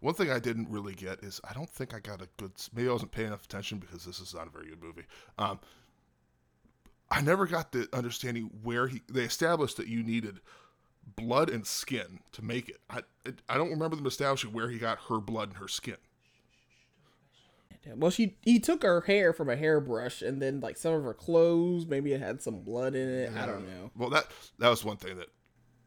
One 0.00 0.14
thing 0.14 0.30
I 0.30 0.38
didn't 0.38 0.68
really 0.68 0.94
get 0.94 1.24
is 1.24 1.40
I 1.48 1.52
don't 1.52 1.68
think 1.68 1.94
I 1.94 1.98
got 1.98 2.22
a 2.22 2.28
good. 2.36 2.52
Maybe 2.72 2.88
I 2.88 2.92
wasn't 2.92 3.12
paying 3.12 3.28
enough 3.28 3.44
attention 3.44 3.78
because 3.78 4.04
this 4.04 4.20
is 4.20 4.34
not 4.34 4.46
a 4.46 4.50
very 4.50 4.68
good 4.68 4.82
movie. 4.82 5.04
Um, 5.38 5.58
I 7.12 7.20
never 7.20 7.46
got 7.46 7.72
the 7.72 7.88
understanding 7.92 8.50
where 8.62 8.88
he. 8.88 9.02
They 9.08 9.22
established 9.22 9.76
that 9.76 9.86
you 9.86 10.02
needed 10.02 10.40
blood 11.16 11.50
and 11.50 11.66
skin 11.66 12.20
to 12.32 12.42
make 12.42 12.68
it. 12.68 12.78
I 12.88 13.02
I 13.48 13.58
don't 13.58 13.70
remember 13.70 13.96
them 13.96 14.06
establishing 14.06 14.52
where 14.52 14.70
he 14.70 14.78
got 14.78 14.98
her 15.08 15.20
blood 15.20 15.48
and 15.48 15.58
her 15.58 15.68
skin. 15.68 15.96
Well, 17.96 18.10
she 18.10 18.38
he 18.42 18.58
took 18.60 18.82
her 18.82 19.02
hair 19.02 19.32
from 19.32 19.50
a 19.50 19.56
hairbrush, 19.56 20.22
and 20.22 20.40
then 20.40 20.60
like 20.60 20.76
some 20.76 20.94
of 20.94 21.04
her 21.04 21.14
clothes, 21.14 21.84
maybe 21.86 22.12
it 22.12 22.20
had 22.20 22.40
some 22.40 22.60
blood 22.60 22.94
in 22.94 23.08
it. 23.08 23.32
Yeah. 23.34 23.42
I 23.42 23.46
don't 23.46 23.66
know. 23.66 23.90
Well, 23.96 24.10
that 24.10 24.26
that 24.58 24.68
was 24.68 24.84
one 24.84 24.96
thing 24.96 25.16
that 25.18 25.28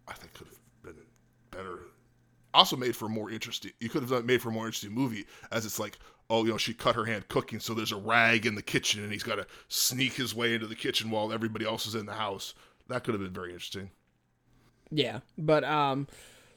I 0.08 0.14
think 0.14 0.34
could 0.34 0.48
have 0.48 0.60
been 0.84 1.04
better. 1.52 1.80
Also 2.54 2.76
made 2.76 2.96
for 2.96 3.10
more 3.10 3.32
interesting. 3.32 3.72
You 3.80 3.90
could 3.90 4.02
have 4.02 4.12
done 4.12 4.26
made 4.26 4.42
for 4.42 4.50
a 4.50 4.52
more 4.52 4.66
interesting 4.66 4.94
movie, 4.94 5.26
as 5.52 5.66
it's 5.66 5.80
like, 5.80 5.98
oh, 6.30 6.44
you 6.44 6.52
know, 6.52 6.58
she 6.58 6.74
cut 6.74 6.96
her 6.96 7.06
hand 7.06 7.28
cooking, 7.28 7.60
so 7.60 7.74
there's 7.74 7.92
a 7.92 7.98
rag 7.98 8.46
in 8.46 8.56
the 8.56 8.62
kitchen, 8.62 9.04
and 9.04 9.12
he's 9.12 9.24
got 9.24 9.36
to 9.36 9.48
sneak 9.68 10.14
his 10.14 10.34
way 10.34 10.54
into 10.54 10.68
the 10.68 10.76
kitchen 10.76 11.12
while 11.12 11.32
everybody 11.32 11.66
else 11.66 11.86
is 11.86 11.96
in 11.96 12.06
the 12.06 12.14
house. 12.14 12.54
That 12.88 13.04
could 13.04 13.14
have 13.14 13.22
been 13.22 13.34
very 13.34 13.52
interesting. 13.52 13.92
Yeah, 14.92 15.20
but 15.38 15.64
um, 15.64 16.08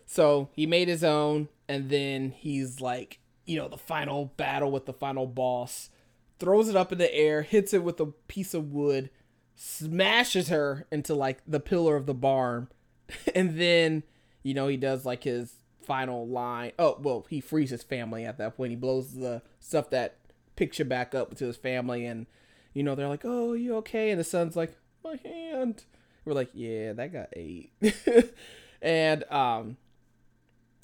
so 0.06 0.48
he 0.52 0.66
made 0.66 0.88
his 0.88 1.04
own, 1.04 1.48
and 1.68 1.90
then 1.90 2.30
he's 2.30 2.80
like, 2.80 3.20
you 3.46 3.58
know, 3.58 3.68
the 3.68 3.78
final 3.78 4.26
battle 4.36 4.70
with 4.70 4.86
the 4.86 4.92
final 4.92 5.26
boss, 5.26 5.90
throws 6.38 6.68
it 6.68 6.76
up 6.76 6.92
in 6.92 6.98
the 6.98 7.14
air, 7.14 7.42
hits 7.42 7.72
it 7.72 7.82
with 7.82 8.00
a 8.00 8.06
piece 8.06 8.54
of 8.54 8.72
wood, 8.72 9.10
smashes 9.54 10.48
her 10.48 10.86
into 10.92 11.14
like 11.14 11.40
the 11.46 11.60
pillar 11.60 11.96
of 11.96 12.06
the 12.06 12.14
barn 12.14 12.68
and 13.34 13.58
then 13.58 14.02
you 14.42 14.54
know 14.54 14.68
he 14.68 14.76
does 14.76 15.04
like 15.04 15.24
his 15.24 15.54
final 15.82 16.26
line. 16.26 16.72
Oh 16.78 16.98
well, 17.00 17.26
he 17.28 17.40
frees 17.40 17.70
his 17.70 17.82
family 17.82 18.24
at 18.24 18.38
that 18.38 18.56
point. 18.56 18.70
He 18.70 18.76
blows 18.76 19.14
the 19.14 19.42
stuff 19.60 19.90
that 19.90 20.16
picture 20.56 20.84
back 20.84 21.14
up 21.14 21.34
to 21.36 21.46
his 21.46 21.56
family, 21.56 22.04
and 22.04 22.26
you 22.74 22.82
know 22.82 22.94
they're 22.94 23.08
like, 23.08 23.24
"Oh, 23.24 23.52
you 23.52 23.76
okay?" 23.76 24.10
And 24.10 24.20
the 24.20 24.24
son's 24.24 24.56
like, 24.56 24.76
"My 25.04 25.18
hand." 25.24 25.84
We're 26.24 26.34
like, 26.34 26.50
"Yeah, 26.52 26.92
that 26.94 27.12
got 27.12 27.28
ate." 27.34 27.72
and 28.82 29.24
um, 29.30 29.76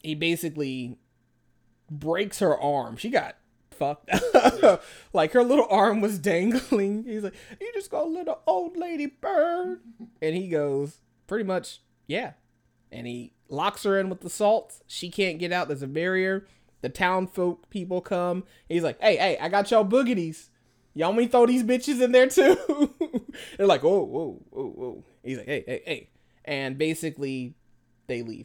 he 0.02 0.14
basically 0.14 0.98
breaks 1.90 2.38
her 2.38 2.58
arm. 2.58 2.96
She 2.96 3.10
got 3.10 3.36
fucked. 3.70 4.10
like 5.12 5.32
her 5.32 5.42
little 5.42 5.66
arm 5.70 6.00
was 6.00 6.18
dangling. 6.20 7.04
He's 7.04 7.24
like, 7.24 7.34
"You 7.60 7.70
just 7.74 7.90
got 7.90 8.04
a 8.04 8.08
little 8.08 8.40
old 8.46 8.76
lady 8.76 9.06
bird," 9.06 9.80
and 10.22 10.36
he 10.36 10.48
goes, 10.48 10.98
pretty 11.26 11.44
much 11.44 11.80
yeah. 12.06 12.32
And 12.92 13.06
he 13.06 13.32
locks 13.48 13.82
her 13.84 13.98
in 13.98 14.08
with 14.08 14.20
the 14.20 14.30
salt. 14.30 14.80
She 14.86 15.10
can't 15.10 15.38
get 15.38 15.52
out. 15.52 15.68
There's 15.68 15.82
a 15.82 15.88
barrier. 15.88 16.46
The 16.84 16.90
town 16.90 17.28
folk 17.28 17.70
people 17.70 18.02
come. 18.02 18.44
He's 18.68 18.82
like, 18.82 19.00
hey, 19.00 19.16
hey, 19.16 19.38
I 19.40 19.48
got 19.48 19.70
y'all 19.70 19.84
boogities. 19.84 20.50
Y'all 20.92 21.14
me 21.14 21.26
throw 21.26 21.46
these 21.46 21.64
bitches 21.64 22.02
in 22.02 22.12
there 22.12 22.26
too? 22.26 22.92
They're 23.56 23.66
like, 23.66 23.82
whoa, 23.82 24.04
whoa, 24.04 24.42
whoa, 24.50 24.66
whoa. 24.66 25.04
He's 25.22 25.38
like, 25.38 25.46
hey, 25.46 25.64
hey, 25.66 25.82
hey. 25.86 26.10
And 26.44 26.76
basically, 26.76 27.54
they 28.06 28.20
leave. 28.20 28.44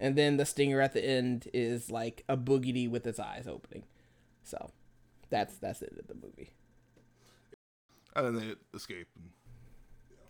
And 0.00 0.16
then 0.16 0.36
the 0.36 0.44
stinger 0.44 0.80
at 0.80 0.94
the 0.94 1.04
end 1.04 1.46
is 1.54 1.92
like 1.92 2.24
a 2.28 2.36
boogity 2.36 2.90
with 2.90 3.06
its 3.06 3.20
eyes 3.20 3.46
opening. 3.46 3.84
So 4.42 4.72
that's 5.28 5.56
that's 5.58 5.80
it 5.80 5.96
of 5.96 6.08
the 6.08 6.14
movie. 6.14 6.50
And 8.16 8.36
then 8.36 8.48
they 8.48 8.54
escape. 8.76 9.06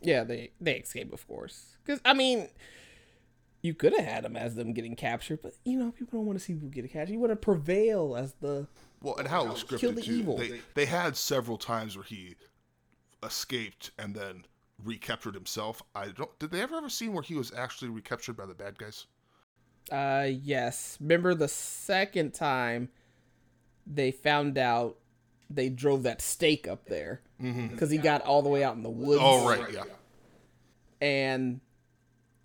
Yeah, 0.03 0.25
they 0.25 0.51
they 0.61 0.75
escape, 0.75 1.11
of 1.11 1.27
course. 1.27 1.79
Because 1.83 2.03
I 2.05 2.13
mean, 2.13 2.51
you 3.63 3.75
could 3.75 3.93
have 3.95 4.05
had 4.05 4.25
them 4.25 4.37
as 4.37 4.55
them 4.55 4.73
getting 4.73 4.97
captured, 4.97 5.41
but 5.43 5.53
you 5.65 5.79
know, 5.79 5.91
people 5.91 6.19
don't 6.19 6.27
want 6.27 6.39
to 6.39 6.45
see 6.45 6.55
people 6.55 6.69
get 6.69 6.91
captured. 6.91 7.13
You 7.13 7.21
want 7.21 7.33
to 7.33 7.37
prevail 7.37 8.17
as 8.17 8.35
the 8.41 8.67
well, 9.03 9.17
and 9.17 9.29
how 9.29 9.45
it 9.45 9.51
was 9.51 9.65
scripted 9.65 9.97
the 9.97 10.03
too. 10.03 10.13
Evil. 10.13 10.37
They 10.37 10.61
they 10.75 10.87
had 10.87 11.17
several 11.17 11.59
times 11.59 11.97
where 11.97 12.05
he 12.05 12.37
escaped 13.23 13.91
and 13.99 14.15
then 14.15 14.45
recaptured 14.83 15.35
himself. 15.35 15.83
I 15.95 16.09
don't. 16.09 16.37
Did 16.39 16.51
they 16.51 16.61
ever 16.63 16.75
have 16.75 16.85
a 16.85 16.91
scene 16.91 17.13
where 17.13 17.23
he 17.23 17.35
was 17.35 17.53
actually 17.55 17.91
recaptured 17.91 18.37
by 18.37 18.47
the 18.47 18.55
bad 18.55 18.79
guys? 18.79 19.07
Uh, 19.91 20.29
yes. 20.31 20.97
Remember 21.01 21.35
the 21.35 21.49
second 21.49 22.33
time 22.33 22.89
they 23.87 24.11
found 24.11 24.57
out 24.57 24.97
they 25.49 25.69
drove 25.69 26.05
that 26.05 26.23
stake 26.23 26.69
up 26.69 26.87
there 26.87 27.21
because 27.39 27.55
mm-hmm. 27.55 27.91
he 27.91 27.99
got 27.99 28.23
all 28.23 28.43
the 28.43 28.49
way 28.49 28.63
out 28.63 28.77
in 28.77 28.83
the 28.83 28.91
woods. 28.91 29.21
Oh 29.23 29.49
right, 29.49 29.73
yeah. 29.73 29.85
And 31.01 31.61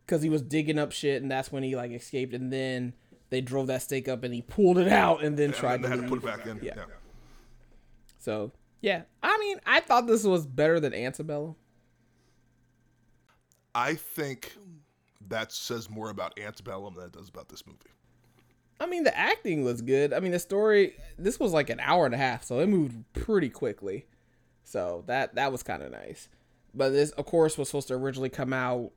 because 0.05 0.21
he 0.21 0.29
was 0.29 0.41
digging 0.41 0.77
up 0.77 0.91
shit, 0.91 1.21
and 1.21 1.31
that's 1.31 1.51
when 1.51 1.63
he 1.63 1.75
like 1.75 1.91
escaped, 1.91 2.33
and 2.33 2.51
then 2.51 2.93
they 3.29 3.41
drove 3.41 3.67
that 3.67 3.81
stake 3.81 4.07
up, 4.07 4.23
and 4.23 4.33
he 4.33 4.41
pulled 4.41 4.77
it 4.77 4.87
out, 4.87 5.23
and 5.23 5.37
then 5.37 5.49
yeah, 5.49 5.55
tried 5.55 5.85
and 5.85 5.93
to, 5.93 6.01
to 6.01 6.07
put 6.07 6.19
it 6.19 6.25
back 6.25 6.45
in. 6.45 6.59
Yeah. 6.61 6.73
yeah. 6.77 6.83
So 8.19 8.51
yeah, 8.81 9.03
I 9.23 9.37
mean, 9.39 9.59
I 9.65 9.79
thought 9.79 10.07
this 10.07 10.23
was 10.23 10.45
better 10.45 10.79
than 10.79 10.93
Antebellum. 10.93 11.55
I 13.73 13.95
think 13.95 14.55
that 15.27 15.51
says 15.51 15.89
more 15.89 16.09
about 16.09 16.39
Antebellum 16.39 16.93
than 16.95 17.05
it 17.05 17.11
does 17.11 17.29
about 17.29 17.49
this 17.49 17.65
movie. 17.65 17.79
I 18.79 18.85
mean, 18.85 19.03
the 19.03 19.17
acting 19.17 19.63
was 19.63 19.81
good. 19.81 20.13
I 20.13 20.19
mean, 20.19 20.31
the 20.31 20.39
story. 20.39 20.93
This 21.17 21.39
was 21.39 21.53
like 21.53 21.69
an 21.69 21.79
hour 21.79 22.05
and 22.05 22.13
a 22.13 22.17
half, 22.17 22.43
so 22.43 22.59
it 22.59 22.67
moved 22.67 22.97
pretty 23.13 23.49
quickly. 23.49 24.05
So 24.63 25.03
that 25.07 25.35
that 25.35 25.51
was 25.51 25.63
kind 25.63 25.81
of 25.81 25.91
nice. 25.91 26.27
But 26.73 26.89
this, 26.89 27.11
of 27.11 27.25
course, 27.25 27.57
was 27.57 27.69
supposed 27.69 27.87
to 27.87 27.93
originally 27.93 28.29
come 28.29 28.51
out 28.51 28.91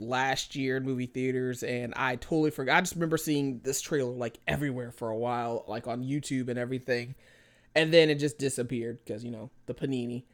last 0.00 0.56
year 0.56 0.76
in 0.76 0.84
movie 0.84 1.06
theaters, 1.06 1.62
and 1.62 1.92
I 1.96 2.16
totally 2.16 2.50
forgot. 2.50 2.76
I 2.76 2.80
just 2.80 2.94
remember 2.94 3.16
seeing 3.16 3.60
this 3.60 3.80
trailer 3.80 4.12
like 4.12 4.38
everywhere 4.46 4.92
for 4.92 5.08
a 5.10 5.16
while, 5.16 5.64
like 5.66 5.86
on 5.86 6.02
YouTube 6.02 6.48
and 6.48 6.58
everything, 6.58 7.14
and 7.74 7.92
then 7.92 8.10
it 8.10 8.16
just 8.16 8.38
disappeared 8.38 8.98
because 9.04 9.24
you 9.24 9.30
know 9.30 9.50
the 9.66 9.74
panini 9.74 10.24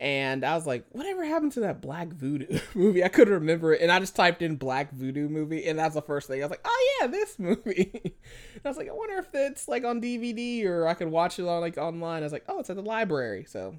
and 0.00 0.44
I 0.44 0.54
was 0.54 0.66
like, 0.66 0.84
whatever 0.90 1.24
happened 1.24 1.52
to 1.52 1.60
that 1.60 1.80
Black 1.80 2.08
Voodoo 2.08 2.58
movie? 2.74 3.04
I 3.04 3.08
couldn't 3.08 3.34
remember 3.34 3.72
it, 3.72 3.80
and 3.80 3.90
I 3.90 4.00
just 4.00 4.16
typed 4.16 4.42
in 4.42 4.56
Black 4.56 4.92
Voodoo 4.92 5.28
movie, 5.28 5.66
and 5.66 5.78
that's 5.78 5.94
the 5.94 6.02
first 6.02 6.28
thing 6.28 6.40
I 6.40 6.44
was 6.44 6.50
like, 6.50 6.64
oh 6.64 6.98
yeah, 7.00 7.06
this 7.06 7.38
movie. 7.38 7.90
and 8.04 8.60
I 8.64 8.68
was 8.68 8.76
like, 8.76 8.88
I 8.88 8.92
wonder 8.92 9.16
if 9.16 9.28
it's 9.32 9.68
like 9.68 9.84
on 9.84 10.00
DVD 10.00 10.66
or 10.66 10.86
I 10.88 10.94
could 10.94 11.08
watch 11.08 11.38
it 11.38 11.46
on 11.46 11.60
like 11.60 11.78
online. 11.78 12.22
I 12.22 12.26
was 12.26 12.32
like, 12.32 12.44
oh, 12.48 12.60
it's 12.60 12.70
at 12.70 12.76
the 12.76 12.82
library, 12.82 13.44
so 13.48 13.78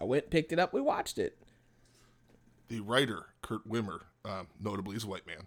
I 0.00 0.04
went, 0.04 0.30
picked 0.30 0.52
it 0.52 0.58
up, 0.58 0.72
we 0.72 0.80
watched 0.80 1.18
it. 1.18 1.38
The 2.68 2.80
writer 2.80 3.26
Kurt 3.42 3.68
Wimmer, 3.68 4.00
um, 4.26 4.48
notably, 4.60 4.96
is 4.96 5.04
a 5.04 5.08
white 5.08 5.26
man, 5.26 5.46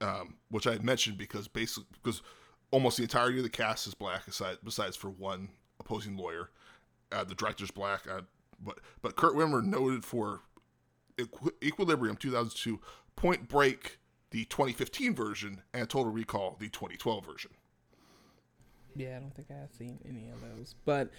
um, 0.00 0.34
which 0.50 0.66
I 0.66 0.72
had 0.72 0.84
mentioned 0.84 1.18
because 1.18 1.48
basically 1.48 1.86
because 2.02 2.22
almost 2.70 2.96
the 2.96 3.04
entirety 3.04 3.38
of 3.38 3.44
the 3.44 3.50
cast 3.50 3.86
is 3.86 3.94
black, 3.94 4.26
aside 4.26 4.58
besides 4.62 4.96
for 4.96 5.08
one 5.08 5.48
opposing 5.80 6.16
lawyer. 6.16 6.50
Uh, 7.10 7.24
the 7.24 7.34
director's 7.34 7.70
black. 7.70 8.06
Uh, 8.10 8.22
but 8.62 8.78
but 9.02 9.16
Kurt 9.16 9.34
Wimmer 9.34 9.62
noted 9.62 10.04
for 10.04 10.40
Equ- 11.16 11.52
Equilibrium 11.62 12.16
2002, 12.16 12.80
Point 13.16 13.48
Break 13.48 13.98
the 14.30 14.44
2015 14.46 15.14
version, 15.14 15.62
and 15.72 15.88
Total 15.88 16.12
Recall 16.12 16.56
the 16.58 16.68
2012 16.68 17.24
version. 17.24 17.50
Yeah, 18.94 19.16
I 19.16 19.20
don't 19.20 19.34
think 19.34 19.48
I've 19.50 19.74
seen 19.74 19.98
any 20.06 20.28
of 20.28 20.40
those. 20.40 20.74
But 20.84 21.10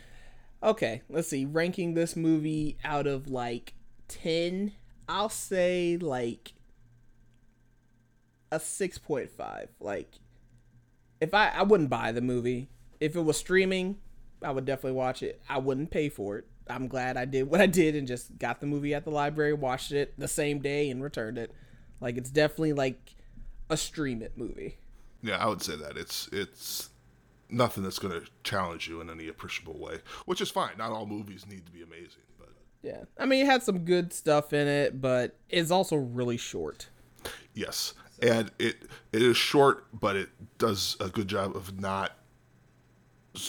okay, 0.61 1.01
let's 1.09 1.29
see. 1.29 1.45
Ranking 1.45 1.93
this 1.93 2.15
movie 2.15 2.77
out 2.83 3.07
of 3.07 3.27
like 3.27 3.73
10, 4.09 4.73
I'll 5.07 5.29
say 5.29 5.97
like 5.97 6.53
a 8.51 8.57
6.5. 8.57 9.67
Like 9.79 10.11
if 11.21 11.33
I 11.33 11.49
I 11.49 11.63
wouldn't 11.63 11.89
buy 11.89 12.11
the 12.11 12.21
movie. 12.21 12.69
If 12.99 13.15
it 13.15 13.21
was 13.21 13.37
streaming, 13.37 13.97
I 14.43 14.51
would 14.51 14.65
definitely 14.65 14.97
watch 14.97 15.23
it. 15.23 15.41
I 15.47 15.57
wouldn't 15.57 15.89
pay 15.89 16.09
for 16.09 16.37
it. 16.37 16.45
I'm 16.69 16.87
glad 16.87 17.17
I 17.17 17.25
did 17.25 17.43
what 17.49 17.61
I 17.61 17.65
did 17.65 17.95
and 17.95 18.07
just 18.07 18.37
got 18.37 18.59
the 18.59 18.67
movie 18.67 18.93
at 18.93 19.05
the 19.05 19.11
library, 19.11 19.53
watched 19.53 19.91
it 19.91 20.13
the 20.17 20.27
same 20.27 20.59
day, 20.59 20.89
and 20.89 21.03
returned 21.03 21.37
it. 21.37 21.51
Like 22.01 22.17
it's 22.17 22.29
definitely 22.29 22.73
like 22.73 23.15
a 23.69 23.77
stream 23.77 24.21
it 24.21 24.37
movie. 24.37 24.77
Yeah, 25.21 25.37
I 25.37 25.47
would 25.47 25.61
say 25.61 25.75
that 25.75 25.97
it's 25.97 26.29
it's 26.31 26.89
nothing 27.49 27.83
that's 27.83 27.99
going 27.99 28.19
to 28.19 28.27
challenge 28.43 28.87
you 28.87 29.01
in 29.01 29.09
any 29.09 29.27
appreciable 29.27 29.77
way, 29.77 29.99
which 30.25 30.39
is 30.39 30.49
fine. 30.51 30.71
Not 30.77 30.91
all 30.91 31.05
movies 31.05 31.45
need 31.49 31.65
to 31.65 31.71
be 31.71 31.81
amazing, 31.81 32.21
but 32.37 32.49
Yeah, 32.81 33.03
I 33.17 33.25
mean, 33.25 33.45
it 33.45 33.49
had 33.49 33.63
some 33.63 33.79
good 33.79 34.13
stuff 34.13 34.53
in 34.53 34.67
it, 34.67 35.01
but 35.01 35.35
it's 35.49 35.71
also 35.71 35.95
really 35.95 36.37
short. 36.37 36.89
Yes, 37.53 37.93
and 38.21 38.51
it 38.59 38.83
it 39.11 39.21
is 39.21 39.37
short, 39.37 39.85
but 39.97 40.15
it 40.15 40.29
does 40.57 40.97
a 40.99 41.09
good 41.09 41.27
job 41.27 41.55
of 41.55 41.79
not 41.79 42.13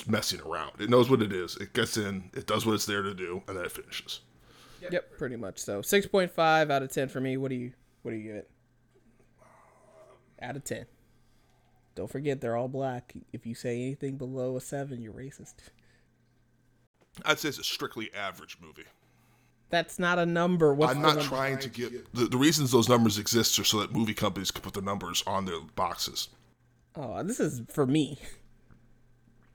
messing 0.07 0.41
around. 0.43 0.81
It 0.81 0.91
knows 0.91 1.11
what 1.11 1.23
it 1.23 1.33
is. 1.33 1.57
It 1.57 1.73
gets 1.73 1.97
in. 1.97 2.31
It 2.35 2.47
does 2.47 2.67
what 2.67 2.75
it's 2.75 2.87
there 2.87 3.03
to 3.03 3.15
do, 3.15 3.43
and 3.49 3.57
then 3.57 3.65
it 3.65 3.73
finishes. 3.73 4.21
Yep, 4.91 5.19
pretty 5.19 5.37
much. 5.37 5.59
So 5.59 5.83
six 5.83 6.07
point 6.07 6.31
five 6.31 6.71
out 6.71 6.83
of 6.83 6.91
ten 6.91 7.09
for 7.09 7.21
me. 7.21 7.37
What 7.37 7.51
do 7.51 7.57
you 7.57 7.73
what 8.03 8.13
do 8.13 8.17
you 8.17 8.25
give 8.25 8.37
it? 8.37 8.51
Out 10.41 10.57
of 10.57 10.65
ten. 10.65 10.87
Don't 11.95 12.11
forget 12.11 12.41
they're 12.41 12.57
all 12.57 12.69
black. 12.69 13.15
If 13.33 13.47
you 13.47 13.55
say 13.55 13.83
anything 13.83 14.17
below 14.17 14.57
a 14.57 14.61
seven, 14.61 15.03
you're 15.03 15.13
racist. 15.13 15.55
I'd 17.25 17.39
say 17.39 17.49
it's 17.49 17.59
a 17.59 17.65
strictly 17.65 18.11
average 18.15 18.57
movie. 18.61 18.85
That's 19.71 19.99
not 19.99 20.19
a 20.19 20.27
number. 20.27 20.75
What's 20.75 20.95
I'm 20.95 21.03
not 21.03 21.21
trying 21.21 21.59
to 21.61 21.69
get 21.69 22.13
the, 22.13 22.27
the 22.27 22.37
reasons 22.37 22.73
those 22.73 22.89
numbers 22.89 23.19
exist 23.19 23.59
are 23.59 23.65
so 23.65 23.81
that 23.81 23.93
movie 23.93 24.15
companies 24.15 24.51
can 24.51 24.63
put 24.63 24.75
their 24.75 24.83
numbers 24.83 25.23
on 25.27 25.45
their 25.45 25.61
boxes. 25.77 26.29
Oh, 26.97 27.23
this 27.23 27.39
is 27.41 27.63
for 27.69 27.87
me. 27.87 28.19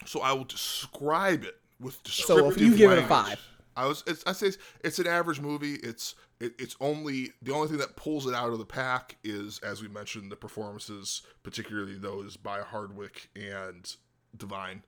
So 0.05 0.22
I 0.22 0.32
will 0.32 0.45
describe 0.45 1.43
it 1.43 1.55
with 1.80 2.01
descriptive. 2.03 2.45
So 2.45 2.49
if 2.49 2.59
you 2.59 2.76
give 2.76 2.91
it 2.91 2.99
a 2.99 3.07
five. 3.07 3.39
I 3.78 3.88
was 3.88 4.03
it's, 4.07 4.24
I 4.26 4.32
say 4.32 4.47
it's, 4.47 4.57
it's 4.84 4.99
an 4.99 5.07
average 5.07 5.41
movie. 5.41 5.76
It's 5.76 6.16
it, 6.39 6.53
it's 6.57 6.78
only 6.80 7.32
the 7.41 7.53
only 7.53 7.68
thing 7.68 7.78
that 7.80 7.95
pulls 7.97 8.26
it 8.26 8.34
out 8.34 8.53
of 8.53 8.59
the 8.59 8.66
pack 8.66 9.18
is 9.24 9.59
as 9.59 9.82
we 9.82 9.89
mentioned 9.89 10.32
the 10.32 10.38
performances, 10.38 11.24
particularly 11.43 11.97
those 11.97 12.38
by 12.38 12.61
Hardwick 12.61 13.30
and 13.36 13.93
Devine. 14.38 14.84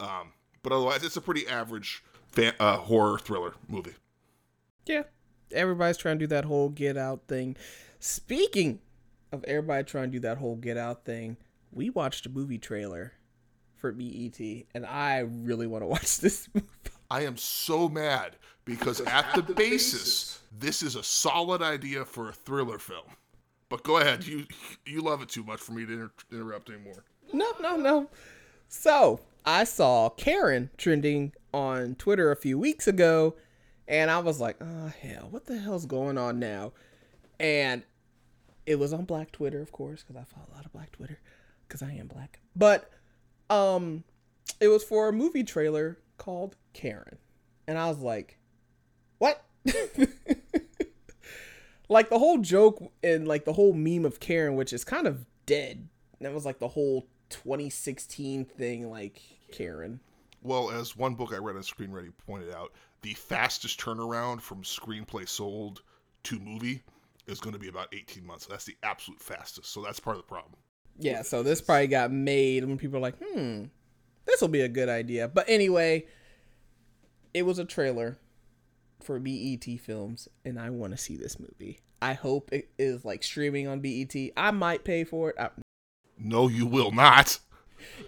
Um, 0.00 0.32
but 0.62 0.72
otherwise, 0.72 1.02
it's 1.02 1.16
a 1.16 1.22
pretty 1.22 1.48
average 1.48 2.02
fan, 2.28 2.52
uh, 2.60 2.76
horror 2.76 3.18
thriller 3.18 3.54
movie. 3.68 3.94
Yeah. 4.86 5.02
Everybody's 5.52 5.96
trying 5.96 6.18
to 6.18 6.24
do 6.24 6.28
that 6.28 6.44
whole 6.44 6.68
get 6.68 6.96
out 6.96 7.22
thing. 7.28 7.56
Speaking 8.00 8.80
of 9.32 9.44
everybody 9.44 9.84
trying 9.84 10.10
to 10.10 10.12
do 10.12 10.20
that 10.20 10.38
whole 10.38 10.56
get 10.56 10.76
out 10.76 11.04
thing, 11.04 11.36
we 11.72 11.90
watched 11.90 12.26
a 12.26 12.30
movie 12.30 12.58
trailer 12.58 13.12
for 13.76 13.92
BET, 13.92 14.38
and 14.74 14.86
I 14.86 15.20
really 15.20 15.66
want 15.66 15.82
to 15.82 15.86
watch 15.96 16.18
this 16.18 16.48
movie. 16.54 16.66
I 17.10 17.22
am 17.22 17.36
so 17.36 17.88
mad 17.88 18.36
because 18.64 19.00
at 19.02 19.34
the 19.34 19.42
basis, 19.54 20.40
this 20.58 20.82
is 20.82 20.96
a 20.96 21.02
solid 21.02 21.62
idea 21.62 22.04
for 22.04 22.28
a 22.28 22.32
thriller 22.32 22.78
film. 22.78 23.04
But 23.68 23.82
go 23.82 23.98
ahead, 23.98 24.24
you 24.24 24.46
you 24.84 25.00
love 25.00 25.22
it 25.22 25.28
too 25.28 25.42
much 25.42 25.60
for 25.60 25.72
me 25.72 25.84
to 25.86 25.92
inter- 25.92 26.10
interrupt 26.30 26.70
anymore. 26.70 27.04
No, 27.32 27.50
no, 27.60 27.76
no. 27.76 28.08
So 28.68 29.20
I 29.44 29.64
saw 29.64 30.08
Karen 30.10 30.70
trending 30.76 31.32
on 31.52 31.96
Twitter 31.96 32.30
a 32.30 32.36
few 32.36 32.58
weeks 32.58 32.86
ago, 32.86 33.34
and 33.88 34.10
I 34.10 34.18
was 34.18 34.40
like, 34.40 34.56
oh, 34.60 34.92
hell, 35.00 35.28
what 35.30 35.46
the 35.46 35.58
hell's 35.58 35.86
going 35.86 36.18
on 36.18 36.38
now? 36.38 36.72
And 37.38 37.82
it 38.64 38.78
was 38.78 38.92
on 38.92 39.04
Black 39.04 39.32
Twitter, 39.32 39.60
of 39.60 39.72
course, 39.72 40.02
because 40.02 40.20
I 40.20 40.24
follow 40.24 40.46
a 40.52 40.56
lot 40.56 40.66
of 40.66 40.72
Black 40.72 40.92
Twitter, 40.92 41.18
because 41.66 41.82
I 41.82 41.92
am 41.92 42.08
black. 42.08 42.40
But 42.54 42.90
um, 43.48 44.04
it 44.60 44.68
was 44.68 44.82
for 44.82 45.08
a 45.08 45.12
movie 45.12 45.44
trailer 45.44 45.98
called 46.18 46.56
Karen. 46.72 47.18
And 47.68 47.78
I 47.78 47.88
was 47.88 47.98
like, 47.98 48.38
what? 49.18 49.44
like 51.88 52.10
the 52.10 52.18
whole 52.18 52.38
joke 52.38 52.92
and 53.02 53.28
like 53.28 53.44
the 53.44 53.52
whole 53.52 53.72
meme 53.72 54.04
of 54.04 54.20
Karen, 54.20 54.56
which 54.56 54.72
is 54.72 54.84
kind 54.84 55.06
of 55.06 55.26
dead. 55.46 55.88
That 56.20 56.32
was 56.32 56.44
like 56.44 56.58
the 56.58 56.68
whole 56.68 57.06
2016 57.30 58.44
thing, 58.46 58.90
like 58.90 59.20
Karen. 59.52 60.00
Well, 60.42 60.70
as 60.70 60.96
one 60.96 61.14
book 61.14 61.32
I 61.32 61.38
read 61.38 61.56
on 61.56 61.62
Screen 61.62 61.90
Ready 61.90 62.10
pointed 62.26 62.52
out, 62.52 62.72
the 63.02 63.14
fastest 63.14 63.80
turnaround 63.80 64.40
from 64.40 64.62
screenplay 64.62 65.28
sold 65.28 65.82
to 66.24 66.38
movie 66.38 66.82
is 67.26 67.40
going 67.40 67.52
to 67.52 67.58
be 67.58 67.68
about 67.68 67.88
18 67.92 68.24
months. 68.24 68.46
That's 68.46 68.64
the 68.64 68.76
absolute 68.82 69.20
fastest. 69.20 69.72
So 69.72 69.82
that's 69.82 70.00
part 70.00 70.16
of 70.16 70.22
the 70.22 70.28
problem. 70.28 70.54
Yeah, 70.98 71.22
so 71.22 71.42
this 71.42 71.60
probably 71.60 71.88
got 71.88 72.10
made 72.10 72.64
when 72.64 72.78
people 72.78 72.96
are 72.96 73.00
like, 73.00 73.16
hmm, 73.22 73.64
this 74.24 74.40
will 74.40 74.48
be 74.48 74.62
a 74.62 74.68
good 74.68 74.88
idea. 74.88 75.28
But 75.28 75.46
anyway, 75.48 76.06
it 77.34 77.42
was 77.42 77.58
a 77.58 77.64
trailer 77.64 78.18
for 79.02 79.18
BET 79.18 79.64
films, 79.80 80.28
and 80.44 80.58
I 80.58 80.70
want 80.70 80.92
to 80.92 80.96
see 80.96 81.16
this 81.16 81.38
movie. 81.38 81.80
I 82.00 82.14
hope 82.14 82.50
it 82.52 82.70
is 82.78 83.04
like 83.04 83.22
streaming 83.22 83.68
on 83.68 83.80
BET. 83.80 84.14
I 84.36 84.50
might 84.50 84.84
pay 84.84 85.04
for 85.04 85.30
it. 85.30 85.36
I, 85.38 85.50
No, 86.18 86.48
you 86.48 86.66
will 86.66 86.92
not. 86.92 87.38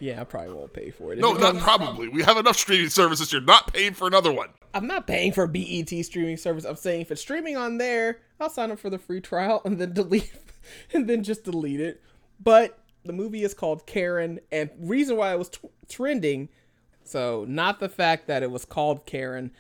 Yeah, 0.01 0.21
I 0.21 0.25
probably 0.25 0.53
won't 0.55 0.73
pay 0.73 0.91
for 0.91 1.13
it. 1.13 1.19
If 1.19 1.23
No, 1.23 1.35
it 1.35 1.41
not 1.41 1.53
comes- 1.53 1.63
probably. 1.63 2.09
We 2.09 2.23
have 2.23 2.37
enough 2.37 2.57
streaming 2.57 2.89
services. 2.91 3.33
You're 3.33 3.41
not 3.43 3.73
paying 3.73 3.95
for 3.95 4.07
another 4.07 4.33
one. 4.33 4.49
I'm 4.75 4.87
not 4.87 5.07
paying 5.07 5.33
for 5.33 5.47
BET 5.47 5.89
streaming 6.05 6.37
service. 6.37 6.65
I'm 6.65 6.77
saying 6.77 7.01
if 7.03 7.11
it's 7.11 7.21
streaming 7.21 7.57
on 7.57 7.79
there, 7.79 8.21
I'll 8.41 8.51
sign 8.51 8.71
up 8.71 8.79
for 8.79 8.91
the 8.91 8.99
free 8.99 9.21
trial 9.21 9.63
and 9.65 9.79
then 9.79 9.93
delete 9.95 10.31
and 10.93 11.09
then 11.09 11.23
just 11.23 11.45
delete 11.45 11.81
it. 11.81 12.03
But 12.41 12.79
the 13.05 13.13
movie 13.13 13.43
is 13.45 13.55
called 13.55 13.87
Karen 13.87 14.41
and 14.53 14.71
reason 14.79 15.17
why 15.17 15.33
it 15.33 15.39
was 15.39 15.49
t- 15.49 15.69
trending 15.89 16.49
so 17.05 17.47
not 17.49 17.81
the 17.81 17.89
fact 17.89 18.27
that 18.27 18.43
it 18.43 18.51
was 18.51 18.67
called 18.67 19.07
Karen, 19.07 19.51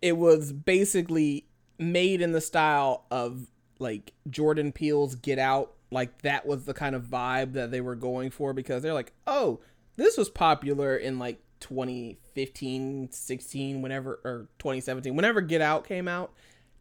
it 0.00 0.16
was 0.16 0.50
basically 0.50 1.44
made 1.78 2.22
in 2.22 2.32
the 2.32 2.40
style 2.40 3.04
of 3.10 3.48
like 3.78 4.14
Jordan 4.30 4.72
Peele's 4.72 5.14
Get 5.14 5.38
Out. 5.38 5.74
Like 5.90 6.22
that 6.22 6.46
was 6.46 6.64
the 6.64 6.74
kind 6.74 6.94
of 6.94 7.04
vibe 7.04 7.52
that 7.52 7.70
they 7.70 7.80
were 7.80 7.94
going 7.94 8.30
for 8.30 8.52
because 8.52 8.82
they're 8.82 8.94
like, 8.94 9.12
"Oh, 9.26 9.60
this 9.96 10.16
was 10.16 10.28
popular 10.28 10.96
in 10.96 11.18
like 11.18 11.40
2015, 11.60 13.10
16, 13.12 13.82
whenever 13.82 14.20
or 14.24 14.48
2017, 14.58 15.14
whenever 15.14 15.40
Get 15.40 15.60
Out 15.60 15.86
came 15.86 16.08
out." 16.08 16.32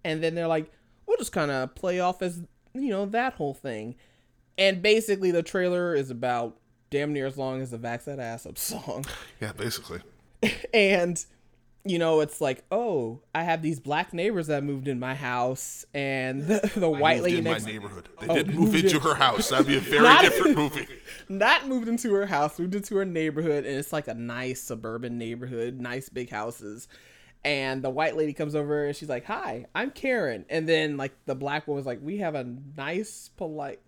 And 0.04 0.24
then 0.24 0.36
they're 0.36 0.48
like, 0.48 0.72
"We'll 1.06 1.18
just 1.18 1.32
kind 1.32 1.52
of 1.52 1.76
play 1.76 2.00
off 2.00 2.22
as, 2.22 2.42
you 2.74 2.90
know, 2.90 3.06
that 3.08 3.34
whole 3.34 3.54
thing." 3.54 3.96
And 4.58 4.82
basically 4.82 5.32
the 5.32 5.44
trailer 5.44 5.94
is 5.94 6.10
about 6.10 6.58
damn 6.90 7.14
near 7.14 7.26
as 7.26 7.38
long 7.38 7.62
as 7.62 7.72
the 7.72 7.78
Vax 7.78 8.06
That 8.06 8.20
Ass 8.20 8.46
Up 8.46 8.58
song 8.58 9.06
Yeah, 9.42 9.52
basically. 9.52 10.02
and 10.74 11.24
you 11.88 12.00
know 12.00 12.20
it's 12.22 12.42
like 12.42 12.64
oh 12.72 13.22
i 13.36 13.44
have 13.44 13.62
these 13.62 13.80
black 13.80 14.12
neighbors 14.12 14.48
that 14.48 14.64
moved 14.64 14.88
in 14.88 15.00
my 15.00 15.14
house 15.14 15.86
and 15.94 16.42
the, 16.48 16.72
the 16.76 16.90
white 16.90 17.18
Moved 17.18 17.24
lady 17.26 17.38
in 17.38 17.44
my 17.44 17.58
neighborhood. 17.60 18.10
They 18.20 18.28
Oh, 18.28 18.36
didn't 18.36 18.56
move 18.56 18.74
into 18.76 18.96
in- 18.96 19.02
her 19.04 19.14
house. 19.16 19.50
That'd 19.50 19.68
be 19.68 19.78
a 19.78 19.80
very 19.80 20.02
Not- 20.04 20.22
different 20.24 20.58
movie. 20.64 20.88
not 21.30 21.68
moved 21.68 21.88
into 21.88 22.12
her 22.16 22.26
house 22.26 22.58
moved 22.60 22.74
into 22.76 22.96
her 22.98 23.06
neighborhood 23.06 23.66
and 23.66 23.78
it's 23.78 23.94
like 23.94 24.08
a 24.08 24.14
nice 24.16 24.62
suburban 24.62 25.18
neighborhood 25.18 25.80
nice 25.80 26.10
big 26.10 26.30
houses 26.32 26.88
and 27.44 27.84
the 27.84 27.90
white 27.92 28.16
lady 28.18 28.34
comes 28.34 28.56
over 28.56 28.86
and 28.86 28.96
she's 28.96 29.10
like 29.10 29.26
hi 29.26 29.66
i'm 29.76 29.92
karen 29.92 30.46
and 30.50 30.68
then 30.68 30.98
like 30.98 31.14
the 31.28 31.36
black 31.36 31.68
one 31.68 31.78
was 31.78 31.86
like 31.86 32.00
we 32.02 32.18
have 32.18 32.34
a 32.36 32.44
nice 32.76 33.30
polite 33.38 33.80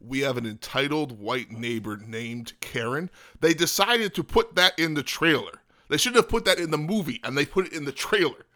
we 0.00 0.20
have 0.20 0.36
an 0.36 0.46
entitled 0.46 1.20
white 1.20 1.50
neighbor 1.52 1.98
named 1.98 2.54
Karen. 2.60 3.10
They 3.40 3.52
decided 3.52 4.14
to 4.14 4.24
put 4.24 4.54
that 4.54 4.78
in 4.78 4.94
the 4.94 5.02
trailer. 5.02 5.60
They 5.90 5.96
shouldn't 5.96 6.22
have 6.22 6.28
put 6.28 6.44
that 6.44 6.58
in 6.58 6.70
the 6.70 6.78
movie, 6.78 7.20
and 7.24 7.36
they 7.36 7.44
put 7.44 7.66
it 7.66 7.72
in 7.72 7.84
the 7.84 7.92
trailer. 7.92 8.46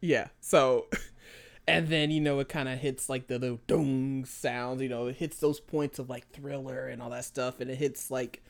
Yeah. 0.00 0.28
So, 0.40 0.86
and 1.68 1.88
then 1.88 2.10
you 2.10 2.20
know 2.20 2.38
it 2.38 2.50
kind 2.50 2.68
of 2.68 2.78
hits 2.78 3.08
like 3.08 3.28
the 3.28 3.38
little 3.38 3.60
dong 3.66 4.26
sounds. 4.26 4.82
You 4.82 4.90
know, 4.90 5.06
it 5.06 5.16
hits 5.16 5.38
those 5.38 5.58
points 5.58 5.98
of 5.98 6.10
like 6.10 6.30
thriller 6.30 6.86
and 6.86 7.02
all 7.02 7.10
that 7.10 7.24
stuff, 7.24 7.60
and 7.60 7.70
it 7.70 7.76
hits 7.76 8.10
like 8.10 8.42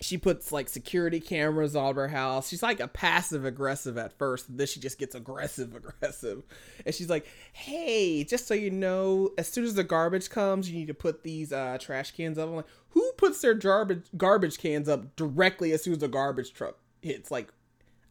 she 0.00 0.18
puts 0.18 0.52
like 0.52 0.68
security 0.68 1.20
cameras 1.20 1.74
all 1.74 1.88
over 1.88 2.02
her 2.02 2.08
house. 2.08 2.50
She's 2.50 2.62
like 2.62 2.80
a 2.80 2.88
passive 2.88 3.46
aggressive 3.46 3.96
at 3.96 4.12
first, 4.18 4.50
and 4.50 4.58
then 4.58 4.66
she 4.66 4.78
just 4.78 4.98
gets 4.98 5.14
aggressive 5.14 5.74
aggressive, 5.76 6.42
and 6.84 6.94
she's 6.94 7.08
like, 7.08 7.26
"Hey, 7.54 8.24
just 8.24 8.46
so 8.46 8.52
you 8.52 8.70
know, 8.70 9.30
as 9.38 9.48
soon 9.48 9.64
as 9.64 9.74
the 9.74 9.84
garbage 9.84 10.28
comes, 10.28 10.70
you 10.70 10.78
need 10.78 10.88
to 10.88 10.94
put 10.94 11.22
these 11.22 11.52
uh, 11.52 11.78
trash 11.80 12.10
cans 12.10 12.36
up." 12.36 12.48
I'm 12.48 12.56
like, 12.56 12.66
"Who 12.90 13.03
puts 13.24 13.40
their 13.40 13.54
garbage 13.54 14.04
garbage 14.16 14.58
cans 14.58 14.88
up 14.88 15.16
directly 15.16 15.72
as 15.72 15.82
soon 15.82 15.94
as 15.94 16.00
the 16.00 16.08
garbage 16.08 16.52
truck 16.52 16.78
hits?" 17.00 17.30
Like, 17.30 17.52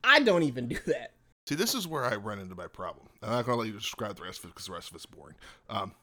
I 0.03 0.19
don't 0.19 0.43
even 0.43 0.67
do 0.67 0.79
that. 0.87 1.13
See, 1.47 1.55
this 1.55 1.75
is 1.75 1.87
where 1.87 2.05
I 2.05 2.15
run 2.15 2.39
into 2.39 2.55
my 2.55 2.67
problem. 2.67 3.07
I'm 3.21 3.29
not 3.29 3.45
to 3.45 3.55
let 3.55 3.67
you 3.67 3.73
describe 3.73 4.15
the 4.15 4.23
rest 4.23 4.39
of 4.39 4.45
it 4.45 4.53
because 4.53 4.67
the 4.67 4.73
rest 4.73 4.89
of 4.89 4.95
it's 4.95 5.05
boring. 5.05 5.35
Um, 5.69 5.93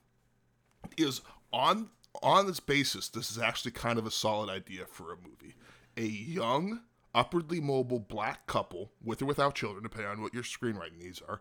is 0.97 1.23
on 1.53 1.91
on 2.23 2.47
this 2.47 2.61
basis, 2.61 3.09
this 3.09 3.31
is 3.31 3.39
actually 3.39 3.73
kind 3.73 3.99
of 3.99 4.07
a 4.07 4.11
solid 4.11 4.51
idea 4.51 4.85
for 4.87 5.13
a 5.13 5.17
movie. 5.17 5.55
A 5.97 6.05
young, 6.05 6.81
upwardly 7.15 7.61
mobile 7.61 8.01
black 8.01 8.47
couple, 8.47 8.93
with 9.03 9.23
or 9.23 9.27
without 9.27 9.55
children, 9.55 9.83
depending 9.83 10.11
on 10.11 10.23
what 10.23 10.35
your 10.35 10.43
screenwriting 10.43 10.99
needs 10.99 11.23
are, 11.27 11.41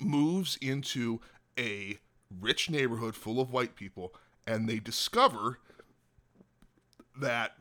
moves 0.00 0.58
into 0.60 1.20
a 1.58 1.98
rich 2.40 2.70
neighborhood 2.70 3.14
full 3.14 3.40
of 3.40 3.52
white 3.52 3.76
people, 3.76 4.14
and 4.46 4.68
they 4.68 4.78
discover 4.78 5.58
that 7.18 7.52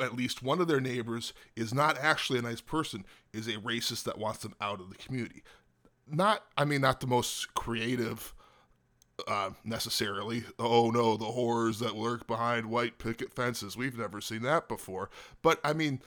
at 0.00 0.14
least 0.16 0.42
one 0.42 0.60
of 0.60 0.68
their 0.68 0.80
neighbors 0.80 1.32
is 1.56 1.72
not 1.72 1.98
actually 1.98 2.38
a 2.38 2.42
nice 2.42 2.60
person, 2.60 3.04
is 3.32 3.46
a 3.46 3.58
racist 3.58 4.04
that 4.04 4.18
wants 4.18 4.40
them 4.40 4.54
out 4.60 4.80
of 4.80 4.88
the 4.88 4.96
community. 4.96 5.42
Not, 6.10 6.44
I 6.56 6.64
mean, 6.64 6.80
not 6.80 7.00
the 7.00 7.06
most 7.06 7.54
creative 7.54 8.34
uh, 9.26 9.50
necessarily. 9.64 10.44
Oh 10.58 10.90
no, 10.90 11.16
the 11.16 11.26
horrors 11.26 11.78
that 11.78 11.96
lurk 11.96 12.26
behind 12.26 12.66
white 12.66 12.98
picket 12.98 13.32
fences. 13.32 13.76
We've 13.76 13.96
never 13.96 14.20
seen 14.20 14.42
that 14.42 14.68
before. 14.68 15.10
But 15.42 15.60
I 15.62 15.72
mean, 15.72 16.00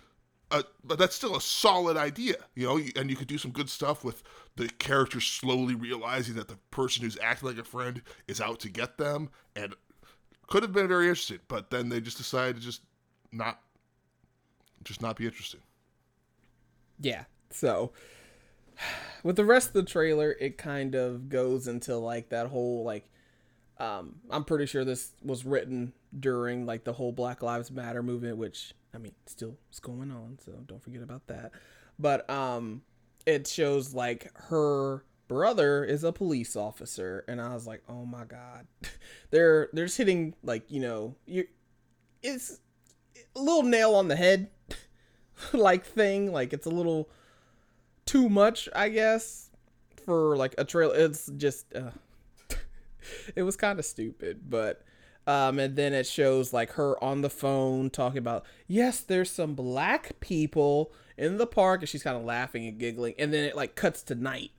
uh, 0.51 0.63
but 0.83 0.99
that's 0.99 1.15
still 1.15 1.35
a 1.35 1.41
solid 1.41 1.97
idea, 1.97 2.35
you 2.55 2.67
know. 2.67 2.79
And 2.95 3.09
you 3.09 3.15
could 3.15 3.27
do 3.27 3.37
some 3.37 3.51
good 3.51 3.69
stuff 3.69 4.03
with 4.03 4.23
the 4.55 4.67
characters 4.67 5.25
slowly 5.25 5.75
realizing 5.75 6.35
that 6.35 6.47
the 6.47 6.57
person 6.71 7.03
who's 7.03 7.17
acting 7.21 7.49
like 7.49 7.57
a 7.57 7.63
friend 7.63 8.01
is 8.27 8.41
out 8.41 8.59
to 8.61 8.69
get 8.69 8.97
them, 8.97 9.29
and 9.55 9.75
could 10.47 10.63
have 10.63 10.73
been 10.73 10.87
very 10.87 11.07
interesting. 11.07 11.39
But 11.47 11.69
then 11.69 11.89
they 11.89 12.01
just 12.01 12.17
decided 12.17 12.55
to 12.57 12.61
just 12.61 12.81
not, 13.31 13.59
just 14.83 15.01
not 15.01 15.15
be 15.15 15.25
interesting. 15.25 15.61
Yeah. 16.99 17.25
So 17.49 17.91
with 19.23 19.35
the 19.35 19.45
rest 19.45 19.69
of 19.69 19.73
the 19.73 19.83
trailer, 19.83 20.35
it 20.39 20.57
kind 20.57 20.95
of 20.95 21.29
goes 21.29 21.67
into 21.67 21.95
like 21.97 22.29
that 22.29 22.47
whole 22.47 22.83
like 22.83 23.09
um 23.77 24.15
I'm 24.29 24.43
pretty 24.43 24.65
sure 24.65 24.85
this 24.85 25.11
was 25.23 25.45
written 25.45 25.93
during 26.17 26.65
like 26.65 26.83
the 26.83 26.93
whole 26.93 27.11
Black 27.11 27.41
Lives 27.41 27.71
Matter 27.71 28.03
movement, 28.03 28.37
which 28.37 28.73
I 28.93 28.97
mean 28.97 29.13
still 29.25 29.57
is 29.71 29.79
going 29.79 30.11
on, 30.11 30.37
so 30.43 30.53
don't 30.65 30.81
forget 30.81 31.01
about 31.01 31.27
that. 31.27 31.51
But 31.99 32.29
um 32.29 32.81
it 33.25 33.47
shows 33.47 33.93
like 33.93 34.31
her 34.49 35.03
brother 35.27 35.83
is 35.83 36.03
a 36.03 36.11
police 36.11 36.55
officer. 36.55 37.23
And 37.27 37.41
I 37.41 37.53
was 37.53 37.67
like, 37.67 37.83
"Oh 37.89 38.05
my 38.05 38.25
god." 38.25 38.67
they're 39.31 39.69
they're 39.73 39.85
just 39.85 39.97
hitting 39.97 40.35
like, 40.43 40.71
you 40.71 40.81
know, 40.81 41.15
you 41.25 41.47
it's 42.21 42.59
a 43.35 43.39
little 43.39 43.63
nail 43.63 43.95
on 43.95 44.07
the 44.07 44.15
head 44.15 44.49
like 45.53 45.85
thing, 45.85 46.31
like 46.31 46.53
it's 46.53 46.65
a 46.65 46.71
little 46.71 47.09
too 48.05 48.29
much, 48.29 48.69
I 48.75 48.89
guess, 48.89 49.49
for 50.05 50.37
like 50.37 50.55
a 50.57 50.65
trailer. 50.65 50.95
It's 50.95 51.29
just 51.37 51.73
uh, 51.75 51.91
it 53.35 53.43
was 53.43 53.55
kind 53.55 53.79
of 53.79 53.85
stupid, 53.85 54.49
but 54.49 54.83
um, 55.27 55.59
and 55.59 55.75
then 55.75 55.93
it 55.93 56.05
shows 56.05 56.53
like 56.53 56.71
her 56.73 57.01
on 57.03 57.21
the 57.21 57.29
phone 57.29 57.89
talking 57.89 58.19
about 58.19 58.45
yes, 58.67 59.01
there's 59.01 59.31
some 59.31 59.55
black 59.55 60.19
people 60.19 60.91
in 61.17 61.37
the 61.37 61.47
park, 61.47 61.81
and 61.81 61.89
she's 61.89 62.03
kind 62.03 62.17
of 62.17 62.23
laughing 62.23 62.67
and 62.67 62.79
giggling, 62.79 63.15
and 63.17 63.33
then 63.33 63.43
it 63.43 63.55
like 63.55 63.75
cuts 63.75 64.03
to 64.03 64.15
night 64.15 64.51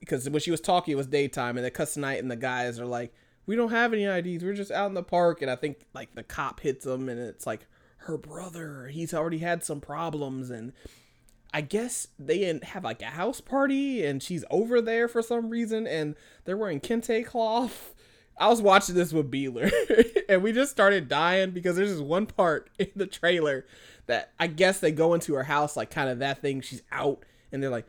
because 0.00 0.28
when 0.28 0.40
she 0.40 0.50
was 0.50 0.60
talking, 0.60 0.92
it 0.92 0.96
was 0.96 1.06
daytime, 1.06 1.56
and 1.56 1.66
it 1.66 1.74
cuts 1.74 1.94
to 1.94 2.00
night, 2.00 2.20
and 2.20 2.30
the 2.30 2.36
guys 2.36 2.78
are 2.78 2.86
like, 2.86 3.12
"We 3.46 3.56
don't 3.56 3.70
have 3.70 3.92
any 3.92 4.04
IDs, 4.04 4.44
we're 4.44 4.54
just 4.54 4.70
out 4.70 4.88
in 4.88 4.94
the 4.94 5.02
park," 5.02 5.42
and 5.42 5.50
I 5.50 5.56
think 5.56 5.86
like 5.94 6.14
the 6.14 6.22
cop 6.22 6.60
hits 6.60 6.84
them, 6.84 7.08
and 7.08 7.20
it's 7.20 7.46
like 7.46 7.66
her 8.02 8.16
brother, 8.16 8.88
he's 8.88 9.12
already 9.12 9.38
had 9.38 9.64
some 9.64 9.80
problems, 9.80 10.50
and 10.50 10.72
I 11.52 11.62
guess 11.62 12.08
they 12.18 12.60
have 12.62 12.84
like 12.84 13.02
a 13.02 13.06
house 13.06 13.40
party 13.40 14.04
and 14.04 14.22
she's 14.22 14.44
over 14.50 14.80
there 14.80 15.08
for 15.08 15.22
some 15.22 15.48
reason 15.48 15.86
and 15.86 16.14
they're 16.44 16.56
wearing 16.56 16.80
kente 16.80 17.24
cloth. 17.24 17.94
I 18.38 18.48
was 18.48 18.62
watching 18.62 18.94
this 18.94 19.12
with 19.12 19.30
Beeler 19.30 19.72
and 20.28 20.42
we 20.42 20.52
just 20.52 20.70
started 20.70 21.08
dying 21.08 21.50
because 21.50 21.76
there's 21.76 21.92
this 21.92 22.00
one 22.00 22.26
part 22.26 22.70
in 22.78 22.90
the 22.94 23.06
trailer 23.06 23.64
that 24.06 24.32
I 24.38 24.46
guess 24.46 24.80
they 24.80 24.92
go 24.92 25.14
into 25.14 25.34
her 25.34 25.44
house 25.44 25.76
like 25.76 25.90
kind 25.90 26.10
of 26.10 26.18
that 26.18 26.40
thing. 26.42 26.60
She's 26.60 26.82
out 26.92 27.24
and 27.50 27.62
they're 27.62 27.70
like, 27.70 27.86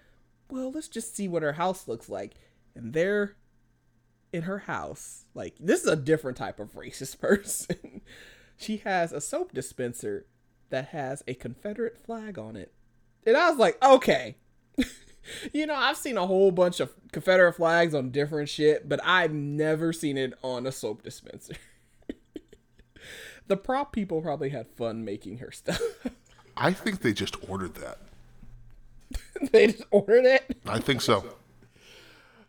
well, 0.50 0.72
let's 0.72 0.88
just 0.88 1.16
see 1.16 1.28
what 1.28 1.44
her 1.44 1.54
house 1.54 1.88
looks 1.88 2.10
like. 2.10 2.34
And 2.76 2.94
they're 2.94 3.36
in 4.32 4.44
her 4.44 4.60
house. 4.60 5.26
Like, 5.34 5.56
this 5.60 5.82
is 5.82 5.88
a 5.88 5.96
different 5.96 6.38
type 6.38 6.60
of 6.60 6.74
racist 6.74 7.20
person. 7.22 8.02
she 8.58 8.78
has 8.78 9.12
a 9.12 9.22
soap 9.22 9.54
dispenser 9.54 10.26
that 10.70 10.90
has 10.90 11.24
a 11.28 11.34
Confederate 11.34 11.98
flag 11.98 12.38
on 12.38 12.56
it 12.56 12.74
and 13.26 13.38
I 13.38 13.50
was 13.50 13.60
like, 13.60 13.78
okay. 13.84 14.38
you 15.54 15.66
know, 15.66 15.76
I've 15.76 15.98
seen 15.98 16.18
a 16.18 16.26
whole 16.26 16.52
bunch 16.52 16.80
of 16.80 16.94
Confederate 17.12 17.54
flags 17.54 17.94
on 17.94 18.12
different 18.12 18.50
shit, 18.50 18.88
but 18.88 19.00
I've 19.04 19.34
never 19.34 19.94
seen 19.94 20.18
it 20.18 20.34
on 20.42 20.66
a 20.66 20.72
soap 20.72 21.04
dispenser. 21.04 21.56
the 23.48 23.58
prop 23.58 23.92
people 23.92 24.22
probably 24.22 24.50
had 24.50 24.68
fun 24.68 25.06
making 25.06 25.38
her 25.38 25.52
stuff. 25.52 25.82
I 26.58 26.74
think 26.74 27.02
they 27.02 27.14
just 27.14 27.36
ordered 27.48 27.76
that. 27.76 28.00
they 29.52 29.68
just 29.68 29.84
ordered 29.92 30.26
it? 30.26 30.58
I 30.66 30.80
think 30.80 31.02
so. 31.02 31.24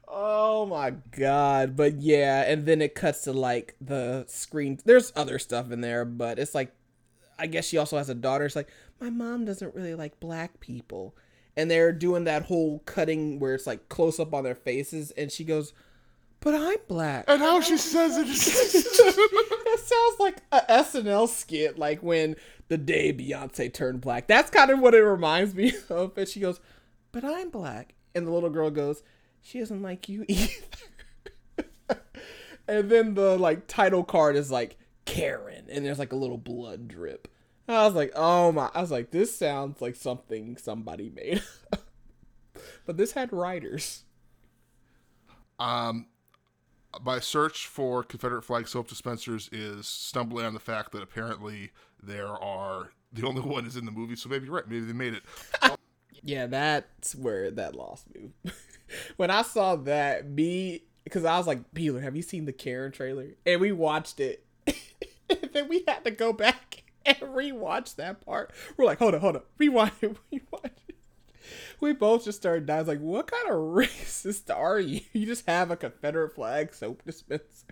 Oh 0.06 0.66
my 0.66 0.90
god. 0.90 1.76
But 1.76 2.00
yeah, 2.00 2.42
and 2.42 2.66
then 2.66 2.82
it 2.82 2.94
cuts 2.94 3.22
to 3.22 3.32
like 3.32 3.76
the 3.80 4.24
screen. 4.28 4.78
There's 4.84 5.12
other 5.14 5.38
stuff 5.38 5.70
in 5.70 5.80
there, 5.80 6.04
but 6.04 6.38
it's 6.38 6.54
like 6.54 6.72
I 7.40 7.46
guess 7.46 7.66
she 7.66 7.78
also 7.78 7.96
has 7.96 8.10
a 8.10 8.14
daughter. 8.14 8.44
It's 8.44 8.54
like, 8.54 8.68
my 9.00 9.08
mom 9.08 9.46
doesn't 9.46 9.74
really 9.74 9.94
like 9.94 10.20
black 10.20 10.60
people. 10.60 11.16
And 11.56 11.70
they're 11.70 11.92
doing 11.92 12.24
that 12.24 12.44
whole 12.44 12.80
cutting 12.80 13.40
where 13.40 13.54
it's 13.54 13.66
like 13.66 13.88
close 13.88 14.20
up 14.20 14.34
on 14.34 14.44
their 14.44 14.54
faces. 14.54 15.10
And 15.12 15.32
she 15.32 15.44
goes, 15.44 15.72
but 16.40 16.54
I'm 16.54 16.78
black. 16.86 17.24
And 17.28 17.40
how 17.40 17.60
she 17.60 17.76
says 17.76 18.16
it 18.16 18.26
it 18.28 19.80
sounds 19.80 20.20
like 20.20 20.36
a 20.52 20.60
SNL 20.70 21.28
skit, 21.28 21.78
like 21.78 22.02
when 22.02 22.36
the 22.68 22.78
day 22.78 23.12
Beyonce 23.12 23.72
turned 23.72 24.00
black. 24.00 24.26
That's 24.26 24.50
kind 24.50 24.70
of 24.70 24.78
what 24.78 24.94
it 24.94 25.02
reminds 25.02 25.54
me 25.54 25.72
of. 25.88 26.16
And 26.16 26.28
she 26.28 26.40
goes, 26.40 26.60
but 27.12 27.24
I'm 27.24 27.50
black. 27.50 27.94
And 28.14 28.26
the 28.26 28.30
little 28.30 28.50
girl 28.50 28.70
goes, 28.70 29.02
she 29.40 29.58
doesn't 29.58 29.82
like 29.82 30.08
you 30.08 30.24
either. 30.28 30.52
and 32.68 32.90
then 32.90 33.14
the 33.14 33.38
like 33.38 33.66
title 33.66 34.04
card 34.04 34.36
is 34.36 34.50
like 34.50 34.78
Karen, 35.04 35.66
and 35.70 35.84
there's 35.84 35.98
like 35.98 36.12
a 36.12 36.16
little 36.16 36.38
blood 36.38 36.88
drip. 36.88 37.28
I 37.68 37.84
was 37.86 37.94
like, 37.94 38.12
oh 38.16 38.50
my! 38.52 38.68
I 38.74 38.80
was 38.80 38.90
like, 38.90 39.10
this 39.10 39.36
sounds 39.36 39.80
like 39.80 39.94
something 39.94 40.56
somebody 40.56 41.10
made. 41.10 41.42
but 42.86 42.96
this 42.96 43.12
had 43.12 43.32
writers. 43.32 44.04
Um, 45.58 46.06
my 47.04 47.20
search 47.20 47.66
for 47.66 48.02
Confederate 48.02 48.42
flag 48.42 48.66
soap 48.66 48.88
dispensers 48.88 49.48
is 49.52 49.86
stumbling 49.86 50.46
on 50.46 50.54
the 50.54 50.60
fact 50.60 50.92
that 50.92 51.02
apparently 51.02 51.70
there 52.02 52.28
are 52.28 52.90
the 53.12 53.26
only 53.26 53.40
one 53.48 53.66
is 53.66 53.76
in 53.76 53.84
the 53.84 53.92
movie. 53.92 54.16
So 54.16 54.28
maybe 54.28 54.46
you're 54.46 54.54
right. 54.54 54.68
Maybe 54.68 54.86
they 54.86 54.92
made 54.92 55.14
it. 55.14 55.22
Yeah, 56.22 56.46
that's 56.46 57.14
where 57.14 57.50
that 57.50 57.74
lost 57.74 58.06
me. 58.14 58.30
when 59.16 59.30
I 59.30 59.42
saw 59.42 59.76
that, 59.76 60.28
me 60.28 60.82
because 61.04 61.24
I 61.24 61.38
was 61.38 61.46
like, 61.46 61.72
Beeler, 61.72 62.02
have 62.02 62.16
you 62.16 62.22
seen 62.22 62.44
the 62.44 62.52
Karen 62.52 62.92
trailer? 62.92 63.28
And 63.46 63.60
we 63.60 63.72
watched 63.72 64.20
it, 64.20 64.44
and 64.66 65.50
then 65.52 65.68
we 65.68 65.84
had 65.86 66.04
to 66.04 66.10
go 66.10 66.32
back 66.32 66.84
and 67.06 67.16
rewatch 67.18 67.96
that 67.96 68.24
part. 68.24 68.52
We're 68.76 68.84
like, 68.84 68.98
hold 68.98 69.14
on, 69.14 69.20
hold 69.20 69.36
on, 69.36 69.42
rewind 69.58 69.92
it, 70.00 70.16
rewind 70.32 70.72
it. 70.88 70.96
We 71.80 71.92
both 71.94 72.24
just 72.24 72.38
started 72.38 72.66
dying. 72.66 72.86
Like, 72.86 73.00
what 73.00 73.30
kind 73.30 73.48
of 73.48 73.54
racist 73.54 74.54
are 74.54 74.78
you? 74.78 75.00
You 75.12 75.26
just 75.26 75.46
have 75.46 75.70
a 75.70 75.76
Confederate 75.76 76.34
flag 76.34 76.74
soap 76.74 77.02
dispenser. 77.04 77.66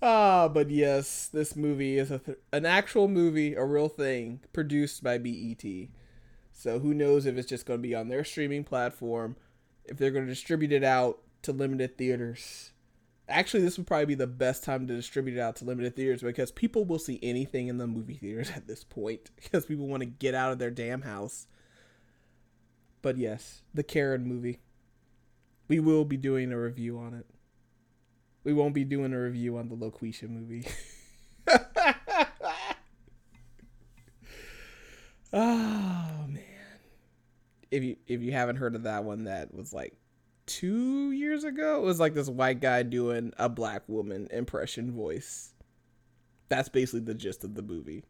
Ah, 0.00 0.44
uh, 0.44 0.48
but 0.48 0.70
yes, 0.70 1.26
this 1.26 1.56
movie 1.56 1.98
is 1.98 2.12
a 2.12 2.20
th- 2.20 2.38
an 2.52 2.64
actual 2.64 3.08
movie, 3.08 3.54
a 3.54 3.64
real 3.64 3.88
thing, 3.88 4.40
produced 4.52 5.02
by 5.02 5.18
BET. 5.18 5.64
So 6.58 6.80
who 6.80 6.92
knows 6.92 7.24
if 7.24 7.36
it's 7.36 7.48
just 7.48 7.66
going 7.66 7.78
to 7.78 7.88
be 7.88 7.94
on 7.94 8.08
their 8.08 8.24
streaming 8.24 8.64
platform, 8.64 9.36
if 9.84 9.96
they're 9.96 10.10
going 10.10 10.26
to 10.26 10.32
distribute 10.32 10.72
it 10.72 10.84
out 10.84 11.20
to 11.42 11.52
limited 11.52 11.96
theaters 11.96 12.72
Actually, 13.28 13.62
this 13.62 13.76
would 13.76 13.86
probably 13.86 14.06
be 14.06 14.14
the 14.14 14.26
best 14.26 14.64
time 14.64 14.86
to 14.86 14.94
distribute 14.94 15.36
it 15.36 15.40
out 15.40 15.56
to 15.56 15.64
limited 15.64 15.94
theaters 15.94 16.22
because 16.22 16.50
people 16.50 16.86
will 16.86 16.98
see 16.98 17.18
anything 17.22 17.68
in 17.68 17.76
the 17.76 17.86
movie 17.86 18.14
theaters 18.14 18.50
at 18.56 18.66
this 18.66 18.84
point 18.84 19.30
because 19.36 19.66
people 19.66 19.86
want 19.86 20.00
to 20.00 20.06
get 20.06 20.34
out 20.34 20.50
of 20.50 20.58
their 20.58 20.70
damn 20.70 21.02
house. 21.02 21.46
But 23.02 23.18
yes, 23.18 23.62
the 23.74 23.82
Karen 23.82 24.26
movie. 24.26 24.60
We 25.68 25.78
will 25.78 26.06
be 26.06 26.16
doing 26.16 26.50
a 26.50 26.58
review 26.58 26.98
on 26.98 27.12
it. 27.12 27.26
We 28.42 28.54
won't 28.54 28.72
be 28.72 28.84
doing 28.84 29.12
a 29.12 29.20
review 29.20 29.58
on 29.58 29.68
the 29.68 29.76
Loqueesha 29.76 30.28
movie. 30.28 30.66
man. 31.46 31.64
Ah. 35.30 36.17
If 37.70 37.82
you 37.82 37.96
if 38.06 38.22
you 38.22 38.32
haven't 38.32 38.56
heard 38.56 38.74
of 38.74 38.84
that 38.84 39.04
one 39.04 39.24
that 39.24 39.54
was 39.54 39.72
like 39.72 39.94
two 40.48 41.12
years 41.12 41.44
ago. 41.44 41.76
It 41.76 41.84
was 41.84 42.00
like 42.00 42.14
this 42.14 42.28
white 42.28 42.60
guy 42.60 42.82
doing 42.82 43.32
a 43.38 43.48
black 43.48 43.82
woman 43.86 44.26
impression 44.32 44.92
voice. 44.92 45.52
That's 46.48 46.68
basically 46.68 47.00
the 47.00 47.14
gist 47.14 47.44
of 47.44 47.54
the 47.54 47.62
movie. 47.62 48.04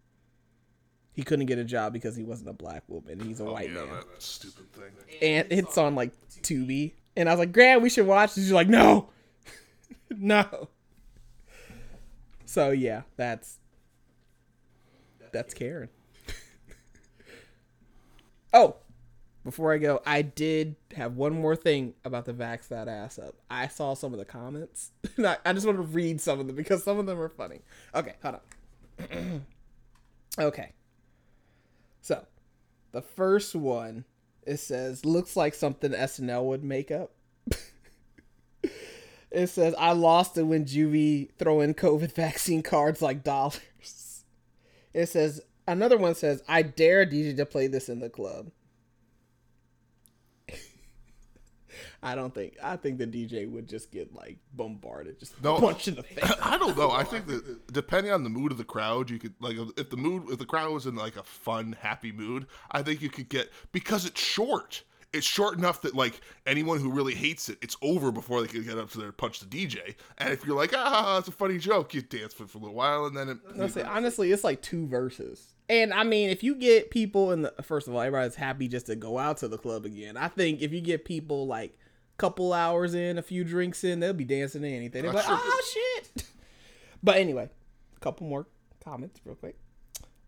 He 1.12 1.24
couldn't 1.24 1.46
get 1.46 1.58
a 1.58 1.64
job 1.64 1.92
because 1.92 2.14
he 2.14 2.22
wasn't 2.22 2.50
a 2.50 2.52
black 2.52 2.84
woman. 2.86 3.18
He's 3.18 3.40
a 3.40 3.44
oh, 3.44 3.52
white 3.52 3.70
yeah, 3.70 3.84
man. 3.84 3.88
That 3.88 4.22
stupid 4.22 4.72
thing. 4.72 4.92
And 5.20 5.48
it's 5.50 5.76
on 5.76 5.96
like 5.96 6.12
Tubi. 6.42 6.92
And 7.16 7.28
I 7.28 7.32
was 7.32 7.40
like, 7.40 7.52
Grant, 7.52 7.82
we 7.82 7.90
should 7.90 8.06
watch 8.06 8.34
this. 8.34 8.44
She's 8.44 8.52
like, 8.52 8.68
no. 8.68 9.10
no. 10.10 10.68
So 12.46 12.70
yeah, 12.70 13.02
that's 13.16 13.58
that's 15.32 15.52
Karen. 15.52 15.90
oh, 18.54 18.76
before 19.48 19.72
I 19.72 19.78
go, 19.78 20.02
I 20.04 20.22
did 20.22 20.76
have 20.94 21.16
one 21.16 21.32
more 21.32 21.56
thing 21.56 21.94
about 22.04 22.26
the 22.26 22.34
Vax 22.34 22.68
That 22.68 22.88
Ass 22.88 23.18
Up. 23.18 23.34
I 23.50 23.68
saw 23.68 23.94
some 23.94 24.12
of 24.12 24.18
the 24.18 24.24
comments. 24.24 24.90
I, 25.18 25.52
just 25.52 25.66
want 25.66 25.78
to 25.78 25.82
read 25.82 26.20
some 26.20 26.38
of 26.38 26.46
them 26.46 26.56
because 26.56 26.84
some 26.84 26.98
of 26.98 27.06
them 27.06 27.18
are 27.18 27.28
funny. 27.28 27.60
Okay, 27.94 28.14
hold 28.22 28.36
on. 29.00 29.46
okay. 30.38 30.72
So, 32.02 32.26
the 32.92 33.00
first 33.00 33.54
one, 33.54 34.04
it 34.46 34.58
says, 34.58 35.04
looks 35.04 35.36
like 35.36 35.54
something 35.54 35.92
SNL 35.92 36.44
would 36.44 36.62
make 36.62 36.90
up. 36.90 37.12
it 39.30 39.46
says, 39.46 39.74
I 39.78 39.92
lost 39.92 40.36
it 40.36 40.42
when 40.42 40.66
Juvie 40.66 41.30
throw 41.38 41.60
in 41.62 41.72
COVID 41.72 42.12
vaccine 42.14 42.62
cards 42.62 43.00
like 43.00 43.24
dollars. 43.24 44.24
It 44.92 45.06
says, 45.06 45.40
Another 45.68 45.98
one 45.98 46.14
says, 46.14 46.42
"I 46.48 46.62
dare 46.62 47.04
DJ 47.04 47.36
to 47.36 47.44
play 47.44 47.66
this 47.66 47.90
in 47.90 48.00
the 48.00 48.08
club." 48.08 48.50
I 52.02 52.14
don't 52.14 52.34
think. 52.34 52.56
I 52.62 52.76
think 52.76 52.98
the 52.98 53.06
DJ 53.06 53.50
would 53.50 53.68
just 53.68 53.90
get 53.90 54.14
like 54.14 54.38
bombarded, 54.54 55.18
just 55.18 55.40
No. 55.42 55.56
punch 55.60 55.88
in 55.88 55.94
the 55.96 56.02
face. 56.02 56.32
I 56.42 56.58
don't 56.58 56.76
know. 56.76 56.90
I 56.90 57.04
think 57.04 57.26
that 57.26 57.72
depending 57.72 58.12
on 58.12 58.24
the 58.24 58.30
mood 58.30 58.52
of 58.52 58.58
the 58.58 58.64
crowd, 58.64 59.10
you 59.10 59.18
could 59.18 59.34
like 59.40 59.56
if 59.76 59.90
the 59.90 59.96
mood 59.96 60.24
if 60.30 60.38
the 60.38 60.46
crowd 60.46 60.72
was 60.72 60.86
in 60.86 60.94
like 60.94 61.16
a 61.16 61.22
fun, 61.22 61.76
happy 61.80 62.12
mood, 62.12 62.46
I 62.70 62.82
think 62.82 63.02
you 63.02 63.10
could 63.10 63.28
get 63.28 63.50
because 63.72 64.04
it's 64.04 64.20
short. 64.20 64.82
It's 65.10 65.26
short 65.26 65.56
enough 65.56 65.80
that 65.82 65.94
like 65.94 66.20
anyone 66.44 66.80
who 66.80 66.90
really 66.90 67.14
hates 67.14 67.48
it, 67.48 67.56
it's 67.62 67.76
over 67.80 68.12
before 68.12 68.42
they 68.42 68.46
can 68.46 68.62
get 68.62 68.76
up 68.76 68.90
to 68.90 68.98
there 68.98 69.06
and 69.08 69.16
punch 69.16 69.40
the 69.40 69.46
DJ. 69.46 69.94
And 70.18 70.34
if 70.34 70.44
you're 70.44 70.54
like, 70.54 70.72
ah, 70.76 71.16
it's 71.16 71.28
a 71.28 71.32
funny 71.32 71.56
joke, 71.56 71.94
you 71.94 72.02
dance 72.02 72.34
for, 72.34 72.46
for 72.46 72.58
a 72.58 72.60
little 72.60 72.76
while, 72.76 73.06
and 73.06 73.16
then 73.16 73.30
it, 73.30 73.38
Let's 73.56 73.72
say 73.72 73.82
honestly, 73.84 74.32
it's 74.32 74.44
like 74.44 74.60
two 74.60 74.86
verses. 74.86 75.54
And 75.68 75.92
I 75.92 76.02
mean, 76.02 76.30
if 76.30 76.42
you 76.42 76.54
get 76.54 76.90
people 76.90 77.32
in 77.32 77.42
the 77.42 77.52
first 77.62 77.88
of 77.88 77.94
all, 77.94 78.00
everybody's 78.00 78.34
happy 78.34 78.68
just 78.68 78.86
to 78.86 78.96
go 78.96 79.18
out 79.18 79.38
to 79.38 79.48
the 79.48 79.58
club 79.58 79.84
again. 79.84 80.16
I 80.16 80.28
think 80.28 80.62
if 80.62 80.72
you 80.72 80.80
get 80.80 81.04
people 81.04 81.46
like 81.46 81.70
a 81.70 82.16
couple 82.16 82.52
hours 82.52 82.94
in, 82.94 83.18
a 83.18 83.22
few 83.22 83.44
drinks 83.44 83.84
in, 83.84 84.00
they'll 84.00 84.14
be 84.14 84.24
dancing 84.24 84.62
to 84.62 84.68
anything. 84.68 85.02
They're 85.02 85.12
like, 85.12 85.24
oh 85.28 85.62
shit. 86.04 86.24
But 87.00 87.18
anyway, 87.18 87.48
a 87.96 88.00
couple 88.00 88.26
more 88.26 88.48
comments 88.84 89.20
real 89.24 89.36
quick. 89.36 89.56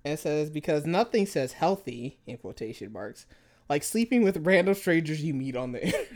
And 0.05 0.15
it 0.15 0.21
says 0.21 0.51
because 0.51 0.87
nothing 0.87 1.27
says 1.27 1.55
healthy 1.55 2.21
in 2.27 2.37
quotation 2.39 2.93
marks 2.93 3.27
like 3.69 3.83
sleeping 3.83 4.23
with 4.23 4.47
random 4.47 4.75
strangers 4.75 5.23
you 5.23 5.33
meet 5.33 5.57
on 5.57 5.73
the 5.73 5.85
internet. 5.85 6.09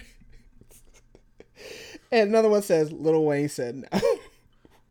and 2.12 2.28
another 2.28 2.48
one 2.50 2.62
says 2.62 2.92
Lil 2.92 3.24
Wayne 3.24 3.48
said 3.48 3.76
no. 3.76 4.00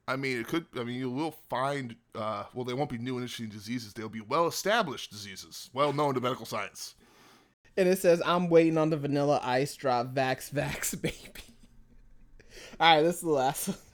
I 0.07 0.15
mean, 0.17 0.39
it 0.39 0.47
could. 0.47 0.65
I 0.75 0.83
mean, 0.83 0.97
you 0.97 1.09
will 1.09 1.31
find. 1.49 1.95
Uh, 2.13 2.43
well, 2.53 2.65
they 2.65 2.73
won't 2.73 2.89
be 2.89 2.97
new 2.97 3.15
and 3.15 3.23
interesting 3.23 3.49
diseases. 3.49 3.93
They'll 3.93 4.09
be 4.09 4.21
well-established 4.21 5.11
diseases, 5.11 5.69
well 5.73 5.93
known 5.93 6.13
to 6.15 6.21
medical 6.21 6.45
science. 6.45 6.95
And 7.77 7.89
it 7.89 7.97
says, 7.97 8.21
I'm 8.25 8.49
waiting 8.49 8.77
on 8.77 8.89
the 8.89 8.97
vanilla 8.97 9.39
ice 9.43 9.75
drop. 9.75 10.13
Vax, 10.13 10.51
vax, 10.51 10.99
baby. 11.01 11.43
All 12.79 12.95
right, 12.95 13.01
this 13.01 13.15
is 13.15 13.21
the 13.21 13.29
last 13.29 13.67
one. 13.69 13.77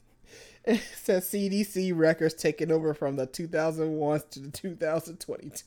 It 0.65 0.81
says 1.01 1.25
CDC 1.25 1.93
records 1.95 2.33
taking 2.33 2.69
over 2.69 2.93
from 2.93 3.15
the 3.15 3.25
2001s 3.25 4.29
to 4.31 4.39
the 4.39 4.49
2022s. 4.49 5.63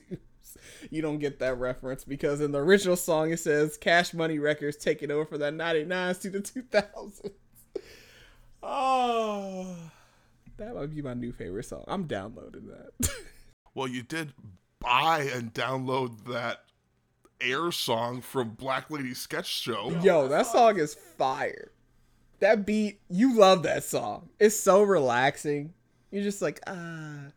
You 0.90 1.02
don't 1.02 1.18
get 1.18 1.38
that 1.40 1.58
reference 1.58 2.04
because 2.04 2.40
in 2.40 2.52
the 2.52 2.58
original 2.58 2.94
song 2.94 3.32
it 3.32 3.40
says 3.40 3.76
Cash 3.78 4.14
Money 4.14 4.38
Records 4.38 4.76
taking 4.76 5.10
over 5.10 5.24
from 5.24 5.40
the 5.40 5.50
99s 5.50 6.20
to 6.20 6.30
the 6.30 6.40
2000s. 6.40 7.30
Oh, 8.64 9.74
that 10.58 10.74
might 10.74 10.94
be 10.94 11.02
my 11.02 11.14
new 11.14 11.32
favorite 11.32 11.64
song. 11.64 11.84
I'm 11.88 12.04
downloading 12.04 12.68
that. 12.68 13.10
Well, 13.74 13.88
you 13.88 14.02
did 14.02 14.34
buy 14.80 15.30
and 15.34 15.54
download 15.54 16.26
that 16.26 16.64
Air 17.40 17.72
song 17.72 18.20
from 18.20 18.50
Black 18.50 18.90
Lady 18.90 19.14
Sketch 19.14 19.46
Show. 19.46 19.98
Yo, 20.02 20.28
that 20.28 20.46
song 20.46 20.78
is 20.78 20.94
fire. 20.94 21.72
That 22.40 22.66
beat, 22.66 23.00
you 23.08 23.36
love 23.36 23.62
that 23.62 23.82
song. 23.82 24.28
It's 24.38 24.58
so 24.58 24.82
relaxing. 24.82 25.72
You're 26.10 26.22
just 26.22 26.42
like, 26.42 26.60
ah. 26.66 27.28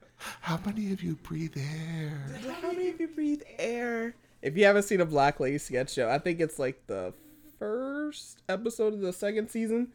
How 0.41 0.59
many 0.65 0.91
of 0.91 1.01
you 1.01 1.15
breathe 1.15 1.55
air? 1.57 2.21
How 2.61 2.71
many 2.71 2.89
of 2.89 2.99
you 2.99 3.07
breathe 3.07 3.41
air? 3.57 4.15
If 4.41 4.57
you 4.57 4.65
haven't 4.65 4.83
seen 4.83 5.01
a 5.01 5.05
Black 5.05 5.39
Lady 5.39 5.57
sketch 5.57 5.93
show, 5.93 6.09
I 6.09 6.19
think 6.19 6.39
it's 6.39 6.59
like 6.59 6.85
the 6.87 7.13
first 7.57 8.41
episode 8.49 8.93
of 8.93 8.99
the 8.99 9.13
second 9.13 9.49
season. 9.49 9.93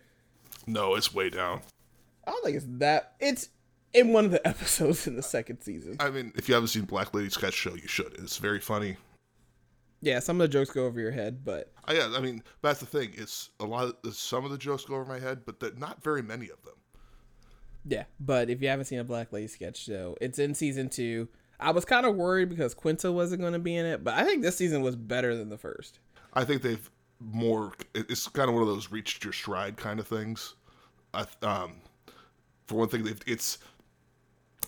No, 0.66 0.94
it's 0.94 1.12
way 1.14 1.30
down. 1.30 1.60
I 2.30 2.32
don't 2.32 2.44
think 2.44 2.56
it's 2.58 2.66
that. 2.78 3.14
It's 3.18 3.48
in 3.92 4.12
one 4.12 4.26
of 4.26 4.30
the 4.30 4.46
episodes 4.46 5.06
in 5.08 5.16
the 5.16 5.22
second 5.22 5.62
season. 5.62 5.96
I 5.98 6.10
mean, 6.10 6.32
if 6.36 6.48
you 6.48 6.54
haven't 6.54 6.68
seen 6.68 6.84
Black 6.84 7.12
Lady 7.12 7.28
Sketch 7.28 7.54
Show, 7.54 7.74
you 7.74 7.88
should. 7.88 8.14
It's 8.18 8.36
very 8.36 8.60
funny. 8.60 8.96
Yeah, 10.00 10.20
some 10.20 10.40
of 10.40 10.48
the 10.48 10.52
jokes 10.52 10.70
go 10.70 10.86
over 10.86 11.00
your 11.00 11.10
head, 11.10 11.44
but 11.44 11.72
I, 11.86 11.94
yeah, 11.94 12.14
I 12.16 12.20
mean, 12.20 12.42
that's 12.62 12.78
the 12.78 12.86
thing. 12.86 13.10
It's 13.14 13.50
a 13.58 13.64
lot. 13.64 13.96
Of, 14.04 14.14
some 14.14 14.44
of 14.44 14.52
the 14.52 14.58
jokes 14.58 14.84
go 14.84 14.94
over 14.94 15.04
my 15.04 15.18
head, 15.18 15.40
but 15.44 15.76
not 15.76 16.02
very 16.04 16.22
many 16.22 16.48
of 16.50 16.62
them. 16.62 16.74
yeah. 17.84 18.04
But 18.20 18.48
if 18.48 18.62
you 18.62 18.68
haven't 18.68 18.84
seen 18.86 19.00
a 19.00 19.04
Black 19.04 19.32
Lady 19.32 19.48
sketch 19.48 19.76
show, 19.76 20.16
it's 20.20 20.38
in 20.38 20.54
season 20.54 20.88
two. 20.88 21.28
I 21.58 21.72
was 21.72 21.84
kind 21.84 22.06
of 22.06 22.14
worried 22.14 22.48
because 22.48 22.74
Quinta 22.74 23.10
wasn't 23.12 23.40
going 23.40 23.52
to 23.54 23.58
be 23.58 23.76
in 23.76 23.84
it, 23.84 24.02
but 24.04 24.14
I 24.14 24.24
think 24.24 24.42
this 24.42 24.56
season 24.56 24.82
was 24.82 24.96
better 24.96 25.36
than 25.36 25.50
the 25.50 25.58
first. 25.58 25.98
I 26.32 26.44
think 26.44 26.62
they've 26.62 26.90
more. 27.18 27.72
It's 27.94 28.28
kind 28.28 28.48
of 28.48 28.54
one 28.54 28.62
of 28.62 28.68
those 28.68 28.92
reached 28.92 29.24
your 29.24 29.32
stride 29.34 29.76
kind 29.76 29.98
of 29.98 30.06
things. 30.06 30.54
I, 31.12 31.26
um, 31.42 31.74
for 32.70 32.76
one 32.76 32.88
thing, 32.88 33.18
it's 33.26 33.58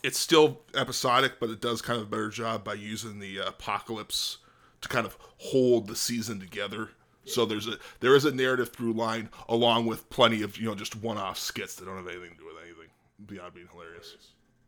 it's 0.02 0.18
still 0.18 0.62
episodic, 0.74 1.34
but 1.38 1.50
it 1.50 1.60
does 1.60 1.80
kind 1.80 2.00
of 2.00 2.08
a 2.08 2.10
better 2.10 2.30
job 2.30 2.64
by 2.64 2.74
using 2.74 3.20
the 3.20 3.40
uh, 3.40 3.48
apocalypse 3.48 4.38
to 4.80 4.88
kind 4.88 5.06
of 5.06 5.16
hold 5.38 5.86
the 5.86 5.94
season 5.94 6.40
together. 6.40 6.90
So 7.24 7.46
there's 7.46 7.68
a 7.68 7.78
there 8.00 8.16
is 8.16 8.24
a 8.24 8.32
narrative 8.32 8.70
through 8.70 8.94
line 8.94 9.30
along 9.48 9.86
with 9.86 10.10
plenty 10.10 10.42
of 10.42 10.58
you 10.58 10.66
know 10.66 10.74
just 10.74 10.96
one 10.96 11.16
off 11.16 11.38
skits 11.38 11.76
that 11.76 11.84
don't 11.84 11.96
have 11.96 12.08
anything 12.08 12.32
to 12.32 12.38
do 12.38 12.46
with 12.46 12.56
anything 12.64 12.88
beyond 13.24 13.54
being 13.54 13.68
hilarious. 13.72 14.16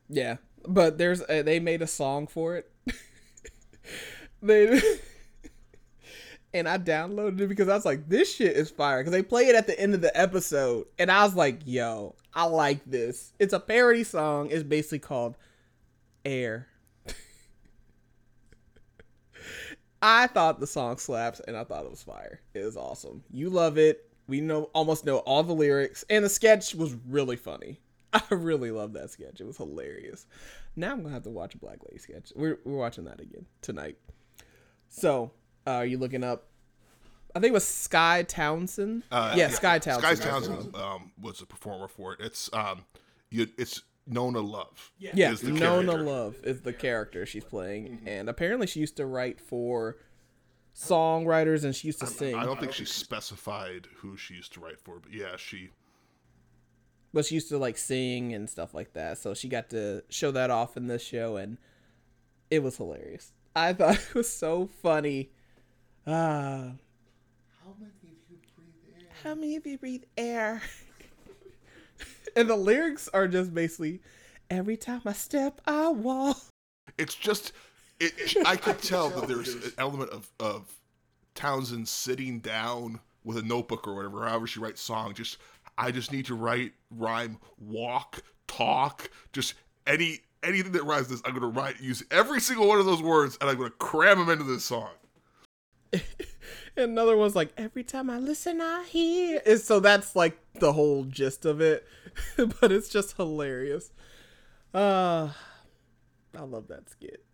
Yeah, 0.08 0.36
but 0.64 0.96
there's 0.96 1.22
a, 1.28 1.42
they 1.42 1.58
made 1.58 1.82
a 1.82 1.88
song 1.88 2.28
for 2.28 2.54
it. 2.56 2.70
they 4.42 4.80
and 6.54 6.68
I 6.68 6.78
downloaded 6.78 7.40
it 7.40 7.48
because 7.48 7.68
I 7.68 7.74
was 7.74 7.84
like, 7.84 8.08
this 8.08 8.32
shit 8.32 8.56
is 8.56 8.70
fire. 8.70 9.00
Because 9.00 9.12
they 9.12 9.22
play 9.22 9.48
it 9.48 9.56
at 9.56 9.66
the 9.66 9.78
end 9.78 9.92
of 9.94 10.00
the 10.00 10.16
episode, 10.18 10.86
and 10.98 11.10
I 11.10 11.24
was 11.24 11.34
like, 11.34 11.60
yo, 11.64 12.14
I 12.32 12.44
like 12.44 12.84
this. 12.86 13.32
It's 13.40 13.52
a 13.52 13.60
parody 13.60 14.04
song. 14.04 14.50
It's 14.50 14.62
basically 14.62 15.00
called 15.00 15.36
Air. 16.24 16.68
I 20.02 20.28
thought 20.28 20.60
the 20.60 20.66
song 20.66 20.96
slaps, 20.98 21.40
and 21.40 21.56
I 21.56 21.64
thought 21.64 21.84
it 21.84 21.90
was 21.90 22.04
fire. 22.04 22.40
It 22.54 22.64
was 22.64 22.76
awesome. 22.76 23.24
You 23.30 23.50
love 23.50 23.76
it. 23.76 24.08
We 24.26 24.40
know 24.40 24.70
almost 24.72 25.04
know 25.04 25.18
all 25.18 25.42
the 25.42 25.52
lyrics, 25.52 26.04
and 26.08 26.24
the 26.24 26.30
sketch 26.30 26.74
was 26.74 26.96
really 27.06 27.36
funny. 27.36 27.80
I 28.12 28.22
really 28.30 28.70
love 28.70 28.92
that 28.92 29.10
sketch. 29.10 29.40
It 29.40 29.46
was 29.46 29.56
hilarious. 29.56 30.26
Now 30.76 30.92
I'm 30.92 31.02
gonna 31.02 31.12
have 31.12 31.24
to 31.24 31.30
watch 31.30 31.54
a 31.54 31.58
Black 31.58 31.78
Lady 31.86 31.98
sketch. 31.98 32.32
We're 32.34 32.58
we're 32.64 32.78
watching 32.78 33.04
that 33.04 33.20
again 33.20 33.44
tonight. 33.60 33.98
So, 34.88 35.32
uh, 35.66 35.70
are 35.70 35.86
you 35.86 35.98
looking 35.98 36.24
up? 36.24 36.46
I 37.34 37.40
think 37.40 37.50
it 37.50 37.54
was 37.54 37.66
Skye 37.66 38.22
Townsend. 38.22 39.02
Uh, 39.10 39.34
yeah, 39.36 39.48
Skye 39.48 39.78
Townsend. 39.80 40.18
Skye 40.18 40.30
Townsend 40.30 40.76
um, 40.76 41.12
was 41.20 41.40
a 41.40 41.46
performer 41.46 41.88
for 41.88 42.12
it. 42.12 42.20
It's 42.20 42.48
um, 42.52 42.84
you, 43.30 43.48
it's 43.58 43.82
Nona 44.06 44.40
Love. 44.40 44.92
Yeah, 44.98 45.32
is 45.32 45.40
the 45.40 45.50
Nona 45.50 45.92
character. 45.92 46.02
Love 46.02 46.36
is 46.44 46.60
the 46.60 46.72
character 46.72 47.26
she's 47.26 47.44
playing, 47.44 48.02
and 48.06 48.28
apparently 48.28 48.66
she 48.66 48.80
used 48.80 48.96
to 48.98 49.06
write 49.06 49.40
for 49.40 49.96
songwriters, 50.74 51.64
and 51.64 51.74
she 51.74 51.88
used 51.88 52.00
to 52.00 52.06
sing. 52.06 52.34
I 52.34 52.44
don't 52.44 52.60
think 52.60 52.72
she 52.72 52.84
specified 52.84 53.88
who 53.96 54.16
she 54.16 54.34
used 54.34 54.52
to 54.54 54.60
write 54.60 54.80
for, 54.80 55.00
but 55.00 55.12
yeah, 55.12 55.36
she. 55.36 55.70
but 57.12 57.24
she 57.24 57.34
used 57.34 57.48
to 57.48 57.58
like 57.58 57.78
sing 57.78 58.32
and 58.32 58.48
stuff 58.48 58.74
like 58.74 58.92
that. 58.92 59.18
So 59.18 59.34
she 59.34 59.48
got 59.48 59.70
to 59.70 60.04
show 60.08 60.30
that 60.32 60.50
off 60.50 60.76
in 60.76 60.86
this 60.86 61.02
show, 61.02 61.36
and 61.36 61.58
it 62.50 62.62
was 62.62 62.76
hilarious. 62.76 63.32
I 63.56 63.72
thought 63.72 63.94
it 64.10 64.14
was 64.14 64.30
so 64.30 64.68
funny. 64.82 65.30
Ah, 66.06 66.72
How 67.62 67.74
many 67.78 67.86
of 67.86 67.96
you 68.04 68.16
breathe 68.26 68.96
air? 68.98 69.08
how 69.22 69.34
many 69.34 69.56
of 69.56 69.66
you 69.66 69.78
breathe 69.78 70.02
air? 70.18 70.62
and 72.36 72.48
the 72.48 72.56
lyrics 72.56 73.08
are 73.14 73.26
just 73.26 73.54
basically, 73.54 74.00
every 74.50 74.76
time 74.76 75.02
I 75.06 75.12
step, 75.14 75.60
I 75.66 75.88
walk. 75.88 76.38
It's 76.98 77.14
just, 77.14 77.52
it. 78.00 78.36
I 78.46 78.56
could 78.56 78.80
tell 78.82 79.08
that 79.10 79.28
there's 79.28 79.54
an 79.54 79.72
element 79.78 80.10
of 80.10 80.30
of 80.38 80.70
Townsend 81.34 81.88
sitting 81.88 82.40
down 82.40 83.00
with 83.24 83.38
a 83.38 83.42
notebook 83.42 83.88
or 83.88 83.94
whatever, 83.94 84.26
however 84.28 84.46
she 84.46 84.60
writes 84.60 84.80
songs. 84.82 85.16
Just, 85.16 85.38
I 85.78 85.90
just 85.90 86.12
need 86.12 86.26
to 86.26 86.34
write 86.34 86.72
rhyme, 86.90 87.38
walk, 87.58 88.22
talk, 88.46 89.10
just 89.32 89.54
any 89.86 90.20
anything 90.42 90.72
that 90.72 90.84
rhymes 90.84 91.08
this. 91.08 91.22
I'm 91.24 91.32
gonna 91.34 91.48
write, 91.48 91.80
use 91.80 92.04
every 92.10 92.40
single 92.40 92.68
one 92.68 92.78
of 92.78 92.84
those 92.86 93.02
words, 93.02 93.38
and 93.40 93.48
I'm 93.48 93.56
gonna 93.56 93.70
cram 93.70 94.18
them 94.18 94.28
into 94.28 94.44
this 94.44 94.64
song. 94.64 94.90
And 96.76 96.90
another 96.90 97.16
one's 97.16 97.36
like, 97.36 97.52
every 97.56 97.84
time 97.84 98.10
I 98.10 98.18
listen, 98.18 98.60
I 98.60 98.82
hear. 98.84 99.40
And 99.46 99.60
so 99.60 99.78
that's 99.78 100.16
like 100.16 100.36
the 100.54 100.72
whole 100.72 101.04
gist 101.04 101.44
of 101.44 101.60
it. 101.60 101.86
but 102.36 102.72
it's 102.72 102.88
just 102.88 103.16
hilarious. 103.16 103.92
Uh, 104.74 105.28
I 106.36 106.42
love 106.42 106.66
that 106.68 106.90
skit. 106.90 107.24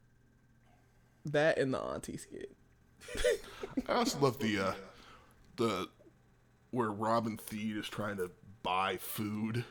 That 1.24 1.56
and 1.58 1.72
the 1.72 1.78
auntie 1.78 2.18
skit. 2.18 2.54
I 3.88 3.94
also 3.94 4.18
love 4.18 4.38
the 4.40 4.58
uh 4.58 4.72
the 5.56 5.88
where 6.70 6.90
Robin 6.90 7.38
Thede 7.38 7.78
is 7.78 7.88
trying 7.88 8.18
to 8.18 8.30
buy 8.62 8.98
food 8.98 9.64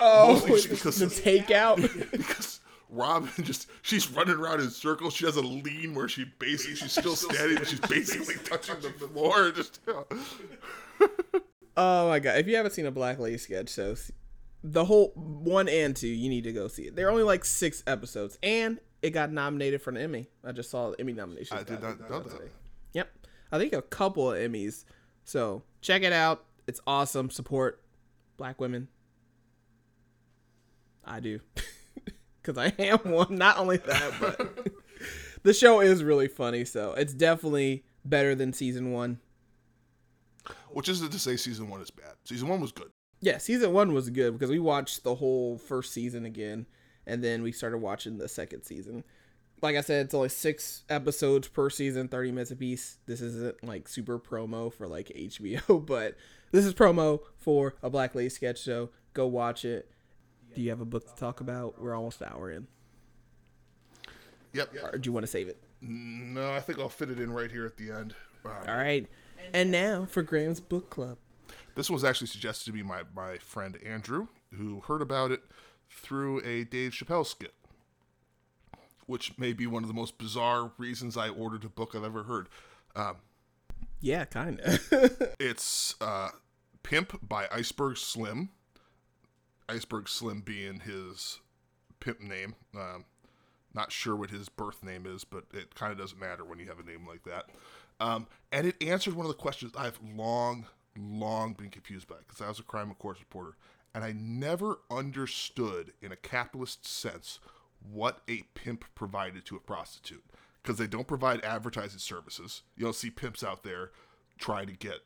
Oh, 0.00 0.40
because- 0.46 0.98
the 0.98 1.06
takeout. 1.06 2.10
because 2.10 2.60
Robin 2.92 3.30
just 3.44 3.68
she's 3.80 4.10
running 4.10 4.36
around 4.36 4.60
in 4.60 4.70
circles. 4.70 5.14
She 5.14 5.24
has 5.24 5.36
a 5.36 5.42
lean 5.42 5.94
where 5.94 6.08
she 6.08 6.24
basically 6.38 6.76
she's 6.76 6.92
still 6.92 7.16
standing 7.16 7.58
and 7.58 7.66
she's 7.66 7.80
basically 7.80 8.34
touching 8.44 8.76
the 8.80 8.90
floor. 8.90 9.50
Just 9.50 9.80
oh 11.76 12.08
my 12.08 12.18
god! 12.18 12.38
If 12.38 12.46
you 12.46 12.56
haven't 12.56 12.72
seen 12.72 12.86
a 12.86 12.90
Black 12.90 13.18
Lady 13.18 13.38
sketch, 13.38 13.70
so 13.70 13.96
the 14.62 14.84
whole 14.84 15.12
one 15.14 15.68
and 15.68 15.96
two, 15.96 16.06
you 16.06 16.28
need 16.28 16.44
to 16.44 16.52
go 16.52 16.68
see 16.68 16.82
it. 16.84 16.94
They're 16.94 17.10
only 17.10 17.22
like 17.22 17.44
six 17.44 17.82
episodes, 17.86 18.38
and 18.42 18.78
it 19.00 19.10
got 19.10 19.32
nominated 19.32 19.80
for 19.80 19.90
an 19.90 19.96
Emmy. 19.96 20.28
I 20.44 20.52
just 20.52 20.70
saw 20.70 20.90
the 20.90 21.00
Emmy 21.00 21.14
nominations. 21.14 21.60
I 21.60 21.64
did 21.64 21.82
not 21.82 21.98
know 22.10 22.20
that. 22.20 22.50
Yep. 22.92 23.10
I 23.50 23.58
think 23.58 23.72
a 23.72 23.82
couple 23.82 24.30
of 24.30 24.38
Emmys. 24.38 24.84
So 25.24 25.62
check 25.80 26.02
it 26.02 26.12
out. 26.12 26.44
It's 26.66 26.80
awesome. 26.86 27.30
Support 27.30 27.82
black 28.36 28.60
women. 28.60 28.88
I 31.04 31.20
do. 31.20 31.40
Because 32.42 32.58
I 32.58 32.74
am 32.82 32.98
one. 33.04 33.36
Not 33.36 33.58
only 33.58 33.76
that, 33.78 34.12
but 34.20 34.68
the 35.42 35.54
show 35.54 35.80
is 35.80 36.02
really 36.02 36.28
funny. 36.28 36.64
So 36.64 36.92
it's 36.94 37.14
definitely 37.14 37.84
better 38.04 38.34
than 38.34 38.52
season 38.52 38.92
one. 38.92 39.20
Which 40.70 40.88
isn't 40.88 41.12
to 41.12 41.18
say 41.18 41.36
season 41.36 41.68
one 41.68 41.80
is 41.80 41.90
bad. 41.90 42.14
Season 42.24 42.48
one 42.48 42.60
was 42.60 42.72
good. 42.72 42.90
Yeah, 43.20 43.38
season 43.38 43.72
one 43.72 43.92
was 43.92 44.10
good 44.10 44.32
because 44.32 44.50
we 44.50 44.58
watched 44.58 45.04
the 45.04 45.14
whole 45.14 45.58
first 45.58 45.92
season 45.92 46.24
again. 46.24 46.66
And 47.06 47.22
then 47.22 47.42
we 47.42 47.52
started 47.52 47.78
watching 47.78 48.18
the 48.18 48.28
second 48.28 48.62
season. 48.62 49.04
Like 49.60 49.76
I 49.76 49.80
said, 49.80 50.06
it's 50.06 50.14
only 50.14 50.28
six 50.28 50.84
episodes 50.88 51.46
per 51.46 51.70
season, 51.70 52.08
30 52.08 52.32
minutes 52.32 52.50
apiece. 52.50 52.98
This 53.06 53.20
isn't 53.20 53.62
like 53.62 53.88
super 53.88 54.18
promo 54.18 54.72
for 54.72 54.88
like 54.88 55.08
HBO, 55.16 55.84
but 55.84 56.16
this 56.50 56.64
is 56.64 56.74
promo 56.74 57.20
for 57.38 57.74
a 57.82 57.90
Black 57.90 58.14
Lady 58.14 58.28
sketch 58.28 58.60
show. 58.62 58.90
Go 59.14 59.26
watch 59.26 59.64
it. 59.64 59.90
Do 60.54 60.60
you 60.60 60.70
have 60.70 60.80
a 60.80 60.84
book 60.86 61.06
to 61.06 61.18
talk 61.18 61.40
about? 61.40 61.80
We're 61.80 61.94
almost 61.94 62.20
an 62.20 62.28
hour 62.32 62.50
in. 62.50 62.66
Yep. 64.52 64.74
Or 64.92 64.98
do 64.98 65.08
you 65.08 65.12
want 65.12 65.24
to 65.24 65.30
save 65.30 65.48
it? 65.48 65.62
No, 65.80 66.52
I 66.52 66.60
think 66.60 66.78
I'll 66.78 66.88
fit 66.88 67.10
it 67.10 67.18
in 67.18 67.32
right 67.32 67.50
here 67.50 67.64
at 67.64 67.76
the 67.76 67.90
end. 67.90 68.14
Um, 68.44 68.52
All 68.68 68.76
right. 68.76 69.06
And 69.52 69.70
now 69.70 70.04
for 70.04 70.22
Graham's 70.22 70.60
book 70.60 70.90
club. 70.90 71.18
This 71.74 71.88
was 71.90 72.04
actually 72.04 72.26
suggested 72.26 72.66
to 72.66 72.72
me 72.72 72.82
by 72.82 73.02
my 73.14 73.38
friend 73.38 73.78
Andrew, 73.84 74.28
who 74.54 74.80
heard 74.80 75.00
about 75.00 75.30
it 75.30 75.40
through 75.90 76.44
a 76.44 76.64
Dave 76.64 76.92
Chappelle 76.92 77.26
skit, 77.26 77.54
which 79.06 79.38
may 79.38 79.52
be 79.52 79.66
one 79.66 79.82
of 79.82 79.88
the 79.88 79.94
most 79.94 80.18
bizarre 80.18 80.72
reasons 80.76 81.16
I 81.16 81.28
ordered 81.28 81.64
a 81.64 81.68
book 81.68 81.94
I've 81.94 82.04
ever 82.04 82.24
heard. 82.24 82.48
Um, 82.94 83.16
Yeah, 84.00 84.24
kind 84.26 84.60
of. 84.60 84.80
it's 85.40 85.94
uh, 86.00 86.28
Pimp 86.82 87.26
by 87.26 87.48
Iceberg 87.50 87.96
Slim. 87.96 88.50
Iceberg 89.72 90.08
Slim 90.08 90.40
being 90.40 90.80
his 90.80 91.40
pimp 92.00 92.20
name. 92.20 92.54
Um, 92.76 93.04
not 93.74 93.90
sure 93.90 94.14
what 94.14 94.30
his 94.30 94.48
birth 94.48 94.82
name 94.84 95.06
is, 95.06 95.24
but 95.24 95.44
it 95.54 95.74
kind 95.74 95.92
of 95.92 95.98
doesn't 95.98 96.20
matter 96.20 96.44
when 96.44 96.58
you 96.58 96.66
have 96.66 96.78
a 96.78 96.82
name 96.82 97.06
like 97.06 97.22
that. 97.24 97.46
Um, 98.00 98.26
and 98.50 98.66
it 98.66 98.82
answered 98.82 99.14
one 99.14 99.24
of 99.24 99.32
the 99.32 99.38
questions 99.38 99.72
I've 99.76 99.98
long, 100.14 100.66
long 100.98 101.54
been 101.54 101.70
confused 101.70 102.06
by 102.06 102.16
because 102.18 102.40
I 102.40 102.48
was 102.48 102.58
a 102.58 102.64
crime 102.64 102.88
and 102.88 102.98
course 102.98 103.18
reporter, 103.18 103.56
and 103.94 104.04
I 104.04 104.12
never 104.12 104.80
understood 104.90 105.92
in 106.02 106.12
a 106.12 106.16
capitalist 106.16 106.86
sense 106.86 107.38
what 107.90 108.20
a 108.28 108.42
pimp 108.54 108.84
provided 108.94 109.44
to 109.46 109.56
a 109.56 109.60
prostitute 109.60 110.24
because 110.62 110.78
they 110.78 110.86
don't 110.86 111.06
provide 111.06 111.42
advertising 111.44 111.98
services. 111.98 112.62
You 112.76 112.84
don't 112.84 112.94
see 112.94 113.10
pimps 113.10 113.42
out 113.42 113.62
there 113.62 113.90
trying 114.38 114.66
to 114.66 114.74
get 114.74 115.00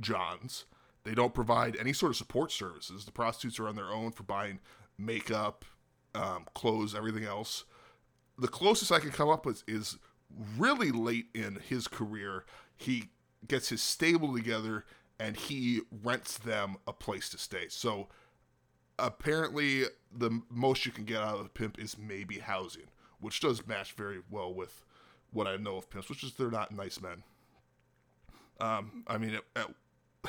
Johns. 0.00 0.64
They 1.08 1.14
don't 1.14 1.32
provide 1.32 1.74
any 1.76 1.94
sort 1.94 2.10
of 2.10 2.16
support 2.16 2.52
services. 2.52 3.06
The 3.06 3.12
prostitutes 3.12 3.58
are 3.58 3.66
on 3.66 3.76
their 3.76 3.90
own 3.90 4.12
for 4.12 4.24
buying 4.24 4.60
makeup, 4.98 5.64
um, 6.14 6.44
clothes, 6.52 6.94
everything 6.94 7.24
else. 7.24 7.64
The 8.36 8.46
closest 8.46 8.92
I 8.92 8.98
can 9.00 9.10
come 9.10 9.30
up 9.30 9.46
with 9.46 9.64
is 9.66 9.96
really 10.58 10.90
late 10.90 11.28
in 11.34 11.60
his 11.66 11.88
career. 11.88 12.44
He 12.76 13.04
gets 13.46 13.70
his 13.70 13.80
stable 13.80 14.34
together 14.34 14.84
and 15.18 15.34
he 15.34 15.80
rents 16.02 16.36
them 16.36 16.76
a 16.86 16.92
place 16.92 17.30
to 17.30 17.38
stay. 17.38 17.68
So 17.70 18.08
apparently, 18.98 19.84
the 20.14 20.42
most 20.50 20.84
you 20.84 20.92
can 20.92 21.06
get 21.06 21.22
out 21.22 21.36
of 21.40 21.46
a 21.46 21.48
pimp 21.48 21.78
is 21.78 21.96
maybe 21.96 22.40
housing, 22.40 22.90
which 23.18 23.40
does 23.40 23.66
match 23.66 23.92
very 23.92 24.20
well 24.30 24.52
with 24.52 24.84
what 25.30 25.46
I 25.46 25.56
know 25.56 25.78
of 25.78 25.88
pimps, 25.88 26.10
which 26.10 26.22
is 26.22 26.34
they're 26.34 26.50
not 26.50 26.70
nice 26.70 27.00
men. 27.00 27.22
Um, 28.60 29.04
I 29.06 29.16
mean, 29.16 29.38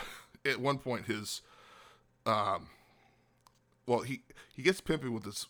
at 0.49 0.59
one 0.59 0.77
point, 0.77 1.05
his, 1.05 1.41
um, 2.25 2.67
well, 3.85 4.01
he 4.01 4.21
he 4.53 4.61
gets 4.61 4.81
pimping 4.81 5.13
with 5.13 5.23
this 5.23 5.47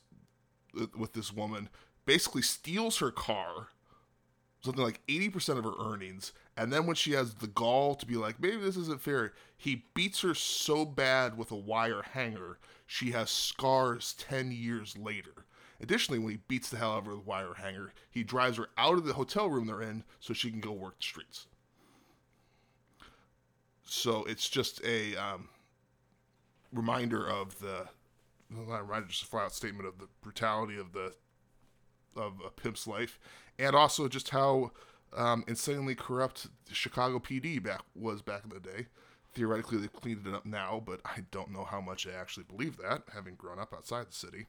with 0.97 1.13
this 1.13 1.33
woman, 1.33 1.69
basically 2.05 2.41
steals 2.41 2.99
her 2.99 3.11
car, 3.11 3.69
something 4.61 4.83
like 4.83 5.01
eighty 5.09 5.29
percent 5.29 5.57
of 5.57 5.65
her 5.65 5.73
earnings, 5.79 6.31
and 6.55 6.71
then 6.71 6.85
when 6.85 6.95
she 6.95 7.13
has 7.13 7.35
the 7.35 7.47
gall 7.47 7.95
to 7.95 8.05
be 8.05 8.15
like, 8.15 8.39
maybe 8.39 8.57
this 8.57 8.77
isn't 8.77 9.01
fair, 9.01 9.33
he 9.57 9.85
beats 9.93 10.21
her 10.21 10.33
so 10.33 10.85
bad 10.85 11.37
with 11.37 11.51
a 11.51 11.55
wire 11.55 12.03
hanger, 12.13 12.59
she 12.85 13.11
has 13.11 13.29
scars 13.29 14.13
ten 14.13 14.51
years 14.51 14.97
later. 14.97 15.45
Additionally, 15.81 16.19
when 16.19 16.31
he 16.31 16.39
beats 16.49 16.69
the 16.69 16.77
hell 16.77 16.91
out 16.91 16.97
of 16.99 17.05
her 17.05 17.11
with 17.11 17.25
a 17.25 17.29
wire 17.29 17.53
hanger, 17.53 17.93
he 18.11 18.23
drives 18.23 18.57
her 18.57 18.67
out 18.77 18.97
of 18.97 19.05
the 19.05 19.13
hotel 19.13 19.49
room 19.49 19.65
they're 19.65 19.81
in 19.81 20.03
so 20.19 20.33
she 20.33 20.51
can 20.51 20.59
go 20.59 20.73
work 20.73 20.97
the 20.97 21.03
streets. 21.03 21.47
So 23.89 24.23
it's 24.25 24.47
just 24.47 24.83
a 24.85 25.15
um, 25.15 25.49
reminder 26.71 27.27
of 27.27 27.59
the 27.59 27.87
not 28.49 29.07
just 29.07 29.23
a 29.23 29.25
flat 29.25 29.45
out 29.45 29.53
statement 29.53 29.87
of 29.87 29.97
the 29.97 30.07
brutality 30.21 30.77
of 30.77 30.93
the 30.93 31.13
of 32.15 32.33
a 32.45 32.51
pimp's 32.51 32.85
life, 32.85 33.19
and 33.57 33.75
also 33.75 34.07
just 34.07 34.29
how 34.29 34.71
um, 35.15 35.43
insanely 35.47 35.95
corrupt 35.95 36.47
Chicago 36.71 37.17
PD 37.17 37.61
back 37.61 37.81
was 37.95 38.21
back 38.21 38.43
in 38.43 38.51
the 38.51 38.59
day. 38.59 38.87
Theoretically, 39.33 39.79
they've 39.79 39.93
cleaned 39.93 40.25
it 40.25 40.33
up 40.35 40.45
now, 40.45 40.81
but 40.85 41.01
I 41.05 41.23
don't 41.31 41.51
know 41.51 41.63
how 41.63 41.81
much 41.81 42.07
I 42.07 42.11
actually 42.11 42.43
believe 42.43 42.77
that, 42.77 43.03
having 43.13 43.35
grown 43.35 43.57
up 43.57 43.73
outside 43.73 44.07
the 44.09 44.13
city. 44.13 44.45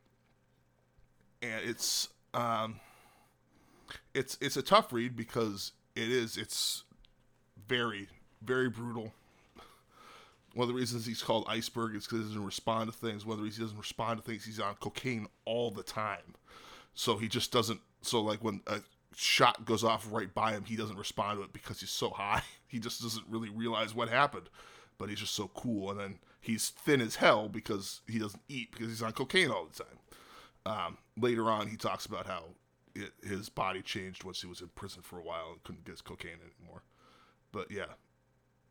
And 1.41 1.62
it's 1.64 2.09
um, 2.34 2.80
it's 4.12 4.36
it's 4.43 4.59
a 4.59 4.62
tough 4.62 4.93
read 4.93 5.16
because 5.16 5.72
it 5.97 6.11
is 6.11 6.36
it's 6.36 6.84
very 7.66 8.09
very 8.43 8.68
brutal. 8.68 9.14
One 10.55 10.64
of 10.64 10.68
the 10.68 10.78
reasons 10.78 11.07
he's 11.07 11.22
called 11.22 11.46
Iceberg 11.48 11.94
is 11.94 12.07
because 12.07 12.20
he 12.20 12.24
doesn't 12.26 12.44
respond 12.44 12.92
to 12.92 12.98
things. 12.98 13.24
One 13.24 13.34
of 13.34 13.38
the 13.38 13.44
reasons 13.44 13.59
he 13.59 13.64
doesn't 13.64 13.78
respond 13.78 14.18
to 14.20 14.28
things, 14.28 14.44
he's 14.44 14.61
on 14.61 14.74
cocaine 14.76 15.26
all 15.44 15.70
the 15.70 15.82
time. 15.82 16.34
So 16.94 17.18
he 17.18 17.28
just 17.28 17.53
doesn't. 17.53 17.80
So 18.03 18.20
like 18.20 18.42
when 18.42 18.61
a 18.66 18.80
shot 19.16 19.64
goes 19.64 19.84
off 19.84 20.07
right 20.11 20.32
by 20.32 20.53
him, 20.53 20.64
he 20.64 20.76
doesn't 20.76 20.96
respond 20.98 21.38
to 21.38 21.44
it 21.44 21.53
because 21.53 21.80
he's 21.80 21.90
so 21.90 22.11
high. 22.11 22.42
He 22.70 22.78
just 22.78 23.03
doesn't 23.03 23.26
really 23.28 23.48
realize 23.48 23.96
what 23.96 24.09
happened. 24.09 24.48
But 24.96 25.09
he's 25.09 25.18
just 25.18 25.34
so 25.34 25.51
cool. 25.55 25.90
And 25.90 25.98
then 25.98 26.18
he's 26.40 26.68
thin 26.68 27.01
as 27.01 27.16
hell 27.16 27.48
because 27.48 28.01
he 28.07 28.20
doesn't 28.20 28.44
eat 28.48 28.70
because 28.70 28.86
he's 28.86 29.03
on 29.03 29.11
cocaine 29.11 29.51
all 29.51 29.66
the 29.66 29.82
time. 29.82 29.98
Um, 30.66 30.98
later 31.18 31.51
on, 31.51 31.66
he 31.66 31.76
talks 31.76 32.07
about 32.07 32.28
how 32.28 32.44
it, 32.94 33.11
his 33.22 33.48
body 33.48 33.82
changed 33.82 34.22
once 34.22 34.40
he 34.40 34.46
was 34.46 34.61
in 34.61 34.68
prison 34.68 35.03
for 35.03 35.18
a 35.18 35.22
while 35.22 35.51
and 35.53 35.64
couldn't 35.64 35.84
get 35.84 35.92
his 35.92 36.01
cocaine 36.01 36.38
anymore. 36.61 36.82
But 37.51 37.70
yeah, 37.70 37.94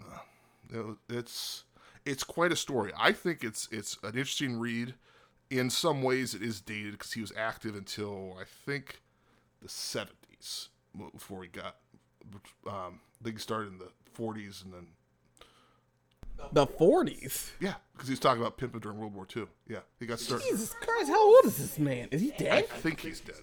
uh, 0.01 0.19
it, 0.69 0.85
it's 1.09 1.65
it's 2.09 2.23
quite 2.23 2.51
a 2.51 2.55
story. 2.55 2.91
I 2.97 3.11
think 3.11 3.43
it's 3.43 3.67
it's 3.71 3.97
an 4.03 4.09
interesting 4.09 4.57
read. 4.59 4.95
In 5.49 5.69
some 5.69 6.03
ways, 6.03 6.33
it 6.35 6.41
is 6.43 6.61
dated 6.61 6.91
because 6.93 7.13
he 7.13 7.21
was 7.21 7.33
active 7.35 7.75
until 7.75 8.37
I 8.39 8.43
think 8.45 9.01
the 9.61 9.69
seventies 9.69 10.69
before 11.13 11.43
he 11.43 11.49
got. 11.49 11.77
Um, 12.67 12.99
I 13.19 13.23
think 13.23 13.37
he 13.37 13.41
started 13.41 13.71
in 13.73 13.77
the 13.79 13.89
forties 14.13 14.63
and 14.63 14.73
then 14.73 14.87
The 16.53 16.67
40s. 16.67 17.51
yeah, 17.59 17.75
because 17.93 18.07
he 18.07 18.11
was 18.13 18.19
talking 18.19 18.41
about 18.41 18.57
pimping 18.57 18.79
during 18.81 18.97
World 18.99 19.13
War 19.15 19.27
II. 19.35 19.45
Yeah, 19.67 19.79
he 19.99 20.05
got 20.05 20.19
started. 20.19 20.45
Jesus 20.49 20.73
Christ, 20.79 21.09
how 21.09 21.35
old 21.35 21.45
is 21.45 21.57
this 21.57 21.79
man? 21.79 22.07
Is 22.11 22.21
he 22.21 22.31
dead? 22.37 22.65
I 22.71 22.77
think 22.77 22.99
he's 23.01 23.19
dead. 23.19 23.35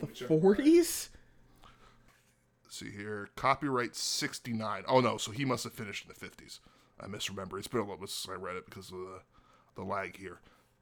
The 0.00 0.06
40s? 0.06 1.08
See 2.68 2.90
here, 2.90 3.28
copyright 3.36 3.94
sixty 3.94 4.52
nine. 4.52 4.82
Oh 4.88 4.98
no, 5.00 5.16
so 5.16 5.30
he 5.30 5.44
must 5.44 5.62
have 5.62 5.72
finished 5.72 6.04
in 6.04 6.08
the 6.08 6.14
fifties. 6.18 6.58
I 7.00 7.06
misremember. 7.06 7.58
It's 7.58 7.68
been 7.68 7.80
a 7.80 7.84
little 7.84 7.98
bit 7.98 8.10
since 8.10 8.32
I 8.32 8.38
read 8.40 8.56
it 8.56 8.66
because 8.66 8.90
of 8.90 8.98
the 8.98 9.20
the 9.76 9.82
lag 9.82 10.16
here. 10.16 10.38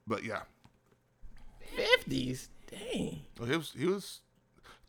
But 0.07 0.25
yeah, 0.25 0.43
50s? 1.77 2.49
Dang. 2.71 3.23
He 3.47 3.57
was 3.57 3.73
he 3.77 3.87
was 3.87 4.21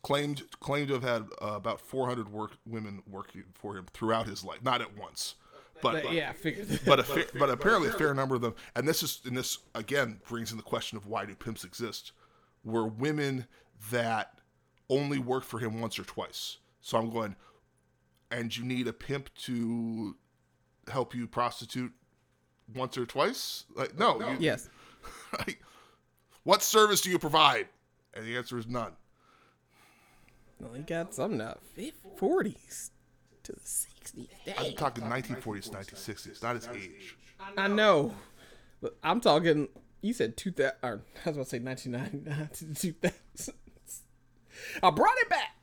claimed 0.02 0.44
claimed 0.60 0.88
to 0.90 0.94
have 0.96 1.04
had 1.04 1.24
uh, 1.42 1.54
about 1.56 1.80
400 1.82 2.30
work 2.30 2.58
women 2.66 3.04
working 3.10 3.44
for 3.54 3.76
him 3.78 3.86
throughout 3.94 4.28
his 4.28 4.44
life, 4.44 4.64
not 4.64 4.82
at 4.82 4.98
once, 4.98 5.36
but 5.82 6.04
But, 6.04 6.14
yeah, 6.14 6.32
figured. 6.34 6.80
but 6.86 7.00
a 7.00 7.04
fa- 7.04 7.26
but 7.38 7.50
apparently 7.50 7.90
a 7.90 7.94
fair 7.94 8.14
number 8.14 8.36
of 8.36 8.42
them. 8.42 8.56
And 8.76 8.88
this 8.88 9.04
is 9.04 9.22
and 9.26 9.36
this 9.36 9.60
again 9.76 10.20
brings 10.28 10.52
in 10.52 10.58
the 10.58 10.64
question 10.64 10.98
of 10.98 11.06
why 11.08 11.26
do 11.26 11.36
pimps 11.36 11.64
exist? 11.64 12.12
Were 12.64 12.88
women 12.88 13.48
that 13.92 14.40
only 14.90 15.20
worked 15.20 15.46
for 15.46 15.60
him 15.60 15.82
once 15.82 15.98
or 16.00 16.04
twice. 16.04 16.58
So 16.82 16.98
I'm 16.98 17.10
going, 17.10 17.36
and 18.32 18.56
you 18.56 18.64
need 18.64 18.88
a 18.88 18.94
pimp 18.94 19.34
to 19.44 20.16
help 20.90 21.16
you 21.16 21.28
prostitute 21.28 21.92
once 22.74 22.98
or 22.98 23.06
twice? 23.06 23.66
Like 23.76 23.98
no, 23.98 24.20
you, 24.20 24.38
yes. 24.40 24.70
Right? 25.38 25.58
What 26.44 26.62
service 26.62 27.02
do 27.02 27.10
you 27.10 27.20
provide? 27.20 27.68
And 28.14 28.26
the 28.26 28.38
answer 28.38 28.58
is 28.58 28.68
none. 28.68 28.94
Well, 30.60 30.74
he 30.74 30.82
got 30.84 31.14
some 31.14 31.38
now. 31.38 31.58
40s 32.18 32.92
to 33.44 33.52
the 33.52 33.60
60s. 33.60 34.28
I'm 34.58 34.74
talking 34.76 35.04
1940s, 35.04 35.72
1960s, 35.72 36.44
not 36.44 36.56
his 36.56 36.68
age. 36.68 37.18
I 37.58 37.68
know. 37.68 38.14
But 38.82 38.96
I'm 39.04 39.20
talking 39.20 39.68
you 40.02 40.14
said 40.14 40.38
two 40.38 40.52
thousand. 40.52 40.76
Or 40.84 41.02
I 41.26 41.30
was 41.30 41.38
about 41.38 41.44
to 41.46 41.50
say 41.50 41.60
nineteen 41.60 41.94
ninety 41.94 42.18
nine 42.18 42.50
to 42.54 42.74
two 42.76 42.94
thousand. 42.94 43.56
I 44.84 44.90
brought 44.92 45.18
it 45.18 45.30
back. 45.30 45.56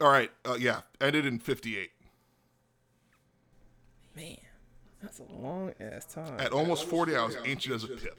All 0.00 0.08
right. 0.08 0.30
Uh, 0.44 0.56
yeah. 0.58 0.80
Ended 1.00 1.26
in 1.26 1.38
58. 1.38 1.90
Man, 4.16 4.36
that's 5.04 5.20
a 5.20 5.32
long 5.34 5.72
ass 5.80 6.06
time. 6.06 6.38
At 6.40 6.52
almost 6.52 6.86
40, 6.86 7.14
I 7.16 7.24
was 7.24 7.36
ancient 7.44 7.74
as 7.76 7.84
a 7.84 7.88
pip. 7.88 8.18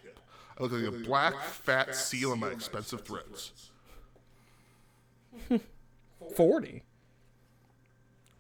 I 0.58 0.64
look 0.64 0.72
like 0.72 0.84
a 0.84 0.92
black, 0.92 1.36
fat 1.44 1.96
seal 1.96 2.32
in 2.32 2.40
my 2.40 2.50
expensive 2.50 3.02
threads. 3.02 3.72
Forty. 6.36 6.84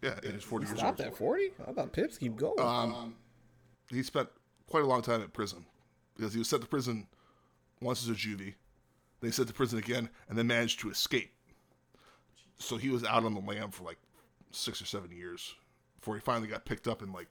Yeah, 0.01 0.15
it 0.23 0.35
is 0.35 0.43
40 0.43 0.65
years 0.67 0.77
Stop 0.77 0.99
old. 0.99 1.01
at 1.01 1.17
forty. 1.17 1.51
I 1.67 1.71
thought 1.71 1.91
Pips 1.91 2.17
keep 2.17 2.35
going. 2.35 2.59
Um, 2.59 3.15
he 3.89 4.03
spent 4.03 4.29
quite 4.67 4.83
a 4.83 4.87
long 4.87 5.01
time 5.01 5.21
in 5.21 5.27
prison 5.29 5.65
because 6.15 6.31
he 6.33 6.39
was 6.39 6.47
sent 6.47 6.61
to 6.61 6.67
prison 6.67 7.07
once 7.81 8.03
as 8.03 8.09
a 8.09 8.13
juvie. 8.13 8.53
They 9.21 9.31
sent 9.31 9.47
to 9.47 9.53
prison 9.53 9.79
again 9.79 10.09
and 10.29 10.37
then 10.37 10.47
managed 10.47 10.79
to 10.81 10.89
escape. 10.91 11.31
So 12.59 12.77
he 12.77 12.89
was 12.89 13.03
out 13.03 13.23
on 13.23 13.33
the 13.33 13.39
lam 13.41 13.71
for 13.71 13.83
like 13.83 13.97
six 14.51 14.81
or 14.81 14.85
seven 14.85 15.11
years 15.11 15.55
before 15.99 16.15
he 16.15 16.21
finally 16.21 16.47
got 16.47 16.65
picked 16.65 16.87
up 16.87 17.01
in 17.01 17.11
like 17.11 17.27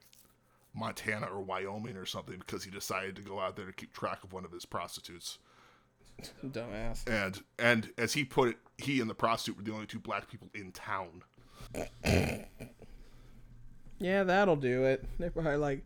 Montana 0.75 1.27
or 1.27 1.41
Wyoming 1.41 1.97
or 1.97 2.07
something 2.07 2.39
because 2.39 2.65
he 2.65 2.71
decided 2.71 3.17
to 3.17 3.23
go 3.23 3.41
out 3.41 3.57
there 3.57 3.67
to 3.67 3.73
keep 3.73 3.93
track 3.93 4.25
of 4.25 4.33
one 4.33 4.45
of 4.45 4.53
his 4.53 4.65
prostitutes. 4.65 5.39
Dumbass. 6.45 7.09
And 7.09 7.43
and 7.59 7.91
as 7.99 8.13
he 8.13 8.25
put 8.25 8.51
it, 8.51 8.57
he 8.79 9.01
and 9.01 9.09
the 9.09 9.15
prostitute 9.15 9.57
were 9.57 9.65
the 9.65 9.73
only 9.73 9.87
two 9.87 9.99
black 9.99 10.29
people 10.29 10.49
in 10.55 10.73
town. 10.73 11.23
Yeah, 13.99 14.25
that'll 14.25 14.57
do 14.57 14.85
it. 14.85 15.05
They're 15.19 15.31
probably 15.31 15.57
like, 15.57 15.85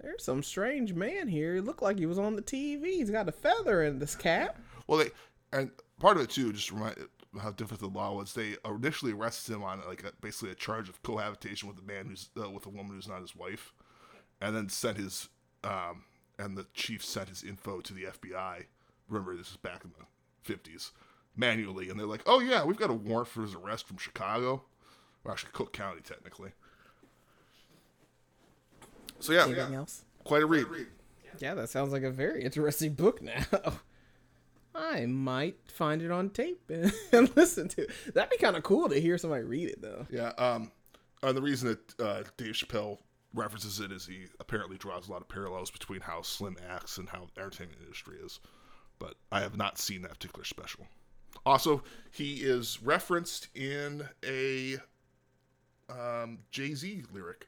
there's 0.00 0.24
some 0.24 0.42
strange 0.42 0.94
man 0.94 1.28
here. 1.28 1.54
He 1.54 1.60
looked 1.60 1.82
like 1.82 1.98
he 1.98 2.06
was 2.06 2.18
on 2.18 2.36
the 2.36 2.42
TV. 2.42 2.84
He's 2.84 3.10
got 3.10 3.28
a 3.28 3.32
feather 3.32 3.82
in 3.82 3.98
this 3.98 4.14
cap. 4.14 4.58
Well, 4.86 4.98
they 4.98 5.10
and 5.52 5.70
part 6.00 6.16
of 6.16 6.22
it 6.22 6.30
too, 6.30 6.52
just 6.52 6.72
remind 6.72 6.96
how 7.40 7.50
different 7.52 7.80
the 7.80 7.88
law 7.88 8.14
was. 8.14 8.32
They 8.32 8.56
initially 8.64 9.12
arrested 9.12 9.54
him 9.54 9.62
on 9.62 9.82
like 9.86 10.04
a, 10.04 10.12
basically 10.20 10.50
a 10.50 10.54
charge 10.54 10.88
of 10.88 11.02
cohabitation 11.02 11.68
with 11.68 11.78
a 11.78 11.82
man 11.82 12.06
who's 12.06 12.30
uh, 12.40 12.48
with 12.50 12.66
a 12.66 12.70
woman 12.70 12.94
who's 12.94 13.08
not 13.08 13.20
his 13.20 13.36
wife, 13.36 13.72
and 14.40 14.54
then 14.56 14.68
sent 14.68 14.96
his 14.98 15.28
um, 15.64 16.04
and 16.38 16.56
the 16.56 16.66
chief 16.74 17.04
sent 17.04 17.28
his 17.28 17.42
info 17.42 17.80
to 17.80 17.92
the 17.94 18.04
FBI. 18.04 18.64
Remember, 19.08 19.36
this 19.36 19.50
is 19.50 19.56
back 19.56 19.84
in 19.84 19.90
the 19.98 20.04
fifties, 20.42 20.92
manually, 21.36 21.88
and 21.90 21.98
they're 21.98 22.06
like, 22.06 22.22
"Oh 22.26 22.40
yeah, 22.40 22.64
we've 22.64 22.76
got 22.76 22.90
a 22.90 22.94
warrant 22.94 23.28
for 23.28 23.42
his 23.42 23.54
arrest 23.54 23.86
from 23.86 23.96
Chicago, 23.98 24.64
or 25.24 25.32
actually 25.32 25.50
Cook 25.52 25.72
County, 25.72 26.00
technically." 26.02 26.50
So 29.20 29.32
yeah, 29.32 29.44
Anything 29.44 29.74
else? 29.74 30.04
quite 30.24 30.42
a 30.42 30.46
read. 30.46 30.66
Yeah, 31.38 31.54
that 31.54 31.68
sounds 31.68 31.92
like 31.92 32.02
a 32.02 32.10
very 32.10 32.42
interesting 32.42 32.94
book 32.94 33.20
now. 33.22 33.42
I 34.74 35.06
might 35.06 35.56
find 35.72 36.02
it 36.02 36.10
on 36.10 36.30
tape 36.30 36.60
and, 36.68 36.92
and 37.12 37.34
listen 37.36 37.68
to 37.68 37.82
it. 37.82 37.90
That'd 38.14 38.30
be 38.30 38.36
kind 38.36 38.56
of 38.56 38.62
cool 38.62 38.88
to 38.90 39.00
hear 39.00 39.16
somebody 39.16 39.42
read 39.42 39.68
it, 39.70 39.80
though. 39.80 40.06
Yeah. 40.10 40.32
Um, 40.38 40.70
and 41.22 41.34
the 41.36 41.40
reason 41.42 41.68
that 41.96 42.04
uh, 42.04 42.22
Dave 42.36 42.52
Chappelle 42.54 42.98
references 43.34 43.80
it 43.80 43.92
as 43.92 44.06
he 44.06 44.24
apparently 44.40 44.76
draws 44.78 45.08
a 45.08 45.12
lot 45.12 45.20
of 45.20 45.28
parallels 45.28 45.70
between 45.70 46.00
how 46.00 46.22
Slim 46.22 46.56
acts 46.68 46.96
and 46.98 47.08
how 47.08 47.26
the 47.34 47.40
entertainment 47.40 47.78
industry 47.82 48.16
is. 48.24 48.40
But 48.98 49.14
I 49.30 49.40
have 49.40 49.56
not 49.56 49.78
seen 49.78 50.02
that 50.02 50.12
particular 50.12 50.44
special. 50.44 50.86
Also, 51.44 51.82
he 52.10 52.36
is 52.36 52.82
referenced 52.82 53.48
in 53.54 54.08
a 54.24 54.76
um, 55.90 56.38
Jay 56.50 56.74
Z 56.74 57.02
lyric. 57.12 57.46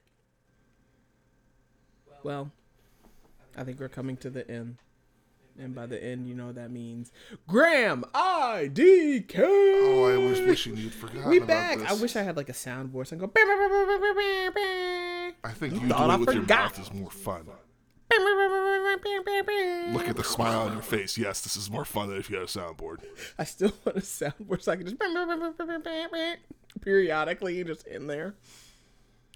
Well, 2.23 2.51
I 3.57 3.65
think 3.65 3.81
we're 3.81 3.89
coming 3.89 4.17
to 4.19 4.31
the 4.31 4.49
end. 4.51 4.77
And 5.61 5.75
by 5.75 5.87
the 5.87 6.03
end, 6.03 6.29
you 6.29 6.35
know 6.35 6.53
that 6.53 6.71
means. 6.71 7.11
Graham 7.49 8.05
IDK! 8.15 9.41
Oh, 9.41 10.05
I 10.15 10.17
was 10.17 10.41
wishing 10.41 10.77
you'd 10.77 10.95
forgotten 10.95 11.29
We 11.29 11.41
back. 11.41 11.79
this. 11.79 11.91
I 11.91 11.95
wish 11.95 12.15
I 12.15 12.23
had 12.23 12.37
like 12.37 12.49
a 12.49 12.53
soundboard 12.53 13.09
so 13.09 13.17
I 13.17 13.19
go. 13.19 13.27
I 15.45 15.53
think 15.53 15.75
you, 15.75 15.81
doing 15.81 15.93
I 15.93 16.15
it 16.15 16.21
with 16.21 16.35
your 16.35 16.45
mouth 16.45 16.79
is 16.81 16.93
more 16.93 17.11
fun. 17.11 17.47
Look 19.93 20.09
at 20.09 20.17
the 20.17 20.25
smile 20.25 20.61
on 20.63 20.73
your 20.73 20.83
face. 20.83 21.17
Yes, 21.19 21.41
this 21.43 21.57
is 21.57 21.71
more 21.71 21.85
fun 21.85 22.09
than 22.09 22.19
if 22.19 22.31
you 22.31 22.37
had 22.37 22.45
a 22.45 22.49
soundboard. 22.49 22.99
I 23.39 23.45
still 23.45 23.73
want 23.85 23.99
a 23.99 24.01
soundboard 24.01 24.63
so 24.63 24.73
I 24.73 24.77
can 24.77 24.87
just 24.87 24.97
periodically 26.81 27.65
just 27.65 27.87
in 27.87 28.07
there. 28.07 28.35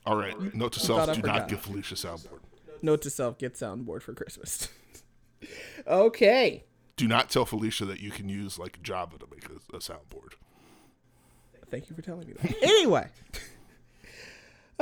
All 0.04 0.16
right. 0.16 0.54
Note 0.54 0.72
to 0.72 0.80
self: 0.80 1.12
do 1.14 1.22
not 1.22 1.48
give 1.48 1.60
Felicia 1.60 1.94
soundboard. 1.94 2.40
Note 2.80 3.02
to 3.02 3.10
self: 3.10 3.38
get 3.38 3.54
soundboard 3.54 4.02
for 4.02 4.14
Christmas. 4.14 4.68
okay. 5.86 6.64
do 6.96 7.06
not 7.06 7.30
tell 7.30 7.44
Felicia 7.44 7.84
that 7.84 8.00
you 8.00 8.10
can 8.10 8.28
use 8.28 8.58
like 8.58 8.82
Java 8.82 9.18
to 9.18 9.26
make 9.30 9.46
a, 9.46 9.76
a 9.76 9.80
soundboard. 9.80 10.34
Thank 11.70 11.88
you 11.88 11.96
for 11.96 12.02
telling 12.02 12.26
me 12.26 12.34
that. 12.34 12.54
anyway. 12.62 13.08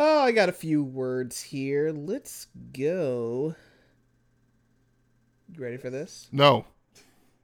Oh, 0.02 0.22
I 0.22 0.32
got 0.32 0.48
a 0.48 0.52
few 0.52 0.82
words 0.82 1.42
here. 1.42 1.92
Let's 1.92 2.46
go. 2.72 3.54
You 5.52 5.62
ready 5.62 5.76
for 5.76 5.90
this? 5.90 6.26
No, 6.32 6.64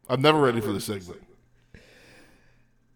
I'm 0.09 0.23
never 0.23 0.41
ready 0.41 0.63
for 0.63 0.73
this 0.73 0.87
segment. 0.87 1.21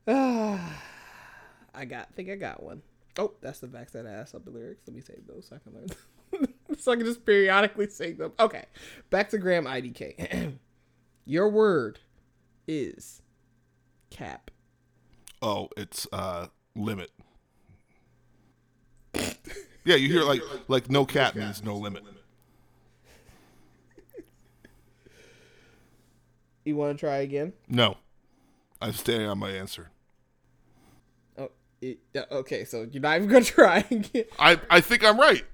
I 0.06 1.84
got 1.86 2.14
think 2.14 2.30
I 2.30 2.36
got 2.36 2.62
one. 2.62 2.80
Oh, 3.18 3.34
that's 3.42 3.60
the 3.60 3.66
backs 3.66 3.92
that 3.92 4.06
ass 4.06 4.34
up 4.34 4.46
the 4.46 4.50
lyrics. 4.50 4.80
Let 4.86 4.96
me 4.96 5.02
save 5.02 5.26
those 5.26 5.48
so 5.50 5.56
I 5.56 5.58
can 5.58 5.74
learn. 5.74 6.48
so 6.78 6.92
I 6.92 6.96
can 6.96 7.04
just 7.04 7.26
periodically 7.26 7.90
sing 7.90 8.16
them. 8.16 8.32
Okay. 8.40 8.64
Back 9.10 9.28
to 9.28 9.36
Graham 9.36 9.66
IDK. 9.66 10.54
Your 11.26 11.50
word 11.50 11.98
is 12.66 13.20
cap. 14.08 14.50
Oh, 15.42 15.68
it's 15.76 16.06
uh 16.14 16.46
limit. 16.74 17.10
Yeah, 19.90 19.96
you 19.96 20.08
hear 20.08 20.22
like 20.22 20.42
like 20.68 20.88
no 20.90 21.04
cap 21.04 21.34
means 21.34 21.62
no 21.64 21.76
limit. 21.76 22.04
You 26.64 26.76
want 26.76 26.96
to 26.96 27.00
try 27.00 27.16
again? 27.18 27.54
No, 27.68 27.96
I'm 28.80 28.92
staying 28.92 29.26
on 29.26 29.38
my 29.38 29.50
answer. 29.50 29.90
Oh, 31.38 31.50
it, 31.80 31.98
okay. 32.30 32.64
So 32.64 32.86
you're 32.90 33.02
not 33.02 33.16
even 33.16 33.28
gonna 33.28 33.44
try 33.60 33.84
again. 33.90 34.24
I 34.38 34.60
I 34.68 34.80
think 34.80 35.04
I'm 35.04 35.18
right, 35.18 35.44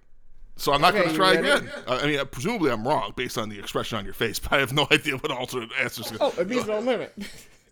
so 0.57 0.73
I'm 0.73 0.81
not 0.81 0.95
Okay, 0.95 1.05
going 1.05 1.11
to 1.11 1.17
try 1.17 1.35
again. 1.35 1.71
I 1.87 2.01
I 2.01 2.07
mean, 2.07 2.27
presumably 2.27 2.71
I'm 2.71 2.87
wrong 2.87 3.13
based 3.17 3.39
on 3.39 3.49
the 3.49 3.59
expression 3.59 3.97
on 3.99 4.05
your 4.05 4.15
face, 4.15 4.39
but 4.41 4.53
I 4.53 4.59
have 4.59 4.73
no 4.73 4.87
idea 4.91 5.17
what 5.17 5.31
alternate 5.31 5.71
answers. 5.81 6.13
Oh, 6.21 6.35
it 6.39 6.49
means 6.49 6.67
no 6.67 6.81
limit. 6.81 7.15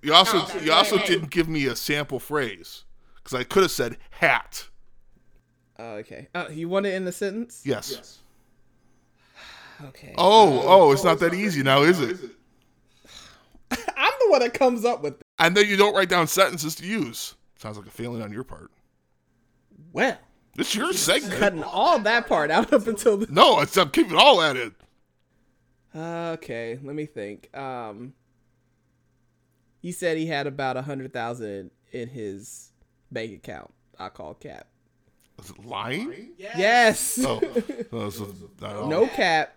You 0.00 0.14
also 0.14 0.38
oh, 0.38 0.60
you 0.62 0.72
also 0.72 0.98
didn't 0.98 1.30
give 1.30 1.48
me 1.48 1.66
a 1.66 1.76
sample 1.76 2.20
phrase 2.20 2.84
because 3.16 3.38
I 3.38 3.44
could 3.44 3.62
have 3.62 3.72
said 3.72 3.96
hat. 4.10 4.68
Oh, 5.78 5.94
okay. 5.96 6.28
Uh, 6.34 6.46
you 6.50 6.68
want 6.68 6.86
it 6.86 6.94
in 6.94 7.04
the 7.04 7.12
sentence? 7.12 7.62
Yes. 7.64 8.18
Okay. 9.86 10.14
Oh, 10.16 10.62
oh, 10.66 10.92
it's 10.92 11.02
not 11.02 11.18
that 11.18 11.34
easy 11.34 11.64
now, 11.64 11.82
is 11.82 11.98
it? 12.00 12.16
I'm 13.72 14.12
the 14.20 14.30
one 14.30 14.40
that 14.40 14.54
comes 14.54 14.84
up 14.84 15.02
with. 15.02 15.20
And 15.40 15.56
then 15.56 15.66
you 15.66 15.76
don't 15.76 15.94
write 15.96 16.08
down 16.08 16.28
sentences 16.28 16.76
to 16.76 16.86
use. 16.86 17.34
Sounds 17.58 17.76
like 17.76 17.86
a 17.88 17.90
failing 17.90 18.22
on 18.22 18.32
your 18.32 18.44
part. 18.44 18.70
Well, 19.92 20.16
It's 20.56 20.76
your 20.76 20.92
segment. 20.92 21.34
cutting 21.40 21.62
all 21.64 21.98
that 21.98 22.28
part 22.28 22.52
out 22.52 22.72
up 22.72 22.86
until 22.86 23.16
the. 23.16 23.26
No, 23.28 23.60
it's, 23.60 23.76
I'm 23.76 23.90
keeping 23.90 24.16
all 24.16 24.38
that 24.38 24.56
in. 24.56 24.74
Okay, 25.96 26.78
let 26.82 26.94
me 26.94 27.06
think. 27.06 27.50
Um, 27.56 28.14
he 29.80 29.90
said 29.90 30.16
he 30.16 30.26
had 30.26 30.46
about 30.46 30.76
a 30.76 30.82
hundred 30.82 31.12
thousand 31.12 31.72
in 31.90 32.08
his 32.08 32.70
bank 33.10 33.32
account. 33.34 33.74
I 33.98 34.08
call 34.08 34.34
cap. 34.34 34.68
Is 35.42 35.50
it 35.50 35.64
lying? 35.64 36.30
Yes. 36.38 37.18
Oh, 37.24 37.40
no, 37.92 38.10
so, 38.10 38.28
I 38.62 38.88
no 38.88 39.06
cap. 39.08 39.54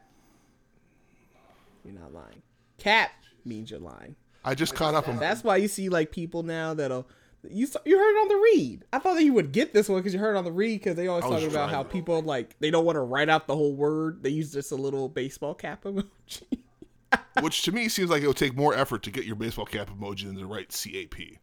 You're 1.85 1.93
not 1.93 2.13
lying. 2.13 2.41
Cap 2.77 3.11
means 3.45 3.71
you're 3.71 3.79
lying. 3.79 4.15
I 4.43 4.55
just 4.55 4.75
caught 4.75 4.95
up 4.95 5.07
on 5.07 5.17
That's 5.17 5.43
why 5.43 5.57
you 5.57 5.67
see 5.67 5.89
like 5.89 6.11
people 6.11 6.43
now 6.43 6.73
that'll. 6.73 7.07
You 7.49 7.65
saw, 7.67 7.79
you 7.85 7.97
heard 7.97 8.17
it 8.17 8.21
on 8.21 8.27
the 8.29 8.35
read. 8.35 8.85
I 8.91 8.99
thought 8.99 9.13
that 9.13 9.23
you 9.23 9.33
would 9.33 9.51
get 9.51 9.73
this 9.73 9.87
one 9.87 9.99
because 9.99 10.13
you 10.13 10.19
heard 10.19 10.35
it 10.35 10.37
on 10.37 10.43
the 10.43 10.51
read 10.51 10.79
because 10.79 10.95
they 10.95 11.07
always 11.07 11.23
talk 11.23 11.43
about 11.43 11.69
how 11.69 11.83
trying. 11.83 11.91
people 11.91 12.21
like 12.21 12.57
they 12.59 12.71
don't 12.71 12.83
want 12.83 12.95
to 12.95 13.01
write 13.01 13.29
out 13.29 13.47
the 13.47 13.55
whole 13.55 13.75
word. 13.75 14.23
They 14.23 14.31
use 14.31 14.51
just 14.51 14.71
a 14.71 14.75
little 14.75 15.07
baseball 15.07 15.53
cap 15.53 15.83
emoji. 15.83 16.59
which 17.41 17.61
to 17.63 17.71
me 17.71 17.87
seems 17.87 18.09
like 18.09 18.23
it 18.23 18.27
would 18.27 18.37
take 18.37 18.55
more 18.55 18.73
effort 18.73 19.03
to 19.03 19.11
get 19.11 19.25
your 19.25 19.35
baseball 19.35 19.65
cap 19.65 19.89
emoji 19.89 20.25
than 20.25 20.37
to 20.37 20.45
write 20.45 20.69
CAP. 20.69 21.39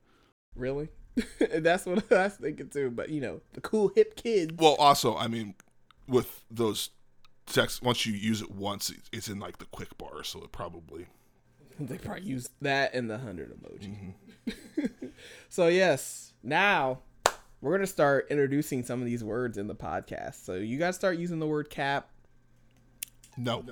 really? 0.54 0.88
That's 1.58 1.86
what 1.86 2.04
I 2.12 2.24
was 2.24 2.34
thinking 2.34 2.68
too. 2.68 2.90
But 2.90 3.10
you 3.10 3.20
know, 3.20 3.40
the 3.52 3.60
cool 3.60 3.88
hip 3.94 4.16
kids. 4.16 4.54
Well, 4.58 4.76
also, 4.76 5.16
I 5.16 5.28
mean, 5.28 5.54
with 6.08 6.44
those 6.50 6.90
texts, 7.46 7.82
once 7.82 8.06
you 8.06 8.12
use 8.12 8.42
it 8.42 8.50
once, 8.50 8.92
it's 9.12 9.28
in 9.28 9.38
like 9.38 9.58
the 9.58 9.66
quick 9.66 9.96
bar, 9.98 10.24
so 10.24 10.42
it 10.42 10.52
probably. 10.52 11.06
They 11.80 11.98
probably 11.98 12.22
use 12.22 12.50
that 12.60 12.94
and 12.94 13.10
the 13.10 13.18
hundred 13.18 13.50
emoji. 13.50 14.14
Mm-hmm. 14.46 15.06
so 15.48 15.66
yes, 15.66 16.32
now 16.40 17.00
we're 17.60 17.72
gonna 17.72 17.88
start 17.88 18.28
introducing 18.30 18.84
some 18.84 19.00
of 19.00 19.06
these 19.06 19.24
words 19.24 19.58
in 19.58 19.66
the 19.66 19.74
podcast. 19.74 20.44
So 20.44 20.54
you 20.54 20.78
guys 20.78 20.94
start 20.94 21.18
using 21.18 21.40
the 21.40 21.48
word 21.48 21.70
cap. 21.70 22.10
No. 23.36 23.64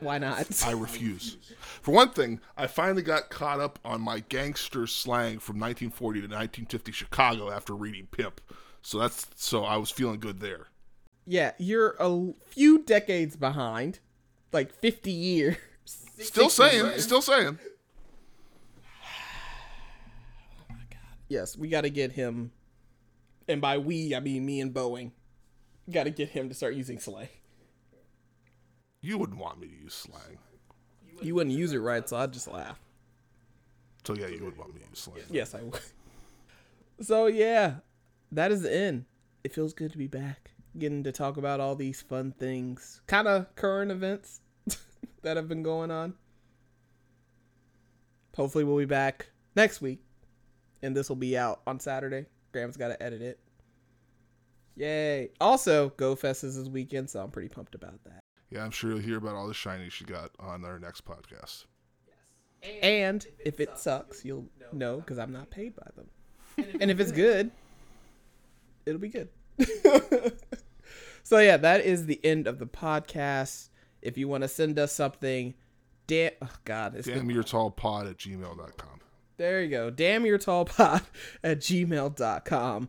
Why 0.00 0.18
not? 0.18 0.62
I 0.66 0.72
refuse. 0.72 1.36
For 1.82 1.92
one 1.92 2.10
thing, 2.10 2.40
I 2.56 2.66
finally 2.66 3.02
got 3.02 3.30
caught 3.30 3.60
up 3.60 3.78
on 3.84 4.00
my 4.00 4.20
gangster 4.20 4.86
slang 4.86 5.38
from 5.38 5.56
1940 5.56 6.20
to 6.20 6.26
1950 6.26 6.92
Chicago 6.92 7.50
after 7.50 7.74
reading 7.74 8.06
Pimp. 8.10 8.40
So 8.82 8.98
that's 8.98 9.26
so 9.36 9.64
I 9.64 9.76
was 9.76 9.90
feeling 9.90 10.20
good 10.20 10.40
there. 10.40 10.68
Yeah, 11.26 11.52
you're 11.58 11.94
a 12.00 12.32
few 12.46 12.82
decades 12.82 13.36
behind, 13.36 14.00
like 14.52 14.72
50 14.72 15.10
years. 15.10 15.56
Still 15.84 16.50
saying, 16.50 16.98
still 16.98 17.22
saying. 17.22 17.58
oh 20.60 20.66
my 20.68 20.76
god. 20.90 20.98
Yes, 21.28 21.56
we 21.56 21.68
got 21.68 21.82
to 21.82 21.90
get 21.90 22.12
him, 22.12 22.50
and 23.46 23.60
by 23.60 23.78
we 23.78 24.14
I 24.14 24.20
mean 24.20 24.44
me 24.44 24.60
and 24.60 24.74
Boeing. 24.74 25.12
Got 25.90 26.04
to 26.04 26.10
get 26.10 26.30
him 26.30 26.48
to 26.48 26.54
start 26.54 26.74
using 26.74 26.98
slang. 26.98 27.28
You 29.00 29.18
wouldn't 29.18 29.38
want 29.38 29.60
me 29.60 29.68
to 29.68 29.74
use 29.74 29.94
slang. 29.94 30.38
You 31.22 31.34
wouldn't 31.34 31.56
use 31.56 31.72
it 31.72 31.78
right, 31.78 32.08
so 32.08 32.16
I'd 32.16 32.32
just 32.32 32.48
laugh. 32.48 32.80
So 34.04 34.14
yeah, 34.14 34.28
you 34.28 34.44
would 34.44 34.56
want 34.56 34.74
me 34.74 34.80
to 34.80 34.88
use 34.88 34.98
slang. 34.98 35.22
Yes, 35.30 35.54
I 35.54 35.62
would. 35.62 35.80
So 37.00 37.26
yeah, 37.26 37.74
that 38.32 38.50
is 38.50 38.62
the 38.62 38.74
end. 38.74 39.04
It 39.44 39.54
feels 39.54 39.72
good 39.72 39.92
to 39.92 39.98
be 39.98 40.08
back, 40.08 40.50
getting 40.76 41.04
to 41.04 41.12
talk 41.12 41.36
about 41.36 41.60
all 41.60 41.76
these 41.76 42.00
fun 42.00 42.32
things, 42.32 43.02
kind 43.06 43.28
of 43.28 43.54
current 43.54 43.92
events 43.92 44.40
that 45.22 45.36
have 45.36 45.48
been 45.48 45.62
going 45.62 45.90
on. 45.90 46.14
Hopefully, 48.36 48.64
we'll 48.64 48.78
be 48.78 48.84
back 48.84 49.30
next 49.54 49.80
week, 49.80 50.00
and 50.82 50.96
this 50.96 51.08
will 51.08 51.16
be 51.16 51.38
out 51.38 51.60
on 51.66 51.78
Saturday. 51.78 52.26
Graham's 52.52 52.76
got 52.76 52.88
to 52.88 53.02
edit 53.02 53.22
it. 53.22 53.38
Yay! 54.76 55.30
Also, 55.40 55.90
GoFest 55.90 56.44
is 56.44 56.56
this 56.56 56.68
weekend, 56.68 57.10
so 57.10 57.20
I'm 57.20 57.30
pretty 57.30 57.48
pumped 57.48 57.74
about 57.74 58.02
that. 58.04 58.20
Yeah, 58.50 58.64
I'm 58.64 58.70
sure 58.70 58.90
you'll 58.90 59.00
hear 59.00 59.18
about 59.18 59.34
all 59.34 59.46
the 59.46 59.54
shiny 59.54 59.90
she 59.90 60.04
got 60.04 60.30
on 60.38 60.64
our 60.64 60.78
next 60.78 61.04
podcast. 61.04 61.66
And 62.82 63.24
if 63.44 63.60
it 63.60 63.78
sucks, 63.78 64.24
you'll 64.24 64.46
know 64.72 64.98
because 64.98 65.18
I'm 65.18 65.32
not 65.32 65.50
paid 65.50 65.74
by 65.76 65.86
them. 65.96 66.08
And 66.80 66.90
if 66.90 66.98
it's 67.00 67.12
good, 67.12 67.50
it'll 68.86 69.00
be 69.00 69.08
good. 69.08 69.28
so 71.22 71.38
yeah, 71.38 71.56
that 71.58 71.84
is 71.84 72.06
the 72.06 72.20
end 72.24 72.46
of 72.46 72.58
the 72.58 72.66
podcast. 72.66 73.68
If 74.00 74.16
you 74.16 74.28
want 74.28 74.42
to 74.42 74.48
send 74.48 74.78
us 74.78 74.92
something, 74.92 75.54
damn, 76.06 76.32
oh 76.40 76.48
God, 76.64 76.94
it's 76.96 77.06
Damn 77.06 77.30
your 77.30 77.42
tall 77.42 77.70
pod 77.70 78.06
at 78.06 78.16
gmail.com. 78.16 79.00
there 79.36 79.62
you 79.62 79.68
go. 79.68 79.90
Damn 79.90 80.24
your 80.24 80.38
tall 80.38 80.64
pod 80.64 81.02
at 81.44 81.58
gmail.com. 81.58 82.88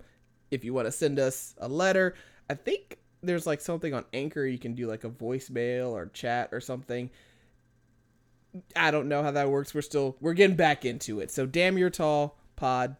If 0.52 0.64
you 0.64 0.74
want 0.74 0.88
to 0.88 0.92
send 0.92 1.20
us 1.20 1.54
a 1.58 1.68
letter, 1.68 2.16
I 2.50 2.56
think 2.56 2.99
there's 3.22 3.48
like 3.48 3.62
something 3.62 3.94
on 3.94 4.06
Anchor 4.14 4.46
you 4.46 4.58
can 4.58 4.74
do 4.74 4.88
like 4.88 5.04
a 5.04 5.10
voicemail 5.10 5.92
or 5.92 6.08
chat 6.08 6.50
or 6.52 6.62
something. 6.62 7.10
I 8.76 8.92
don't 8.92 9.10
know 9.10 9.22
how 9.22 9.32
that 9.32 9.50
works. 9.50 9.74
We're 9.74 9.82
still 9.82 10.18
we're 10.22 10.34
getting 10.34 10.56
back 10.56 10.86
into 10.86 11.20
it. 11.20 11.32
So 11.32 11.46
damn 11.46 11.78
your 11.78 11.90
tall 11.90 12.38
pod 12.56 12.96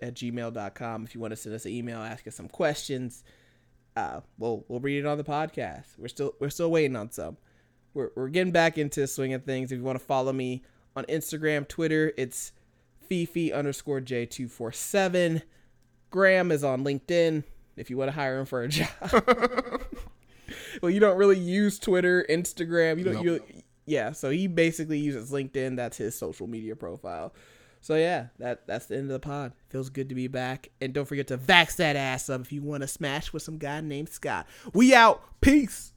at 0.00 0.14
gmail.com 0.14 1.04
if 1.04 1.14
you 1.14 1.20
want 1.20 1.32
to 1.32 1.36
send 1.36 1.54
us 1.54 1.66
an 1.66 1.72
email, 1.72 1.98
ask 1.98 2.26
us 2.26 2.36
some 2.36 2.48
questions. 2.48 3.24
Uh 3.96 4.20
we'll 4.38 4.64
we'll 4.68 4.80
read 4.80 4.98
it 4.98 5.06
on 5.06 5.18
the 5.18 5.24
podcast. 5.24 5.86
We're 5.96 6.08
still 6.08 6.34
we're 6.40 6.50
still 6.50 6.70
waiting 6.70 6.96
on 6.96 7.10
some. 7.10 7.38
We're 7.94 8.10
we're 8.14 8.28
getting 8.28 8.52
back 8.52 8.78
into 8.78 9.06
swinging 9.06 9.40
things. 9.40 9.72
If 9.72 9.78
you 9.78 9.84
want 9.84 9.98
to 9.98 10.04
follow 10.04 10.32
me 10.32 10.62
on 10.94 11.04
Instagram, 11.06 11.66
Twitter, 11.66 12.12
it's 12.16 12.52
Fifi 13.00 13.52
underscore 13.52 14.00
J247. 14.00 15.42
Graham 16.10 16.52
is 16.52 16.62
on 16.62 16.84
LinkedIn 16.84 17.44
if 17.80 17.90
you 17.90 17.96
want 17.96 18.08
to 18.08 18.14
hire 18.14 18.38
him 18.38 18.46
for 18.46 18.62
a 18.62 18.68
job. 18.68 18.88
well, 20.82 20.90
you 20.90 21.00
don't 21.00 21.16
really 21.16 21.38
use 21.38 21.78
Twitter, 21.78 22.24
Instagram. 22.28 22.98
You 22.98 23.04
don't. 23.04 23.24
Nope. 23.24 23.24
You, 23.24 23.62
yeah, 23.86 24.12
so 24.12 24.30
he 24.30 24.46
basically 24.46 24.98
uses 24.98 25.30
LinkedIn. 25.30 25.76
That's 25.76 25.96
his 25.96 26.16
social 26.16 26.46
media 26.46 26.76
profile. 26.76 27.32
So 27.80 27.94
yeah, 27.94 28.26
that 28.38 28.66
that's 28.66 28.86
the 28.86 28.96
end 28.96 29.04
of 29.04 29.12
the 29.12 29.20
pod. 29.20 29.52
Feels 29.68 29.88
good 29.88 30.08
to 30.10 30.14
be 30.14 30.28
back, 30.28 30.68
and 30.80 30.92
don't 30.92 31.06
forget 31.06 31.28
to 31.28 31.38
vax 31.38 31.76
that 31.76 31.96
ass 31.96 32.28
up 32.28 32.40
if 32.42 32.52
you 32.52 32.62
want 32.62 32.82
to 32.82 32.88
smash 32.88 33.32
with 33.32 33.42
some 33.42 33.56
guy 33.56 33.80
named 33.80 34.08
Scott. 34.10 34.46
We 34.74 34.94
out. 34.94 35.22
Peace. 35.40 35.92